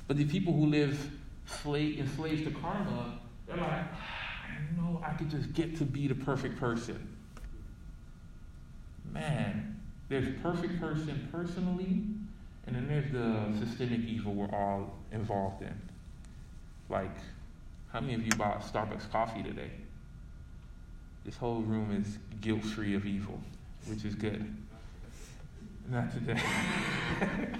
But 0.07 0.17
the 0.17 0.25
people 0.25 0.53
who 0.53 0.65
live 0.65 1.09
slave, 1.45 1.99
enslaved 1.99 2.45
to 2.45 2.51
karma, 2.59 3.19
they're 3.47 3.57
like, 3.57 3.85
ah, 3.93 4.31
I 4.47 4.81
know 4.81 5.01
I 5.05 5.13
could 5.13 5.29
just 5.29 5.53
get 5.53 5.77
to 5.77 5.85
be 5.85 6.07
the 6.07 6.15
perfect 6.15 6.59
person. 6.59 7.15
Man, 9.11 9.79
there's 10.09 10.27
perfect 10.41 10.79
person 10.79 11.27
personally, 11.31 12.03
and 12.67 12.75
then 12.75 12.87
there's 12.87 13.11
the 13.11 13.65
systemic 13.65 14.01
evil 14.01 14.33
we're 14.33 14.53
all 14.53 14.93
involved 15.11 15.61
in. 15.61 15.73
Like, 16.89 17.15
how 17.91 17.99
many 17.99 18.13
of 18.13 18.25
you 18.25 18.31
bought 18.31 18.61
Starbucks 18.61 19.11
coffee 19.11 19.43
today? 19.43 19.71
This 21.25 21.37
whole 21.37 21.61
room 21.61 21.91
is 21.91 22.17
guilt 22.41 22.63
free 22.63 22.95
of 22.95 23.05
evil, 23.05 23.39
which 23.85 24.05
is 24.05 24.15
good. 24.15 24.55
Not 25.89 26.11
today. 26.13 26.41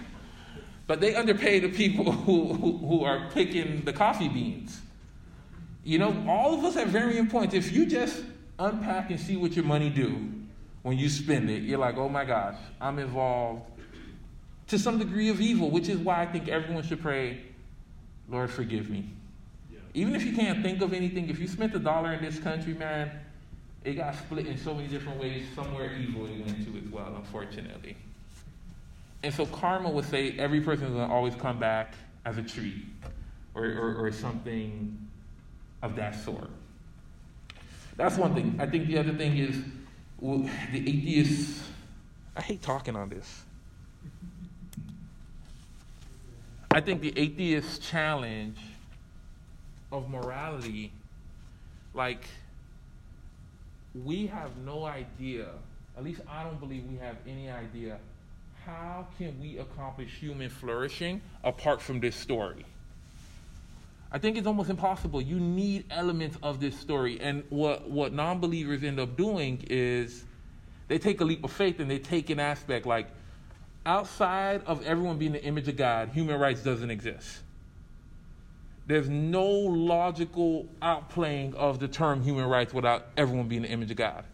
but 0.92 1.00
they 1.00 1.16
underpay 1.16 1.58
the 1.60 1.70
people 1.70 2.12
who, 2.26 2.52
who, 2.54 2.78
who 2.80 3.06
are 3.06 3.30
picking 3.34 3.82
the 3.86 3.94
coffee 3.94 4.28
beans. 4.28 4.82
You 5.86 6.00
know, 6.00 6.26
all 6.28 6.54
of 6.54 6.66
us 6.66 6.76
have 6.76 6.90
varying 6.90 7.28
points. 7.28 7.54
If 7.54 7.72
you 7.72 7.86
just 7.86 8.22
unpack 8.60 9.10
and 9.10 9.18
see 9.18 9.38
what 9.38 9.54
your 9.54 9.64
money 9.64 9.90
do 9.90 10.30
when 10.82 10.98
you 10.98 11.08
spend 11.08 11.50
it, 11.50 11.64
you're 11.64 11.80
like, 11.80 11.96
oh 11.96 12.10
my 12.10 12.26
gosh, 12.26 12.58
I'm 12.82 13.00
involved 13.00 13.62
to 14.68 14.78
some 14.78 15.00
degree 15.00 15.30
of 15.30 15.40
evil, 15.40 15.70
which 15.70 15.88
is 15.88 15.98
why 15.98 16.24
I 16.24 16.26
think 16.26 16.50
everyone 16.50 16.84
should 16.84 17.02
pray, 17.02 17.42
Lord, 18.28 18.50
forgive 18.50 18.90
me. 18.90 19.12
Yeah. 19.72 19.80
Even 19.94 20.14
if 20.14 20.26
you 20.26 20.36
can't 20.36 20.62
think 20.62 20.82
of 20.82 20.92
anything, 20.92 21.30
if 21.30 21.40
you 21.40 21.48
spent 21.48 21.74
a 21.74 21.80
dollar 21.80 22.12
in 22.12 22.22
this 22.22 22.38
country, 22.38 22.74
man, 22.74 23.10
it 23.86 23.94
got 23.94 24.14
split 24.16 24.46
in 24.46 24.58
so 24.58 24.74
many 24.74 24.90
different 24.90 25.22
ways. 25.22 25.46
Somewhere 25.56 25.94
evil 25.94 26.26
it 26.26 26.46
went 26.46 26.66
to 26.66 26.78
as 26.86 26.92
well, 26.92 27.14
unfortunately. 27.16 27.96
And 29.24 29.34
so 29.34 29.46
karma 29.46 29.90
would 29.90 30.06
say 30.06 30.36
every 30.38 30.62
person 30.62 30.86
is 30.86 30.94
going 30.94 31.08
to 31.08 31.14
always 31.14 31.36
come 31.36 31.60
back 31.60 31.94
as 32.26 32.38
a 32.38 32.44
tree 32.44 32.86
or, 33.54 33.66
or, 33.66 33.96
or 33.96 34.12
something 34.12 34.98
of 35.82 35.96
that 35.96 36.16
sort. 36.16 36.50
That's 37.98 38.18
one 38.18 38.34
thing. 38.34 38.58
I 38.60 38.66
think 38.66 38.88
the 38.88 38.98
other 38.98 39.14
thing 39.14 39.38
is 39.38 39.58
well, 40.22 40.48
the 40.72 40.88
atheists. 40.88 41.68
I 42.38 42.42
hate 42.42 42.62
talking 42.62 42.96
on 42.96 43.10
this. 43.10 43.44
I 46.70 46.80
think 46.80 47.02
the 47.02 47.12
atheist 47.18 47.82
challenge 47.82 48.60
of 49.92 50.10
morality, 50.10 50.94
like, 51.94 52.24
we 54.06 54.28
have 54.28 54.56
no 54.58 54.86
idea, 54.86 55.48
at 55.98 56.04
least 56.04 56.22
I 56.30 56.44
don't 56.44 56.60
believe 56.60 56.86
we 56.90 56.98
have 56.98 57.18
any 57.28 57.50
idea, 57.50 57.98
how 58.66 59.08
can 59.18 59.40
we 59.40 59.58
accomplish 59.58 60.10
human 60.20 60.50
flourishing 60.50 61.22
apart 61.44 61.82
from 61.82 62.00
this 62.00 62.16
story? 62.16 62.66
I 64.12 64.18
think 64.18 64.38
it's 64.38 64.48
almost 64.48 64.70
impossible. 64.70 65.22
You 65.22 65.40
need 65.40 65.86
elements 65.90 66.38
of 66.44 66.60
this 66.60 66.78
story. 66.78 67.20
And 67.22 67.44
what, 67.50 67.90
what 67.90 68.14
non 68.14 68.40
believers 68.40 68.84
end 68.84 69.00
up 69.00 69.16
doing 69.16 69.66
is 69.70 70.26
they 70.90 71.00
take 71.00 71.22
a 71.22 71.24
leap 71.24 71.44
of 71.44 71.52
faith 71.52 71.80
and 71.80 71.90
they 71.90 72.00
take 72.00 72.30
an 72.30 72.40
aspect 72.40 72.86
like 72.86 73.08
outside 73.86 74.62
of 74.66 74.86
everyone 74.86 75.18
being 75.18 75.32
the 75.32 75.44
image 75.44 75.68
of 75.68 75.78
God, 75.78 76.10
human 76.10 76.40
rights 76.40 76.62
doesn't 76.62 76.92
exist. 76.92 77.40
There's 78.86 79.08
no 79.08 79.48
logical 79.48 80.68
outplaying 80.82 81.56
of 81.56 81.80
the 81.80 81.88
term 81.88 82.22
human 82.22 82.46
rights 82.46 82.74
without 82.74 83.08
everyone 83.16 83.48
being 83.48 83.62
the 83.62 83.70
image 83.70 83.92
of 83.92 83.98
God. 83.98 84.26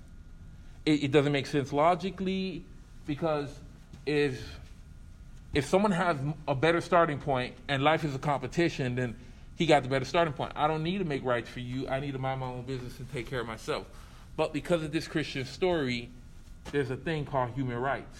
It, 0.86 1.04
it 1.04 1.12
doesn't 1.12 1.32
make 1.32 1.46
sense 1.46 1.72
logically 1.72 2.64
because 3.06 3.60
if 4.08 4.60
if 5.54 5.66
someone 5.66 5.92
has 5.92 6.18
a 6.48 6.56
better 6.56 6.82
starting 6.82 7.20
point 7.20 7.56
and 7.68 7.84
life 7.84 8.04
is 8.04 8.14
a 8.14 8.20
competition, 8.20 8.96
then 8.96 9.16
he 9.56 9.66
got 9.66 9.84
the 9.84 9.90
better 9.90 10.06
starting 10.06 10.34
point. 10.34 10.54
I 10.56 10.68
don't 10.68 10.84
need 10.84 11.00
to 11.00 11.06
make 11.06 11.24
rights 11.26 11.50
for 11.50 11.60
you. 11.62 11.88
I 11.88 12.00
need 12.00 12.12
to 12.14 12.20
mind 12.20 12.42
my 12.42 12.48
own 12.48 12.64
business 12.64 13.00
and 13.00 13.12
take 13.12 13.28
care 13.28 13.42
of 13.42 13.48
myself. 13.48 13.88
But 14.36 14.54
because 14.54 14.84
of 14.84 14.92
this 14.92 15.08
Christian 15.08 15.46
story, 15.46 16.10
there's 16.72 16.92
a 16.92 16.96
thing 16.96 17.26
called 17.26 17.52
human 17.52 17.78
rights. 17.78 18.20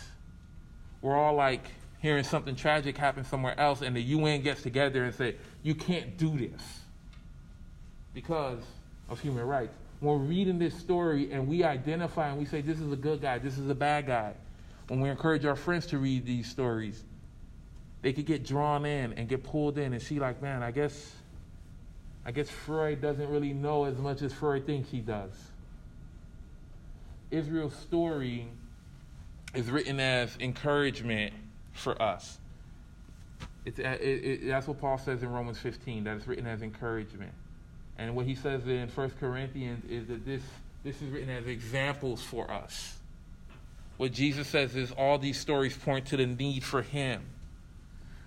We're 1.02 1.16
all 1.16 1.36
like 1.36 1.64
hearing 2.00 2.24
something 2.24 2.56
tragic 2.56 2.98
happen 2.98 3.24
somewhere 3.24 3.60
else, 3.60 3.82
and 3.82 3.96
the 3.96 4.02
UN 4.02 4.42
gets 4.42 4.64
together 4.64 5.04
and 5.04 5.14
say, 5.14 5.36
You 5.62 5.76
can't 5.76 6.18
do 6.18 6.36
this 6.36 6.62
because 8.14 8.64
of 9.10 9.20
human 9.20 9.46
rights. 9.46 9.76
When 10.00 10.20
we're 10.20 10.26
reading 10.26 10.58
this 10.58 10.76
story 10.76 11.32
and 11.32 11.48
we 11.48 11.64
identify 11.64 12.30
and 12.30 12.40
we 12.40 12.46
say, 12.46 12.62
This 12.62 12.80
is 12.80 12.92
a 12.92 12.96
good 12.96 13.22
guy, 13.22 13.38
this 13.38 13.60
is 13.60 13.70
a 13.70 13.76
bad 13.76 14.08
guy, 14.08 14.34
when 14.88 15.02
we 15.02 15.10
encourage 15.10 15.46
our 15.46 15.56
friends 15.56 15.86
to 15.88 15.98
read 15.98 16.26
these 16.26 16.50
stories, 16.50 17.04
they 18.02 18.14
could 18.14 18.26
get 18.26 18.46
drawn 18.46 18.86
in 18.86 19.14
and 19.14 19.28
get 19.28 19.44
pulled 19.44 19.78
in 19.78 19.94
and 19.94 20.02
see, 20.02 20.20
like, 20.20 20.42
man, 20.42 20.64
I 20.64 20.72
guess 20.72 21.14
I 22.28 22.32
guess 22.32 22.50
Freud 22.50 23.02
doesn't 23.02 23.30
really 23.30 23.54
know 23.54 23.86
as 23.86 23.98
much 23.98 24.22
as 24.22 24.34
Freud 24.34 24.66
thinks 24.66 24.90
he 24.90 25.00
does. 25.00 25.32
Israel's 27.32 27.76
story 27.76 28.50
is 29.56 29.72
written 29.72 30.02
as 30.02 30.36
encouragement 30.42 31.34
for 31.72 32.00
us. 32.02 32.38
Uh, 33.66 33.70
it, 33.70 33.80
it, 33.80 34.48
that's 34.48 34.68
what 34.68 34.80
Paul 34.80 34.98
says 34.98 35.24
in 35.24 35.30
Romans 35.30 35.58
15, 35.60 36.04
that 36.04 36.18
it's 36.18 36.28
written 36.28 36.46
as 36.48 36.62
encouragement. 36.62 37.32
And 37.98 38.14
what 38.14 38.26
he 38.26 38.36
says 38.36 38.68
in 38.68 38.90
1 38.90 39.10
Corinthians 39.22 39.86
is 39.90 40.08
that 40.08 40.26
this, 40.26 40.42
this 40.84 41.02
is 41.02 41.10
written 41.10 41.30
as 41.30 41.48
examples 41.48 42.22
for 42.22 42.52
us. 42.52 42.97
What 43.98 44.12
Jesus 44.12 44.48
says 44.48 44.76
is 44.76 44.92
all 44.92 45.18
these 45.18 45.40
stories 45.40 45.76
point 45.76 46.08
to 46.08 46.18
the 46.18 46.26
need 46.26 46.64
for 46.64 46.82
him. 46.82 47.24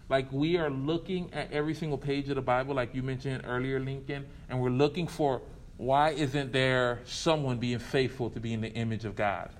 Like 0.08 0.30
we 0.32 0.56
are 0.56 0.70
looking 0.70 1.32
at 1.32 1.52
every 1.52 1.74
single 1.74 1.98
page 1.98 2.28
of 2.28 2.34
the 2.34 2.42
Bible, 2.42 2.74
like 2.74 2.94
you 2.94 3.02
mentioned 3.02 3.44
earlier, 3.46 3.78
Lincoln, 3.78 4.26
and 4.48 4.60
we're 4.60 4.70
looking 4.70 5.06
for 5.06 5.40
why 5.76 6.10
isn't 6.10 6.52
there 6.52 7.00
someone 7.06 7.58
being 7.58 7.78
faithful 7.78 8.28
to 8.30 8.40
be 8.40 8.52
in 8.52 8.60
the 8.60 8.72
image 8.72 9.04
of 9.04 9.14
God? 9.16 9.50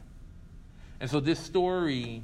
And 0.99 1.09
so 1.09 1.21
this 1.21 1.39
story, 1.39 2.23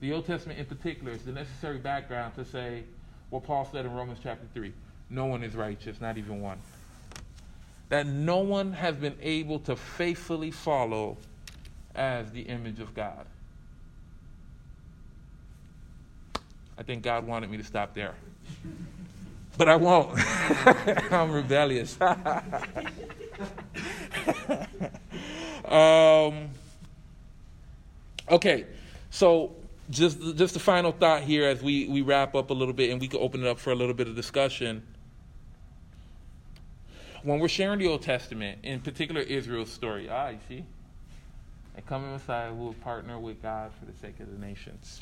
the 0.00 0.12
Old 0.12 0.26
Testament 0.26 0.58
in 0.58 0.66
particular, 0.66 1.12
is 1.12 1.22
the 1.22 1.32
necessary 1.32 1.78
background 1.78 2.34
to 2.34 2.44
say 2.44 2.82
what 3.30 3.44
Paul 3.44 3.68
said 3.72 3.86
in 3.86 3.92
Romans 3.92 4.18
chapter 4.22 4.46
3 4.52 4.72
no 5.10 5.26
one 5.26 5.42
is 5.42 5.54
righteous, 5.54 6.00
not 6.00 6.18
even 6.18 6.40
one. 6.40 6.58
That 7.88 8.06
no 8.06 8.38
one 8.38 8.72
has 8.72 8.96
been 8.96 9.16
able 9.22 9.60
to 9.60 9.76
faithfully 9.76 10.50
follow 10.50 11.18
as 11.94 12.30
the 12.32 12.42
image 12.42 12.80
of 12.80 12.94
God. 12.94 13.26
I 16.76 16.82
think 16.82 17.02
God 17.02 17.26
wanted 17.26 17.50
me 17.50 17.56
to 17.56 17.64
stop 17.64 17.94
there. 17.94 18.14
But 19.56 19.68
I 19.68 19.76
won't. 19.76 20.18
I'm 21.12 21.30
rebellious. 21.30 21.96
um, 22.04 22.16
okay, 28.28 28.66
so 29.10 29.54
just 29.90 30.18
just 30.36 30.56
a 30.56 30.58
final 30.58 30.90
thought 30.90 31.22
here 31.22 31.46
as 31.46 31.62
we, 31.62 31.86
we 31.86 32.00
wrap 32.00 32.34
up 32.34 32.50
a 32.50 32.54
little 32.54 32.74
bit 32.74 32.90
and 32.90 33.00
we 33.00 33.06
can 33.06 33.20
open 33.20 33.44
it 33.44 33.46
up 33.46 33.60
for 33.60 33.70
a 33.70 33.76
little 33.76 33.94
bit 33.94 34.08
of 34.08 34.16
discussion. 34.16 34.82
When 37.22 37.38
we're 37.38 37.48
sharing 37.48 37.78
the 37.78 37.86
Old 37.86 38.02
Testament, 38.02 38.58
in 38.64 38.80
particular 38.80 39.20
Israel's 39.20 39.70
story, 39.70 40.08
ah, 40.10 40.30
you 40.30 40.38
see? 40.48 40.64
A 41.76 41.82
coming 41.82 42.12
Messiah 42.12 42.52
will 42.52 42.74
partner 42.74 43.18
with 43.18 43.42
God 43.42 43.72
for 43.78 43.84
the 43.84 43.96
sake 43.96 44.20
of 44.20 44.30
the 44.30 44.38
nations 44.38 45.00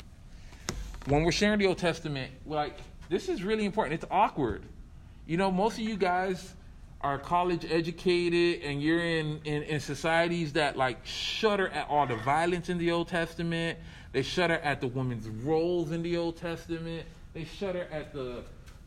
when 1.07 1.25
we're 1.25 1.33
sharing 1.33 1.59
the 1.59 1.67
Old 1.67 1.79
Testament, 1.79 2.31
like 2.47 2.79
this 3.09 3.29
is 3.29 3.43
really 3.43 3.65
important. 3.65 3.95
It's 3.95 4.11
awkward. 4.11 4.63
You 5.27 5.37
know, 5.37 5.51
most 5.51 5.75
of 5.75 5.85
you 5.85 5.97
guys 5.97 6.55
are 7.01 7.19
college 7.19 7.67
educated 7.69 8.63
and 8.63 8.81
you're 8.81 9.03
in, 9.03 9.41
in, 9.45 9.65
in, 9.65 9.81
societies 9.81 10.53
that 10.53 10.77
like 10.77 11.05
shudder 11.05 11.69
at 11.69 11.89
all 11.89 12.07
the 12.07 12.17
violence 12.17 12.69
in 12.69 12.79
the 12.79 12.93
Old 12.93 13.09
Testament. 13.09 13.79
They 14.13 14.23
shudder 14.23 14.59
at 14.59 14.81
the 14.81 14.87
women's 14.87 15.29
roles 15.29 15.91
in 15.91 16.03
the 16.03 16.17
Old 16.17 16.37
Testament. 16.37 17.05
They 17.35 17.45
shudder 17.45 17.89
at 17.91 18.13
the 18.13 18.45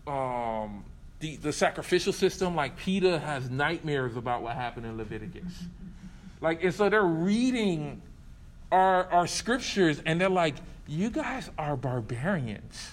um, 0.09 0.85
the, 1.19 1.35
the 1.37 1.51
sacrificial 1.51 2.13
system. 2.13 2.55
Like 2.55 2.77
Peter 2.77 3.19
has 3.19 3.49
nightmares 3.49 4.15
about 4.15 4.41
what 4.43 4.55
happened 4.55 4.85
in 4.85 4.97
Leviticus. 4.97 5.63
Like, 6.45 6.63
and 6.63 6.71
so 6.71 6.89
they're 6.89 7.01
reading 7.01 8.03
our 8.71 9.05
our 9.11 9.25
scriptures 9.25 9.99
and 10.05 10.21
they're 10.21 10.29
like, 10.29 10.53
you 10.87 11.09
guys 11.09 11.49
are 11.57 11.75
barbarians. 11.75 12.91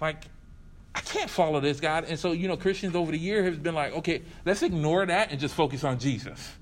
Like, 0.00 0.24
I 0.92 1.00
can't 1.02 1.30
follow 1.30 1.60
this 1.60 1.78
God. 1.78 2.06
And 2.08 2.18
so, 2.18 2.32
you 2.32 2.48
know, 2.48 2.56
Christians 2.56 2.96
over 2.96 3.12
the 3.12 3.18
year 3.18 3.44
have 3.44 3.62
been 3.62 3.76
like, 3.76 3.92
okay, 3.92 4.22
let's 4.44 4.62
ignore 4.62 5.06
that 5.06 5.30
and 5.30 5.38
just 5.38 5.54
focus 5.54 5.84
on 5.84 6.00
Jesus. 6.00 6.52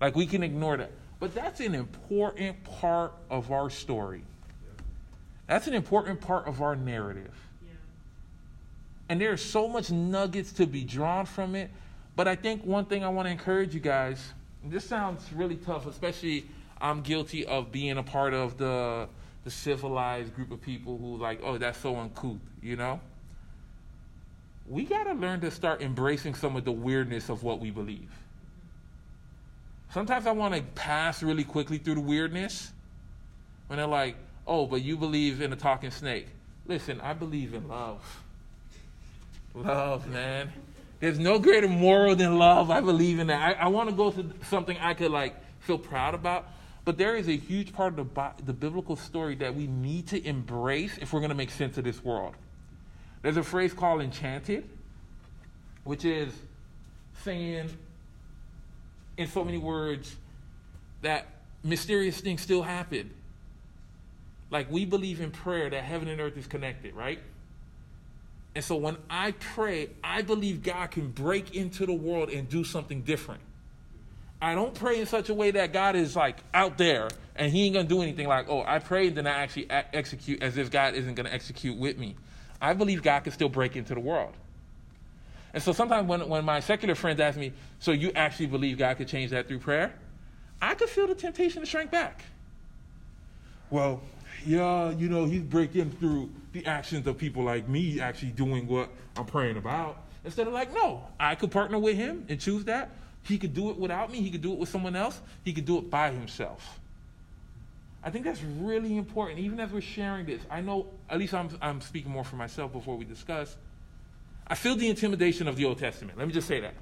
Like, 0.00 0.16
we 0.16 0.26
can 0.26 0.42
ignore 0.42 0.76
that. 0.76 0.90
But 1.20 1.32
that's 1.32 1.60
an 1.60 1.76
important 1.76 2.64
part 2.64 3.12
of 3.30 3.52
our 3.52 3.70
story. 3.70 4.24
That's 5.46 5.68
an 5.68 5.74
important 5.74 6.20
part 6.20 6.48
of 6.48 6.60
our 6.60 6.74
narrative. 6.74 7.32
Yeah. 7.64 7.70
And 9.10 9.20
there's 9.20 9.44
so 9.44 9.68
much 9.68 9.92
nuggets 9.92 10.50
to 10.54 10.66
be 10.66 10.82
drawn 10.82 11.24
from 11.24 11.54
it. 11.54 11.70
But 12.16 12.26
I 12.26 12.34
think 12.34 12.64
one 12.64 12.86
thing 12.86 13.04
I 13.04 13.10
want 13.10 13.26
to 13.26 13.30
encourage 13.30 13.74
you 13.74 13.80
guys, 13.80 14.32
this 14.64 14.84
sounds 14.84 15.24
really 15.32 15.56
tough, 15.56 15.86
especially 15.86 16.44
I'm 16.80 17.02
guilty 17.02 17.46
of 17.46 17.72
being 17.72 17.98
a 17.98 18.02
part 18.02 18.34
of 18.34 18.58
the 18.58 19.08
the 19.44 19.50
civilized 19.50 20.34
group 20.34 20.52
of 20.52 20.60
people 20.60 20.98
who 20.98 21.16
like, 21.16 21.40
oh, 21.42 21.58
that's 21.58 21.78
so 21.78 21.96
uncouth, 21.96 22.38
you 22.62 22.76
know? 22.76 23.00
We 24.68 24.84
got 24.84 25.04
to 25.04 25.14
learn 25.14 25.40
to 25.40 25.50
start 25.50 25.82
embracing 25.82 26.34
some 26.34 26.54
of 26.54 26.64
the 26.64 26.72
weirdness 26.72 27.28
of 27.28 27.42
what 27.42 27.58
we 27.58 27.70
believe. 27.70 28.08
Sometimes 29.92 30.26
I 30.26 30.32
want 30.32 30.54
to 30.54 30.62
pass 30.74 31.22
really 31.22 31.44
quickly 31.44 31.78
through 31.78 31.96
the 31.96 32.00
weirdness 32.00 32.72
when 33.66 33.78
they're 33.78 33.86
like, 33.86 34.16
oh, 34.46 34.66
but 34.66 34.82
you 34.82 34.96
believe 34.96 35.42
in 35.42 35.52
a 35.52 35.56
talking 35.56 35.90
snake. 35.90 36.28
Listen, 36.66 37.00
I 37.00 37.12
believe 37.12 37.52
in 37.52 37.66
love. 37.66 38.22
Love, 39.54 40.06
man. 40.08 40.52
There's 41.02 41.18
no 41.18 41.40
greater 41.40 41.66
moral 41.66 42.14
than 42.14 42.38
love. 42.38 42.70
I 42.70 42.80
believe 42.80 43.18
in 43.18 43.26
that. 43.26 43.58
I, 43.58 43.64
I 43.64 43.66
want 43.66 43.90
to 43.90 43.94
go 43.96 44.12
to 44.12 44.24
something 44.48 44.78
I 44.78 44.94
could 44.94 45.10
like 45.10 45.34
feel 45.58 45.76
proud 45.76 46.14
about. 46.14 46.46
But 46.84 46.96
there 46.96 47.16
is 47.16 47.26
a 47.26 47.36
huge 47.36 47.72
part 47.72 47.98
of 47.98 48.14
the, 48.14 48.32
the 48.44 48.52
biblical 48.52 48.94
story 48.94 49.34
that 49.36 49.52
we 49.52 49.66
need 49.66 50.06
to 50.08 50.24
embrace 50.24 50.96
if 50.98 51.12
we're 51.12 51.18
going 51.18 51.30
to 51.30 51.36
make 51.36 51.50
sense 51.50 51.76
of 51.76 51.82
this 51.82 52.04
world. 52.04 52.36
There's 53.20 53.36
a 53.36 53.42
phrase 53.42 53.72
called 53.72 54.00
enchanted, 54.00 54.70
which 55.82 56.04
is 56.04 56.32
saying, 57.24 57.76
in 59.16 59.26
so 59.26 59.42
many 59.42 59.58
words, 59.58 60.14
that 61.00 61.26
mysterious 61.64 62.20
things 62.20 62.42
still 62.42 62.62
happen. 62.62 63.10
Like 64.52 64.70
we 64.70 64.84
believe 64.84 65.20
in 65.20 65.32
prayer 65.32 65.68
that 65.68 65.82
heaven 65.82 66.06
and 66.06 66.20
earth 66.20 66.36
is 66.36 66.46
connected, 66.46 66.94
right? 66.94 67.18
And 68.54 68.64
so 68.64 68.76
when 68.76 68.96
I 69.08 69.32
pray, 69.32 69.90
I 70.04 70.22
believe 70.22 70.62
God 70.62 70.90
can 70.90 71.10
break 71.10 71.54
into 71.54 71.86
the 71.86 71.94
world 71.94 72.28
and 72.28 72.48
do 72.48 72.64
something 72.64 73.02
different. 73.02 73.40
I 74.42 74.54
don't 74.54 74.74
pray 74.74 75.00
in 75.00 75.06
such 75.06 75.28
a 75.28 75.34
way 75.34 75.52
that 75.52 75.72
God 75.72 75.94
is 75.96 76.16
like 76.16 76.38
out 76.52 76.76
there 76.76 77.08
and 77.36 77.52
He 77.52 77.64
ain't 77.64 77.74
gonna 77.74 77.88
do 77.88 78.02
anything. 78.02 78.28
Like, 78.28 78.48
oh, 78.48 78.62
I 78.66 78.78
prayed, 78.78 79.14
then 79.14 79.26
I 79.26 79.30
actually 79.30 79.70
execute 79.70 80.42
as 80.42 80.58
if 80.58 80.70
God 80.70 80.94
isn't 80.94 81.14
gonna 81.14 81.30
execute 81.30 81.78
with 81.78 81.96
me. 81.96 82.16
I 82.60 82.74
believe 82.74 83.02
God 83.02 83.20
can 83.20 83.32
still 83.32 83.48
break 83.48 83.76
into 83.76 83.94
the 83.94 84.00
world. 84.00 84.34
And 85.54 85.62
so 85.62 85.72
sometimes 85.72 86.08
when, 86.08 86.28
when 86.28 86.44
my 86.44 86.60
secular 86.60 86.94
friends 86.94 87.20
ask 87.20 87.38
me, 87.38 87.52
so 87.78 87.92
you 87.92 88.12
actually 88.14 88.46
believe 88.46 88.78
God 88.78 88.96
could 88.96 89.08
change 89.08 89.30
that 89.30 89.48
through 89.48 89.58
prayer? 89.58 89.94
I 90.60 90.74
could 90.74 90.88
feel 90.88 91.06
the 91.06 91.14
temptation 91.14 91.60
to 91.60 91.66
shrink 91.66 91.90
back. 91.90 92.22
Well, 93.70 94.00
yeah, 94.46 94.90
you 94.90 95.08
know, 95.08 95.24
he's 95.24 95.42
breaking 95.42 95.90
through 95.92 96.30
the 96.52 96.66
actions 96.66 97.06
of 97.06 97.18
people 97.18 97.42
like 97.42 97.68
me 97.68 98.00
actually 98.00 98.30
doing 98.30 98.66
what 98.66 98.90
I'm 99.16 99.26
praying 99.26 99.56
about. 99.56 99.98
Instead 100.24 100.46
of 100.46 100.52
like, 100.52 100.72
no, 100.72 101.04
I 101.18 101.34
could 101.34 101.50
partner 101.50 101.78
with 101.78 101.96
him 101.96 102.24
and 102.28 102.40
choose 102.40 102.64
that. 102.64 102.90
He 103.22 103.38
could 103.38 103.54
do 103.54 103.70
it 103.70 103.76
without 103.76 104.10
me. 104.10 104.20
He 104.20 104.30
could 104.30 104.42
do 104.42 104.52
it 104.52 104.58
with 104.58 104.68
someone 104.68 104.96
else. 104.96 105.20
He 105.44 105.52
could 105.52 105.64
do 105.64 105.78
it 105.78 105.90
by 105.90 106.10
himself. 106.10 106.80
I 108.04 108.10
think 108.10 108.24
that's 108.24 108.42
really 108.42 108.96
important. 108.96 109.38
Even 109.38 109.60
as 109.60 109.70
we're 109.70 109.80
sharing 109.80 110.26
this, 110.26 110.42
I 110.50 110.60
know, 110.60 110.86
at 111.08 111.18
least 111.18 111.34
I'm, 111.34 111.50
I'm 111.60 111.80
speaking 111.80 112.10
more 112.10 112.24
for 112.24 112.36
myself 112.36 112.72
before 112.72 112.96
we 112.96 113.04
discuss. 113.04 113.56
I 114.46 114.56
feel 114.56 114.74
the 114.74 114.88
intimidation 114.88 115.46
of 115.46 115.56
the 115.56 115.64
Old 115.64 115.78
Testament. 115.78 116.18
Let 116.18 116.26
me 116.26 116.34
just 116.34 116.48
say 116.48 116.60
that. 116.60 116.74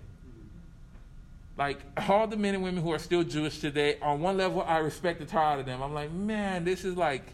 Like 1.58 1.78
all 2.08 2.26
the 2.26 2.38
men 2.38 2.54
and 2.54 2.64
women 2.64 2.82
who 2.82 2.90
are 2.92 2.98
still 2.98 3.22
Jewish 3.22 3.58
today, 3.58 3.98
on 4.00 4.20
one 4.20 4.38
level, 4.38 4.62
I 4.62 4.78
respect 4.78 5.20
the 5.20 5.38
out 5.38 5.58
of 5.58 5.66
them. 5.66 5.82
I'm 5.82 5.92
like, 5.92 6.10
man, 6.10 6.64
this 6.64 6.86
is 6.86 6.96
like, 6.96 7.24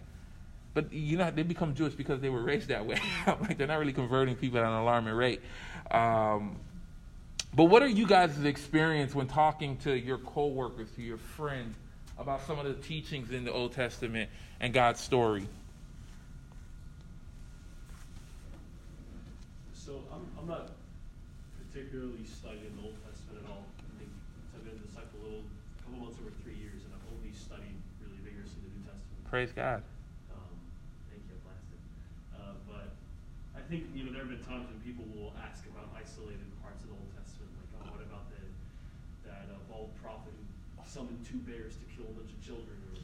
but 0.76 0.92
you 0.92 1.16
know, 1.16 1.30
they 1.30 1.42
become 1.42 1.74
Jewish 1.74 1.94
because 1.94 2.20
they 2.20 2.28
were 2.28 2.42
raised 2.42 2.68
that 2.68 2.84
way. 2.84 3.00
Like, 3.26 3.56
they're 3.56 3.66
not 3.66 3.78
really 3.78 3.94
converting 3.94 4.36
people 4.36 4.58
at 4.58 4.66
an 4.66 4.74
alarming 4.74 5.14
rate. 5.14 5.40
Um, 5.90 6.56
but 7.54 7.64
what 7.64 7.82
are 7.82 7.88
you 7.88 8.06
guys' 8.06 8.44
experience 8.44 9.14
when 9.14 9.26
talking 9.26 9.78
to 9.78 9.98
your 9.98 10.18
coworkers, 10.18 10.90
to 10.96 11.02
your 11.02 11.16
friends, 11.16 11.74
about 12.18 12.46
some 12.46 12.58
of 12.58 12.66
the 12.66 12.74
teachings 12.74 13.30
in 13.30 13.44
the 13.44 13.52
Old 13.52 13.72
Testament 13.72 14.28
and 14.60 14.74
God's 14.74 15.00
story? 15.00 15.48
So 19.72 20.02
I'm, 20.12 20.26
I'm 20.38 20.46
not 20.46 20.72
particularly 21.72 22.26
studying 22.26 22.76
the 22.76 22.82
Old 22.84 22.96
Testament 23.08 23.46
at 23.46 23.50
all. 23.50 23.64
I 23.80 23.98
think 23.98 24.10
I've 24.52 24.64
been 24.64 24.76
a 24.76 24.86
disciple 24.86 25.20
a 25.20 25.24
little, 25.24 25.40
a 25.40 25.82
couple 25.84 26.04
months 26.04 26.18
over 26.20 26.36
three 26.44 26.60
years, 26.60 26.84
and 26.84 26.92
I've 26.92 27.08
only 27.16 27.32
studied 27.32 27.80
really 28.04 28.20
vigorously 28.20 28.60
the 28.60 28.76
New 28.76 28.84
Testament. 28.84 29.24
Praise 29.32 29.52
God. 29.56 29.80
Um, 30.36 30.56
thank 31.08 31.22
you, 31.28 31.36
blasted. 31.40 31.80
Uh, 32.36 32.52
but 32.68 32.92
I 33.55 33.55
think 33.66 33.90
you 33.98 34.06
know 34.06 34.14
there 34.14 34.22
have 34.22 34.30
been 34.30 34.46
times 34.46 34.70
when 34.70 34.78
people 34.86 35.02
will 35.10 35.34
ask 35.42 35.66
about 35.66 35.90
isolated 35.98 36.46
parts 36.62 36.86
of 36.86 36.94
the 36.94 36.96
Old 36.96 37.10
Testament, 37.18 37.50
like, 37.58 37.82
oh, 37.82 37.98
what 37.98 38.02
about 38.06 38.30
the 38.30 38.38
that 39.26 39.50
uh, 39.50 39.58
bald 39.66 39.90
prophet 39.98 40.30
who 40.30 40.46
summoned 40.86 41.18
two 41.26 41.42
bears 41.42 41.74
to 41.82 41.86
kill 41.90 42.06
a 42.06 42.14
bunch 42.14 42.30
of 42.30 42.38
children, 42.46 42.78
or 42.86 42.94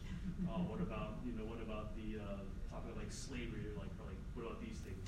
uh, 0.55 0.63
what 0.71 0.79
about 0.79 1.19
you 1.27 1.35
know 1.35 1.43
what 1.51 1.59
about 1.59 1.99
the 1.99 2.23
uh, 2.23 2.47
talking 2.71 2.95
about 2.95 3.03
like 3.03 3.11
slavery, 3.11 3.75
or 3.75 3.83
like 3.83 3.91
or 3.99 4.07
like 4.07 4.23
what 4.39 4.55
about 4.55 4.63
these 4.63 4.79
things? 4.87 5.03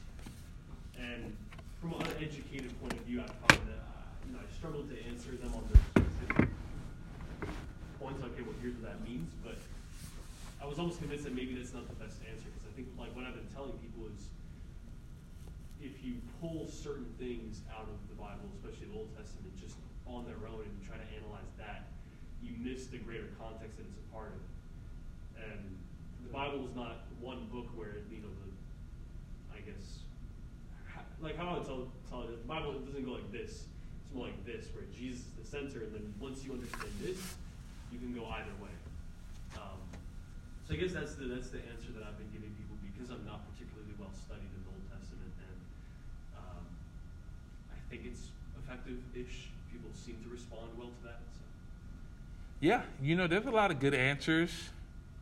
And 0.98 1.30
from 1.78 1.94
an 2.02 2.02
uneducated 2.18 2.74
point 2.82 2.98
of 2.98 3.06
view, 3.06 3.22
I 3.22 3.30
find 3.46 3.62
that 3.70 3.82
uh, 3.94 4.26
you 4.26 4.34
know 4.34 4.42
I 4.42 4.48
struggle 4.50 4.82
to 4.82 4.96
answer 5.06 5.38
them 5.38 5.54
on 5.54 5.62
the 5.70 5.78
specific 5.94 6.50
points. 8.02 8.18
Okay, 8.26 8.42
well, 8.42 8.58
here's 8.58 8.74
what 8.82 8.90
that 8.90 8.98
means, 9.06 9.30
but 9.38 9.54
I 10.58 10.66
was 10.66 10.82
almost 10.82 10.98
convinced 10.98 11.22
that 11.30 11.34
maybe 11.38 11.54
that's 11.54 11.70
not 11.70 11.86
the 11.86 11.98
best 12.02 12.18
answer 12.26 12.50
because 12.50 12.66
I 12.66 12.74
think 12.74 12.90
like 12.98 13.14
what 13.14 13.22
I've 13.22 13.38
been 13.38 13.46
telling 13.54 13.78
people 13.78 14.10
is 14.10 14.33
if 15.84 16.02
you 16.02 16.16
pull 16.40 16.66
certain 16.66 17.12
things 17.20 17.60
out 17.68 17.84
of 17.84 18.00
the 18.08 18.16
Bible, 18.16 18.48
especially 18.56 18.88
the 18.88 18.96
Old 18.96 19.12
Testament, 19.12 19.52
just 19.60 19.76
on 20.08 20.24
their 20.24 20.40
own 20.48 20.64
and 20.64 20.74
try 20.80 20.96
to 20.96 21.08
analyze 21.12 21.52
that, 21.60 21.92
you 22.40 22.56
miss 22.56 22.88
the 22.88 22.96
greater 22.98 23.28
context 23.36 23.76
that 23.76 23.84
it's 23.84 24.00
a 24.00 24.08
part 24.08 24.32
of. 24.32 24.42
And 25.36 25.76
the 26.24 26.32
Bible 26.32 26.64
is 26.64 26.74
not 26.74 27.04
one 27.20 27.44
book 27.52 27.68
where 27.76 28.00
you 28.08 28.24
know 28.24 28.32
the, 28.32 28.48
I 29.52 29.60
guess, 29.60 30.00
like 31.20 31.36
how 31.36 31.48
I 31.48 31.60
would 31.60 31.68
tell 31.68 31.88
tell 32.08 32.24
it, 32.24 32.32
the 32.32 32.48
Bible 32.48 32.72
doesn't 32.80 33.04
go 33.04 33.12
like 33.12 33.30
this. 33.32 33.68
It's 33.68 34.12
more 34.16 34.26
like 34.26 34.40
this, 34.44 34.72
where 34.72 34.88
Jesus 34.88 35.24
is 35.28 35.32
the 35.36 35.46
center, 35.46 35.84
and 35.84 35.92
then 35.92 36.14
once 36.20 36.44
you 36.44 36.52
understand 36.52 36.92
this, 37.00 37.20
you 37.92 37.98
can 38.00 38.12
go 38.16 38.24
either 38.40 38.56
way. 38.60 38.72
Um, 39.56 39.80
so 40.64 40.74
I 40.74 40.76
guess 40.76 40.92
that's 40.92 41.14
the 41.16 41.28
that's 41.28 41.52
the 41.52 41.60
answer 41.72 41.92
that 41.92 42.04
I've 42.04 42.16
been 42.16 42.32
giving 42.32 42.52
people 42.56 42.76
because 42.84 43.12
I'm 43.12 43.24
not 43.24 43.44
particularly 43.52 43.92
well 44.00 44.12
studied 44.12 44.48
in 44.48 44.60
the 44.64 44.70
Old 44.72 44.84
Testament, 44.88 45.32
and 45.44 45.58
um, 46.40 46.64
I 47.72 47.78
think 47.94 48.12
it's 48.12 48.26
effective-ish. 48.64 49.50
People 49.70 49.90
seem 49.94 50.16
to 50.24 50.30
respond 50.30 50.66
well 50.76 50.88
to 50.88 51.04
that. 51.04 51.20
So. 51.32 51.42
Yeah, 52.60 52.82
you 53.00 53.14
know, 53.14 53.28
there's 53.28 53.46
a 53.46 53.50
lot 53.50 53.70
of 53.70 53.78
good 53.78 53.94
answers 53.94 54.50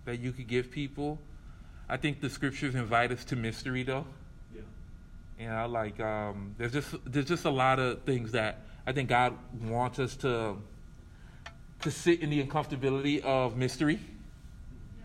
that 0.07 0.21
you 0.21 0.33
could 0.33 0.49
give 0.49 0.71
people. 0.71 1.19
I 1.89 1.99
think 1.99 2.21
the 2.21 2.31
scriptures 2.31 2.75
invite 2.75 3.13
us 3.13 3.25
to 3.27 3.37
mystery, 3.37 3.83
though. 3.83 4.07
Yeah. 4.55 4.63
You 5.39 5.49
know, 5.49 5.69
like 5.69 6.01
um, 6.01 6.55
there's 6.57 6.73
just 6.73 6.95
there's 7.05 7.27
just 7.27 7.45
a 7.45 7.51
lot 7.51 7.79
of 7.79 8.03
things 8.03 8.33
that 8.33 8.61
I 8.87 8.93
think 8.93 9.11
God 9.11 9.37
wants 9.61 9.99
us 9.99 10.17
to 10.17 10.57
to 11.83 11.91
sit 11.91 12.21
in 12.21 12.31
the 12.31 12.43
uncomfortability 12.43 13.23
of 13.23 13.57
mystery. 13.57 13.99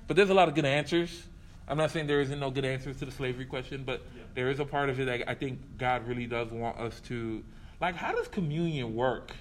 But 0.08 0.16
there's 0.16 0.30
a 0.30 0.34
lot 0.34 0.48
of 0.48 0.56
good 0.56 0.66
answers. 0.66 1.24
I'm 1.68 1.78
not 1.78 1.92
saying 1.92 2.08
there 2.08 2.22
isn't 2.22 2.40
no 2.40 2.50
good 2.50 2.64
answers 2.64 2.98
to 3.00 3.06
the 3.06 3.12
slavery 3.12 3.46
question, 3.46 3.84
but. 3.86 4.02
There 4.38 4.52
is 4.52 4.60
a 4.60 4.66
part 4.66 4.88
of 4.88 5.00
it 5.00 5.06
that 5.06 5.28
I 5.28 5.34
think 5.34 5.60
God 5.80 6.08
really 6.08 6.28
does 6.28 6.52
want 6.52 6.78
us 6.78 7.00
to 7.08 7.44
like. 7.82 7.96
How 7.96 8.12
does 8.12 8.28
communion 8.28 8.94
work? 8.94 9.32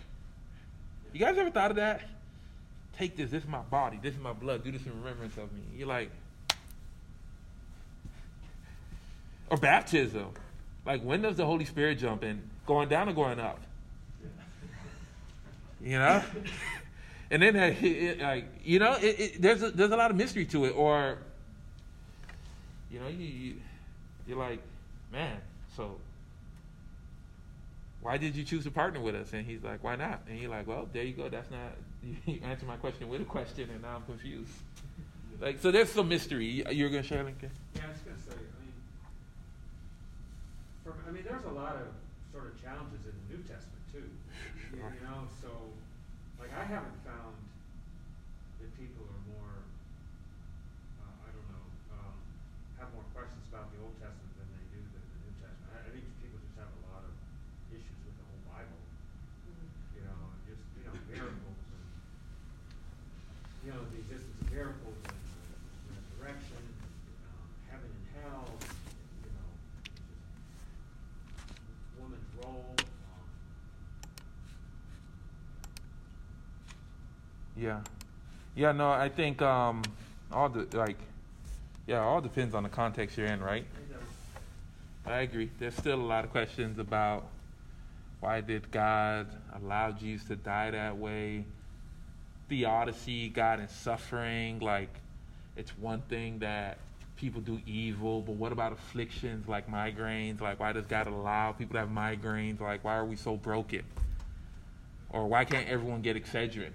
You 1.12 1.20
guys 1.20 1.36
ever 1.36 1.50
thought 1.50 1.70
of 1.70 1.76
that? 1.76 2.00
Take 2.96 3.14
this. 3.14 3.30
This 3.30 3.42
is 3.42 3.48
my 3.48 3.60
body. 3.60 4.00
This 4.02 4.14
is 4.14 4.20
my 4.20 4.32
blood. 4.32 4.64
Do 4.64 4.72
this 4.72 4.86
in 4.86 4.98
remembrance 4.98 5.36
of 5.36 5.52
me. 5.52 5.60
You're 5.76 5.86
like, 5.86 6.10
or 9.50 9.58
baptism. 9.58 10.28
Like, 10.86 11.02
when 11.02 11.20
does 11.20 11.36
the 11.36 11.44
Holy 11.44 11.66
Spirit 11.66 11.98
jump 11.98 12.24
in? 12.24 12.40
Going 12.64 12.88
down 12.88 13.10
or 13.10 13.12
going 13.12 13.38
up? 13.38 13.60
You 15.82 15.98
know? 15.98 16.22
and 17.30 17.42
then, 17.42 17.54
it, 17.54 17.82
it, 17.82 18.20
like, 18.22 18.46
you 18.64 18.78
know, 18.78 18.94
it, 18.94 19.20
it, 19.20 19.42
there's, 19.42 19.62
a, 19.62 19.70
there's 19.72 19.90
a 19.90 19.96
lot 19.96 20.10
of 20.10 20.16
mystery 20.16 20.46
to 20.46 20.64
it. 20.64 20.70
Or, 20.70 21.18
you 22.90 22.98
know, 22.98 23.08
you, 23.08 23.26
you, 23.26 23.54
you're 24.26 24.38
like, 24.38 24.60
man, 25.16 25.40
so 25.74 25.96
why 28.02 28.18
did 28.18 28.36
you 28.36 28.44
choose 28.44 28.64
to 28.64 28.70
partner 28.70 29.00
with 29.00 29.14
us? 29.14 29.32
And 29.32 29.46
he's 29.46 29.64
like, 29.64 29.82
why 29.82 29.96
not? 29.96 30.20
And 30.28 30.38
you're 30.38 30.50
like, 30.50 30.66
well, 30.66 30.86
there 30.92 31.02
you 31.02 31.14
go. 31.14 31.28
That's 31.28 31.50
not, 31.50 31.72
you 32.26 32.38
answer 32.44 32.66
my 32.66 32.76
question 32.76 33.08
with 33.08 33.22
a 33.22 33.24
question, 33.24 33.70
and 33.70 33.80
now 33.82 33.96
I'm 33.96 34.02
confused. 34.04 34.52
Like, 35.38 35.60
so 35.60 35.70
there's 35.70 35.92
some 35.92 36.08
mystery. 36.08 36.64
You're 36.72 36.88
going 36.88 37.02
to 37.02 37.06
share, 37.06 37.22
Lincoln? 37.22 37.50
Yeah, 37.76 37.82
I 37.84 37.92
was 37.92 38.00
gonna 38.00 38.16
say, 38.24 38.40
I 38.40 38.56
mean, 38.56 38.72
from, 40.80 40.96
I 41.04 41.12
mean, 41.12 41.28
there's 41.28 41.44
a 41.44 41.52
lot 41.52 41.76
of 41.76 41.92
sort 42.32 42.48
of 42.48 42.56
challenges 42.64 43.04
in 43.04 43.12
the 43.12 43.36
New 43.36 43.44
Testament 43.44 43.84
too. 43.92 44.08
You, 44.72 44.80
you 44.96 45.04
know, 45.04 45.28
so, 45.44 45.52
like, 46.40 46.56
I 46.56 46.64
haven't 46.64 46.96
found 47.04 47.36
that 48.64 48.72
people 48.80 49.04
are 49.12 49.22
more, 49.28 49.60
uh, 51.04 51.28
I 51.28 51.28
don't 51.36 51.48
know, 51.52 51.64
um, 52.00 52.16
have 52.80 52.88
more 52.96 53.04
questions 53.12 53.44
about 53.52 53.68
the 53.76 53.84
Old 53.84 53.92
Testament 54.00 54.32
than 54.40 54.48
they 54.56 54.64
do 54.72 54.80
than 54.88 55.04
the 55.04 55.20
New 55.20 55.36
Testament. 55.36 55.68
I, 55.76 55.84
I 55.84 55.90
think 55.92 56.08
people 56.24 56.40
just 56.40 56.56
have 56.56 56.72
a 56.72 56.82
lot 56.96 57.04
of 57.04 57.12
issues 57.76 57.98
with 58.08 58.16
the 58.16 58.24
whole 58.24 58.40
Bible, 58.56 58.80
you 59.92 60.00
know, 60.00 60.16
and 60.32 60.40
just, 60.48 60.64
you 60.80 60.88
know, 60.88 60.96
miracles 61.12 61.60
and, 61.76 61.84
you 63.68 63.76
know, 63.76 63.84
the 63.92 64.00
existence 64.00 64.32
of 64.40 64.48
miracles 64.48 64.96
and 65.04 65.12
the 65.12 66.00
resurrection, 66.22 66.62
um, 67.26 67.46
heaven 67.70 67.90
and 67.90 68.06
hell, 68.22 68.46
you 69.22 69.30
know, 69.32 69.48
just 71.46 71.82
woman's 71.98 72.30
role. 72.42 72.74
Um, 72.78 73.26
Yeah. 77.66 77.80
Yeah, 78.54 78.70
no, 78.70 78.92
I 78.92 79.08
think 79.08 79.42
um, 79.42 79.82
all 80.30 80.48
the, 80.48 80.68
like, 80.78 80.98
yeah, 81.88 81.98
all 81.98 82.20
depends 82.20 82.54
on 82.54 82.62
the 82.62 82.68
context 82.68 83.18
you're 83.18 83.26
in, 83.26 83.40
right? 83.40 83.66
I 85.04 85.18
agree. 85.22 85.50
There's 85.58 85.74
still 85.74 86.00
a 86.00 86.06
lot 86.06 86.24
of 86.24 86.30
questions 86.30 86.78
about 86.78 87.26
why 88.20 88.40
did 88.40 88.70
God 88.70 89.26
allow 89.60 89.90
Jesus 89.90 90.28
to 90.28 90.36
die 90.36 90.70
that 90.70 90.96
way? 90.96 91.44
Theodicy, 92.48 93.30
God 93.30 93.58
and 93.58 93.68
suffering, 93.68 94.60
like 94.60 94.90
it's 95.56 95.76
one 95.76 96.02
thing 96.02 96.38
that 96.38 96.78
people 97.16 97.40
do 97.40 97.60
evil, 97.66 98.20
but 98.20 98.36
what 98.36 98.52
about 98.52 98.72
afflictions 98.72 99.48
like 99.48 99.68
migraines? 99.68 100.40
Like 100.40 100.60
why 100.60 100.72
does 100.72 100.86
God 100.86 101.08
allow 101.08 101.50
people 101.50 101.74
to 101.74 101.80
have 101.80 101.88
migraines? 101.88 102.60
Like 102.60 102.84
why 102.84 102.94
are 102.94 103.04
we 103.04 103.16
so 103.16 103.36
broken? 103.36 103.82
Or 105.10 105.26
why 105.26 105.44
can't 105.44 105.68
everyone 105.68 106.02
get 106.02 106.16
Excedrin? 106.16 106.70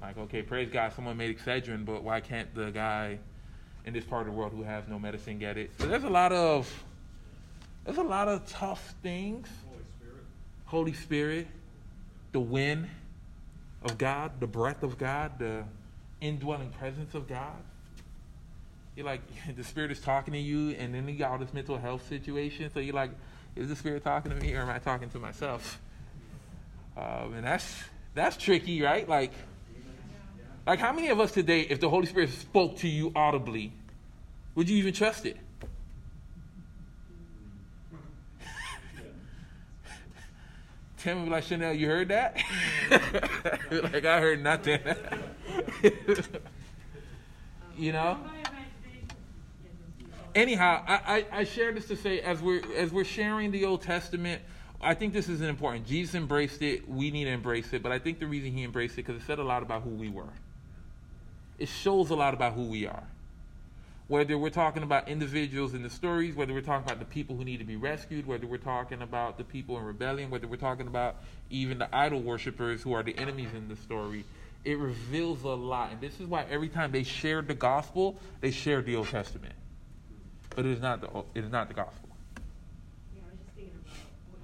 Like, 0.00 0.16
okay, 0.16 0.42
praise 0.42 0.70
God, 0.70 0.92
someone 0.94 1.16
made 1.16 1.36
Excedrin, 1.36 1.84
but 1.84 2.02
why 2.02 2.20
can't 2.20 2.52
the 2.54 2.70
guy 2.70 3.18
in 3.84 3.92
this 3.92 4.04
part 4.04 4.26
of 4.26 4.32
the 4.32 4.38
world 4.38 4.52
who 4.52 4.62
has 4.62 4.84
no 4.88 4.98
medicine 4.98 5.38
get 5.38 5.58
it? 5.58 5.70
So 5.78 5.86
there's 5.86 6.04
a 6.04 6.10
lot 6.10 6.32
of 6.32 6.84
there's 7.84 7.98
a 7.98 8.02
lot 8.02 8.28
of 8.28 8.46
tough 8.46 8.94
things. 9.02 9.48
Holy 9.66 9.84
Spirit. 9.98 10.24
Holy 10.66 10.92
Spirit, 10.92 11.46
the 12.32 12.40
wind 12.40 12.88
of 13.82 13.98
God, 13.98 14.40
the 14.40 14.46
breath 14.46 14.82
of 14.82 14.98
God, 14.98 15.38
the 15.38 15.64
indwelling 16.20 16.70
presence 16.70 17.14
of 17.14 17.28
God. 17.28 17.62
You're 18.96 19.06
like, 19.06 19.22
the 19.56 19.64
Spirit 19.64 19.90
is 19.90 20.00
talking 20.00 20.32
to 20.32 20.40
you, 20.40 20.70
and 20.70 20.94
then 20.94 21.08
you 21.08 21.16
got 21.16 21.32
all 21.32 21.38
this 21.38 21.54
mental 21.54 21.78
health 21.78 22.08
situation. 22.08 22.70
So 22.72 22.80
you're 22.80 22.94
like, 22.94 23.10
is 23.56 23.68
the 23.68 23.76
Spirit 23.76 24.04
talking 24.04 24.30
to 24.30 24.36
me, 24.36 24.54
or 24.54 24.62
am 24.62 24.70
I 24.70 24.78
talking 24.78 25.10
to 25.10 25.18
myself? 25.18 25.80
Um, 26.96 27.34
and 27.34 27.46
that's 27.46 27.82
that's 28.14 28.36
tricky, 28.36 28.82
right? 28.82 29.08
Like, 29.08 29.32
like 30.66 30.78
how 30.78 30.92
many 30.92 31.08
of 31.08 31.18
us 31.20 31.32
today, 31.32 31.62
if 31.62 31.80
the 31.80 31.88
Holy 31.88 32.06
Spirit 32.06 32.30
spoke 32.30 32.76
to 32.78 32.88
you 32.88 33.12
audibly, 33.14 33.72
would 34.54 34.68
you 34.68 34.76
even 34.76 34.92
trust 34.92 35.26
it? 35.26 35.36
Tim 40.98 41.20
would 41.20 41.24
be 41.26 41.30
like, 41.30 41.44
Chanel, 41.44 41.72
you 41.72 41.86
heard 41.86 42.08
that? 42.08 42.36
like, 43.70 44.04
I 44.04 44.20
heard 44.20 44.42
nothing. 44.42 44.80
you 47.76 47.92
know? 47.92 48.18
Anyhow, 50.34 50.84
I, 50.86 50.94
I, 50.94 51.26
I 51.40 51.44
share 51.44 51.72
this 51.72 51.88
to 51.88 51.96
say 51.96 52.20
as 52.20 52.40
we're 52.40 52.62
as 52.76 52.92
we're 52.92 53.04
sharing 53.04 53.50
the 53.50 53.64
Old 53.64 53.82
Testament, 53.82 54.40
I 54.80 54.94
think 54.94 55.12
this 55.12 55.28
is 55.28 55.40
important. 55.40 55.86
Jesus 55.86 56.14
embraced 56.14 56.62
it. 56.62 56.88
We 56.88 57.10
need 57.10 57.24
to 57.24 57.30
embrace 57.30 57.72
it. 57.72 57.82
But 57.82 57.90
I 57.90 57.98
think 57.98 58.20
the 58.20 58.26
reason 58.26 58.52
he 58.52 58.62
embraced 58.62 58.94
it 58.94 59.06
because 59.06 59.20
it 59.20 59.26
said 59.26 59.40
a 59.40 59.44
lot 59.44 59.62
about 59.62 59.82
who 59.82 59.90
we 59.90 60.08
were. 60.08 60.28
It 61.60 61.68
shows 61.68 62.08
a 62.08 62.16
lot 62.16 62.32
about 62.32 62.54
who 62.54 62.62
we 62.62 62.86
are. 62.86 63.02
Whether 64.08 64.38
we're 64.38 64.48
talking 64.48 64.82
about 64.82 65.08
individuals 65.08 65.74
in 65.74 65.82
the 65.82 65.90
stories, 65.90 66.34
whether 66.34 66.54
we're 66.54 66.62
talking 66.62 66.86
about 66.86 66.98
the 66.98 67.04
people 67.04 67.36
who 67.36 67.44
need 67.44 67.58
to 67.58 67.64
be 67.64 67.76
rescued, 67.76 68.26
whether 68.26 68.46
we're 68.46 68.56
talking 68.56 69.02
about 69.02 69.36
the 69.36 69.44
people 69.44 69.76
in 69.78 69.84
rebellion, 69.84 70.30
whether 70.30 70.48
we're 70.48 70.56
talking 70.56 70.86
about 70.86 71.16
even 71.50 71.78
the 71.78 71.94
idol 71.94 72.20
worshippers 72.22 72.82
who 72.82 72.94
are 72.94 73.02
the 73.02 73.16
enemies 73.18 73.50
in 73.54 73.68
the 73.68 73.76
story, 73.76 74.24
it 74.64 74.78
reveals 74.78 75.42
a 75.42 75.48
lot. 75.48 75.92
And 75.92 76.00
this 76.00 76.18
is 76.18 76.26
why 76.26 76.46
every 76.50 76.70
time 76.70 76.92
they 76.92 77.02
shared 77.02 77.46
the 77.46 77.54
gospel, 77.54 78.16
they 78.40 78.50
shared 78.50 78.86
the 78.86 78.96
Old 78.96 79.08
Testament. 79.08 79.54
But 80.56 80.64
it 80.64 80.72
is 80.72 80.80
not 80.80 81.02
the 81.02 81.08
it 81.38 81.44
is 81.44 81.50
not 81.50 81.68
the 81.68 81.74
gospel. 81.74 82.08
Yeah, 83.14 83.20
I 83.28 83.30
was 83.30 83.38
just 83.38 83.54
thinking 83.54 83.74
about 83.84 84.00
what 84.30 84.40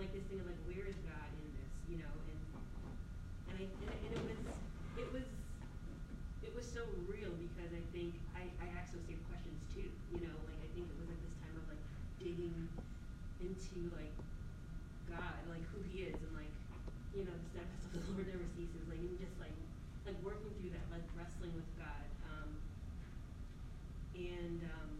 like 0.00 0.16
this 0.16 0.24
thing 0.32 0.40
of 0.40 0.48
like, 0.48 0.64
where 0.64 0.88
is 0.88 0.96
God 1.04 1.28
in 1.28 1.44
this, 1.60 1.72
you 1.92 2.00
know, 2.00 2.08
and, 2.08 2.40
and 3.52 3.54
I, 3.60 3.64
and, 3.68 3.92
and 4.10 4.12
it 4.16 4.24
was, 4.24 4.40
it 4.96 5.08
was, 5.12 5.28
it 6.40 6.52
was 6.56 6.64
so 6.64 6.88
real 7.04 7.36
because 7.36 7.68
I 7.68 7.84
think 7.92 8.16
I, 8.32 8.48
I 8.64 8.66
asked 8.80 8.96
those 8.96 9.04
same 9.04 9.20
questions 9.28 9.60
too, 9.76 9.84
you 10.16 10.24
know, 10.24 10.32
like 10.48 10.56
I 10.56 10.68
think 10.72 10.88
it 10.88 10.96
was 10.96 11.12
at 11.12 11.20
this 11.20 11.36
time 11.44 11.52
of 11.52 11.68
like 11.68 11.84
digging 12.16 12.64
into 13.44 13.92
like 13.92 14.16
God, 15.12 15.36
like 15.52 15.62
who 15.68 15.84
He 15.92 16.08
is, 16.08 16.16
and 16.16 16.32
like 16.32 16.54
you 17.12 17.28
know 17.28 17.36
the 17.36 17.46
steadfast 17.52 17.92
of 17.92 18.00
the 18.00 18.00
Lord 18.16 18.24
never 18.24 18.48
ceases, 18.56 18.80
like 18.88 19.04
and 19.04 19.20
just 19.20 19.36
like 19.36 19.54
like 20.08 20.16
working 20.24 20.48
through 20.58 20.72
that, 20.72 20.86
like 20.88 21.04
wrestling 21.12 21.52
with 21.52 21.68
God, 21.76 22.08
um, 22.24 22.50
and 24.16 24.64
um, 24.64 24.92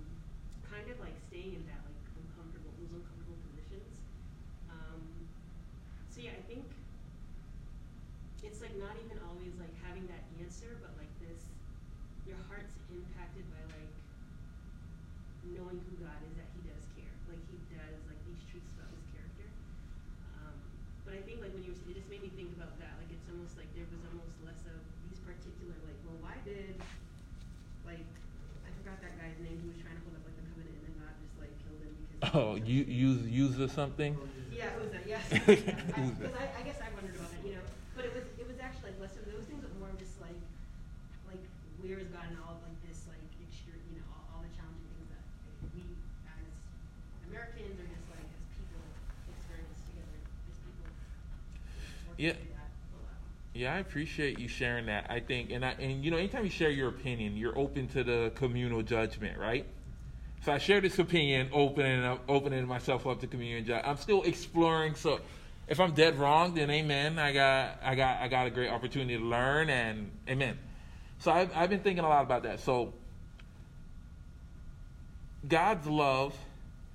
kind 0.68 0.86
of 0.92 1.00
like 1.00 1.16
staying 1.32 1.56
in 1.56 1.64
that 1.72 1.80
like 1.88 1.98
uncomfortable, 2.20 2.70
those 2.78 2.92
uncomfortable 2.94 3.40
positions. 3.48 4.00
Um, 4.70 5.02
so 6.10 6.22
yeah, 6.22 6.38
I 6.38 6.42
think 6.46 6.64
it's 8.40 8.62
like 8.62 8.74
not 8.78 8.94
even 9.02 9.18
always 9.26 9.52
like 9.58 9.72
having 9.82 10.06
that 10.08 10.22
answer, 10.38 10.78
but 10.78 10.94
like 10.96 11.10
this, 11.20 11.42
your 12.24 12.38
heart's 12.48 12.74
impacted 12.90 13.44
by 13.50 13.62
like 13.74 13.92
knowing 15.54 15.78
who 15.80 15.94
God 15.98 16.18
is, 16.24 16.34
that 16.38 16.48
He 16.54 16.62
does 16.70 16.84
care, 16.94 17.14
like 17.26 17.42
He 17.50 17.58
does 17.74 17.98
like 18.06 18.20
these 18.26 18.40
truths 18.48 18.70
about 18.78 18.90
His 18.94 19.06
character. 19.12 19.48
Um, 20.38 20.54
but 21.04 21.18
I 21.18 21.22
think 21.26 21.42
like 21.42 21.52
when 21.54 21.66
you 21.66 21.74
were, 21.74 21.82
it 21.90 21.98
just 21.98 22.10
made 22.10 22.22
me 22.22 22.30
think 22.38 22.54
about 22.54 22.78
that. 22.78 22.94
Like 23.02 23.10
it's 23.10 23.26
almost 23.50 23.66
like 23.66 23.74
there 23.74 23.90
was 23.90 23.98
almost 24.06 24.38
less 24.46 24.62
of 24.70 24.78
these 25.10 25.18
particular 25.26 25.74
like, 25.82 25.98
well, 26.06 26.18
why 26.22 26.38
did 26.46 26.78
like 27.82 28.06
I 28.62 28.70
forgot 28.78 29.02
that 29.02 29.18
guy's 29.18 29.34
name 29.42 29.58
who 29.58 29.74
was 29.74 29.80
trying 29.82 29.98
to 29.98 30.02
hold 30.06 30.14
up 30.14 30.22
like 30.22 30.38
the 30.38 30.46
covenant 30.54 30.70
and 30.70 30.82
then 30.86 30.94
God 31.02 31.14
just 31.18 31.34
like 31.42 31.50
killed 31.58 31.82
him 31.82 31.90
because. 31.98 32.30
Oh, 32.30 32.54
you 32.62 32.86
use 32.86 33.26
use 33.26 33.58
or 33.58 33.66
something? 33.66 34.14
Oh, 34.14 34.30
yeah, 34.54 34.70
who's 34.78 34.94
that? 34.94 35.02
Yes. 35.02 35.26
Because 35.34 36.36
I, 36.38 36.46
I 36.54 36.62
guess 36.62 36.78
I 36.78 36.94
wondered 36.94 37.18
about 37.18 37.26
that, 37.34 37.42
you 37.42 37.58
know. 37.58 37.66
But 37.98 38.06
it 38.06 38.14
was 38.14 38.22
it 38.38 38.46
was 38.46 38.62
actually 38.62 38.94
like 38.94 39.10
less 39.10 39.18
of 39.18 39.26
those 39.26 39.42
things, 39.50 39.58
but 39.66 39.74
more 39.82 39.90
of 39.90 39.98
just 39.98 40.14
like 40.22 40.38
like 41.26 41.42
where 41.82 41.98
is 41.98 42.06
God 42.14 42.30
in 42.30 42.38
all 42.46 42.54
of 42.54 42.62
like 42.62 42.78
this 42.86 43.02
like 43.10 43.18
extreme, 43.42 43.82
you 43.90 43.98
know, 43.98 44.06
all, 44.14 44.30
all 44.30 44.40
the 44.46 44.52
challenging 44.54 44.86
things 44.94 45.10
that 45.10 45.26
like, 45.26 45.74
we 45.74 45.82
as 46.30 46.46
Americans 47.26 47.74
or 47.82 47.86
just 47.90 48.06
like 48.14 48.30
as 48.30 48.46
people 48.54 48.78
experience 49.34 49.82
together 49.90 50.22
as 50.22 50.54
people. 50.62 50.86
working 52.06 52.30
Yeah. 52.30 52.38
through 52.38 52.54
that 52.54 52.70
a 52.94 53.00
lot. 53.02 53.18
Yeah, 53.52 53.74
I 53.74 53.78
appreciate 53.78 54.38
you 54.38 54.46
sharing 54.46 54.86
that. 54.86 55.06
I 55.10 55.20
think, 55.20 55.50
and 55.50 55.64
I, 55.64 55.70
and 55.70 56.04
you 56.04 56.10
know, 56.10 56.16
anytime 56.16 56.44
you 56.44 56.50
share 56.50 56.70
your 56.70 56.88
opinion, 56.88 57.36
you're 57.36 57.58
open 57.58 57.88
to 57.88 58.04
the 58.04 58.30
communal 58.36 58.82
judgment, 58.82 59.38
right? 59.38 59.66
So 60.44 60.52
I 60.52 60.58
share 60.58 60.80
this 60.80 60.98
opinion, 60.98 61.50
opening 61.52 62.04
up, 62.04 62.22
opening 62.28 62.66
myself 62.66 63.06
up 63.06 63.20
to 63.20 63.26
communal 63.26 63.62
judgment. 63.62 63.88
I'm 63.88 63.96
still 63.96 64.22
exploring. 64.22 64.94
So 64.94 65.20
if 65.66 65.80
I'm 65.80 65.92
dead 65.92 66.18
wrong, 66.18 66.54
then 66.54 66.70
amen. 66.70 67.18
I 67.18 67.32
got, 67.32 67.80
I 67.82 67.94
got, 67.94 68.20
I 68.20 68.28
got 68.28 68.46
a 68.46 68.50
great 68.50 68.70
opportunity 68.70 69.18
to 69.18 69.24
learn, 69.24 69.68
and 69.68 70.10
amen. 70.28 70.56
So 71.18 71.32
I've, 71.32 71.54
I've 71.54 71.70
been 71.70 71.80
thinking 71.80 72.04
a 72.04 72.08
lot 72.08 72.22
about 72.22 72.44
that. 72.44 72.60
So 72.60 72.94
God's 75.46 75.86
love 75.86 76.36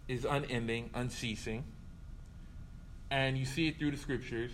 is 0.07 0.25
unending, 0.25 0.89
unceasing, 0.93 1.65
and 3.11 3.37
you 3.37 3.45
see 3.45 3.67
it 3.67 3.77
through 3.77 3.91
the 3.91 3.97
scriptures. 3.97 4.51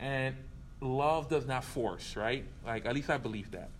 And 0.00 0.34
love 0.80 1.28
does 1.28 1.46
not 1.46 1.64
force, 1.64 2.16
right? 2.16 2.44
Like 2.64 2.86
at 2.86 2.94
least 2.94 3.10
I 3.10 3.18
believe 3.18 3.50
that. 3.52 3.70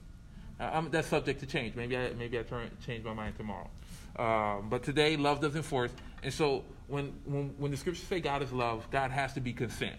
Uh, 0.61 0.82
that's 0.90 1.09
subject 1.09 1.40
to 1.40 1.46
change. 1.46 1.76
Maybe 1.76 1.96
I 1.96 2.11
maybe 2.18 2.38
I 2.38 2.42
turn 2.42 2.70
change 2.84 3.05
my 3.05 3.14
mind 3.14 3.36
tomorrow. 3.36 3.70
Um, 4.16 4.68
but 4.68 4.82
today, 4.82 5.16
love 5.16 5.40
doesn't 5.40 5.62
force. 5.62 5.92
And 6.22 6.34
so 6.34 6.64
when, 6.88 7.12
when 7.24 7.55
when 7.59 7.70
the 7.70 7.76
scriptures 7.76 8.07
say 8.07 8.20
God 8.20 8.42
is 8.42 8.53
love, 8.53 8.90
God 8.90 9.11
has 9.12 9.34
to 9.34 9.40
be 9.40 9.53
consent. 9.53 9.96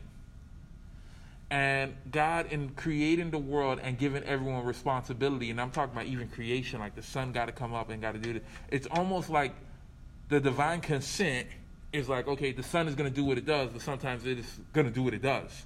And 1.51 1.95
God, 2.11 2.51
in 2.51 2.69
creating 2.69 3.31
the 3.31 3.39
world 3.39 3.79
and 3.81 3.97
giving 3.97 4.23
everyone 4.23 4.65
responsibility, 4.65 5.49
and 5.49 5.59
I'm 5.59 5.71
talking 5.71 5.95
about 5.95 6.05
even 6.05 6.27
creation, 6.27 6.79
like 6.79 6.93
the 6.93 7.01
sun 7.01 7.31
got 7.31 7.45
to 7.45 7.51
come 7.51 7.73
up 7.73 7.89
and 7.89 8.01
got 8.01 8.11
to 8.11 8.19
do 8.19 8.33
this. 8.33 8.43
It's 8.69 8.87
almost 8.91 9.29
like 9.29 9.53
the 10.27 10.39
divine 10.39 10.81
consent 10.81 11.47
is 11.91 12.07
like, 12.07 12.27
okay, 12.27 12.51
the 12.51 12.61
sun 12.61 12.87
is 12.87 12.93
going 12.93 13.09
to 13.09 13.15
do 13.15 13.23
what 13.23 13.37
it 13.39 13.45
does, 13.45 13.71
but 13.71 13.81
sometimes 13.81 14.27
it 14.27 14.37
is 14.37 14.59
going 14.73 14.85
to 14.85 14.93
do 14.93 15.01
what 15.01 15.15
it 15.15 15.23
does. 15.23 15.65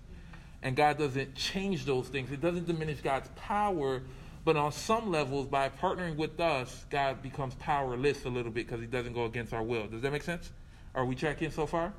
And 0.63 0.75
God 0.75 0.97
doesn't 0.97 1.35
change 1.35 1.85
those 1.85 2.07
things. 2.07 2.31
It 2.31 2.41
doesn't 2.41 2.65
diminish 2.65 3.01
God's 3.01 3.29
power, 3.35 4.01
but 4.45 4.55
on 4.55 4.71
some 4.71 5.11
levels, 5.11 5.45
by 5.45 5.69
partnering 5.69 6.15
with 6.15 6.39
us, 6.39 6.85
God 6.89 7.21
becomes 7.21 7.53
powerless 7.55 8.25
a 8.25 8.29
little 8.29 8.51
bit 8.51 8.65
because 8.65 8.79
he 8.81 8.87
doesn't 8.87 9.13
go 9.13 9.25
against 9.25 9.53
our 9.53 9.61
will. 9.61 9.87
Does 9.87 10.01
that 10.01 10.11
make 10.11 10.23
sense? 10.23 10.51
Are 10.95 11.05
we 11.05 11.15
tracking 11.15 11.51
so 11.51 11.65
far? 11.65 11.93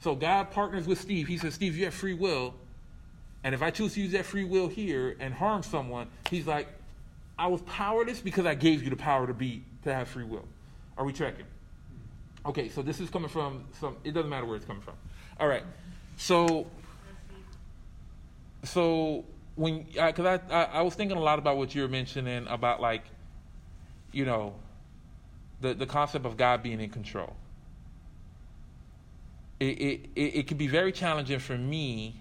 So 0.00 0.14
God 0.14 0.50
partners 0.50 0.86
with 0.86 1.00
Steve. 1.00 1.26
He 1.26 1.38
says, 1.38 1.54
Steve, 1.54 1.76
you 1.76 1.86
have 1.86 1.94
free 1.94 2.14
will. 2.14 2.54
And 3.44 3.54
if 3.54 3.62
I 3.62 3.70
choose 3.70 3.94
to 3.94 4.00
use 4.00 4.12
that 4.12 4.26
free 4.26 4.44
will 4.44 4.68
here 4.68 5.16
and 5.18 5.32
harm 5.32 5.62
someone, 5.62 6.06
he's 6.30 6.46
like, 6.46 6.68
I 7.38 7.46
was 7.46 7.62
powerless 7.62 8.20
because 8.20 8.46
I 8.46 8.54
gave 8.54 8.82
you 8.82 8.90
the 8.90 8.96
power 8.96 9.26
to 9.26 9.34
be 9.34 9.62
to 9.84 9.92
have 9.92 10.08
free 10.08 10.24
will. 10.24 10.46
Are 10.98 11.04
we 11.04 11.12
tracking? 11.12 11.46
Okay, 12.44 12.68
so 12.68 12.82
this 12.82 13.00
is 13.00 13.10
coming 13.10 13.28
from 13.28 13.64
some. 13.80 13.96
It 14.04 14.12
doesn't 14.12 14.28
matter 14.28 14.46
where 14.46 14.56
it's 14.56 14.66
coming 14.66 14.82
from. 14.82 14.94
All 15.40 15.48
right, 15.48 15.62
so 16.16 16.66
so 18.64 19.24
when 19.54 19.86
because 19.94 20.26
I, 20.26 20.40
I 20.50 20.62
I 20.64 20.82
was 20.82 20.94
thinking 20.94 21.16
a 21.16 21.20
lot 21.20 21.38
about 21.38 21.56
what 21.56 21.74
you 21.74 21.82
were 21.82 21.88
mentioning 21.88 22.46
about 22.48 22.80
like, 22.80 23.04
you 24.12 24.24
know, 24.24 24.54
the 25.60 25.74
the 25.74 25.86
concept 25.86 26.26
of 26.26 26.36
God 26.36 26.62
being 26.62 26.80
in 26.80 26.90
control. 26.90 27.36
It 29.60 29.64
it 29.64 30.00
it, 30.16 30.34
it 30.36 30.46
can 30.46 30.56
be 30.56 30.68
very 30.68 30.92
challenging 30.92 31.38
for 31.38 31.56
me. 31.56 32.16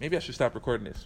Maybe 0.00 0.16
I 0.16 0.20
should 0.20 0.34
stop 0.34 0.54
recording 0.54 0.84
this. 0.84 0.98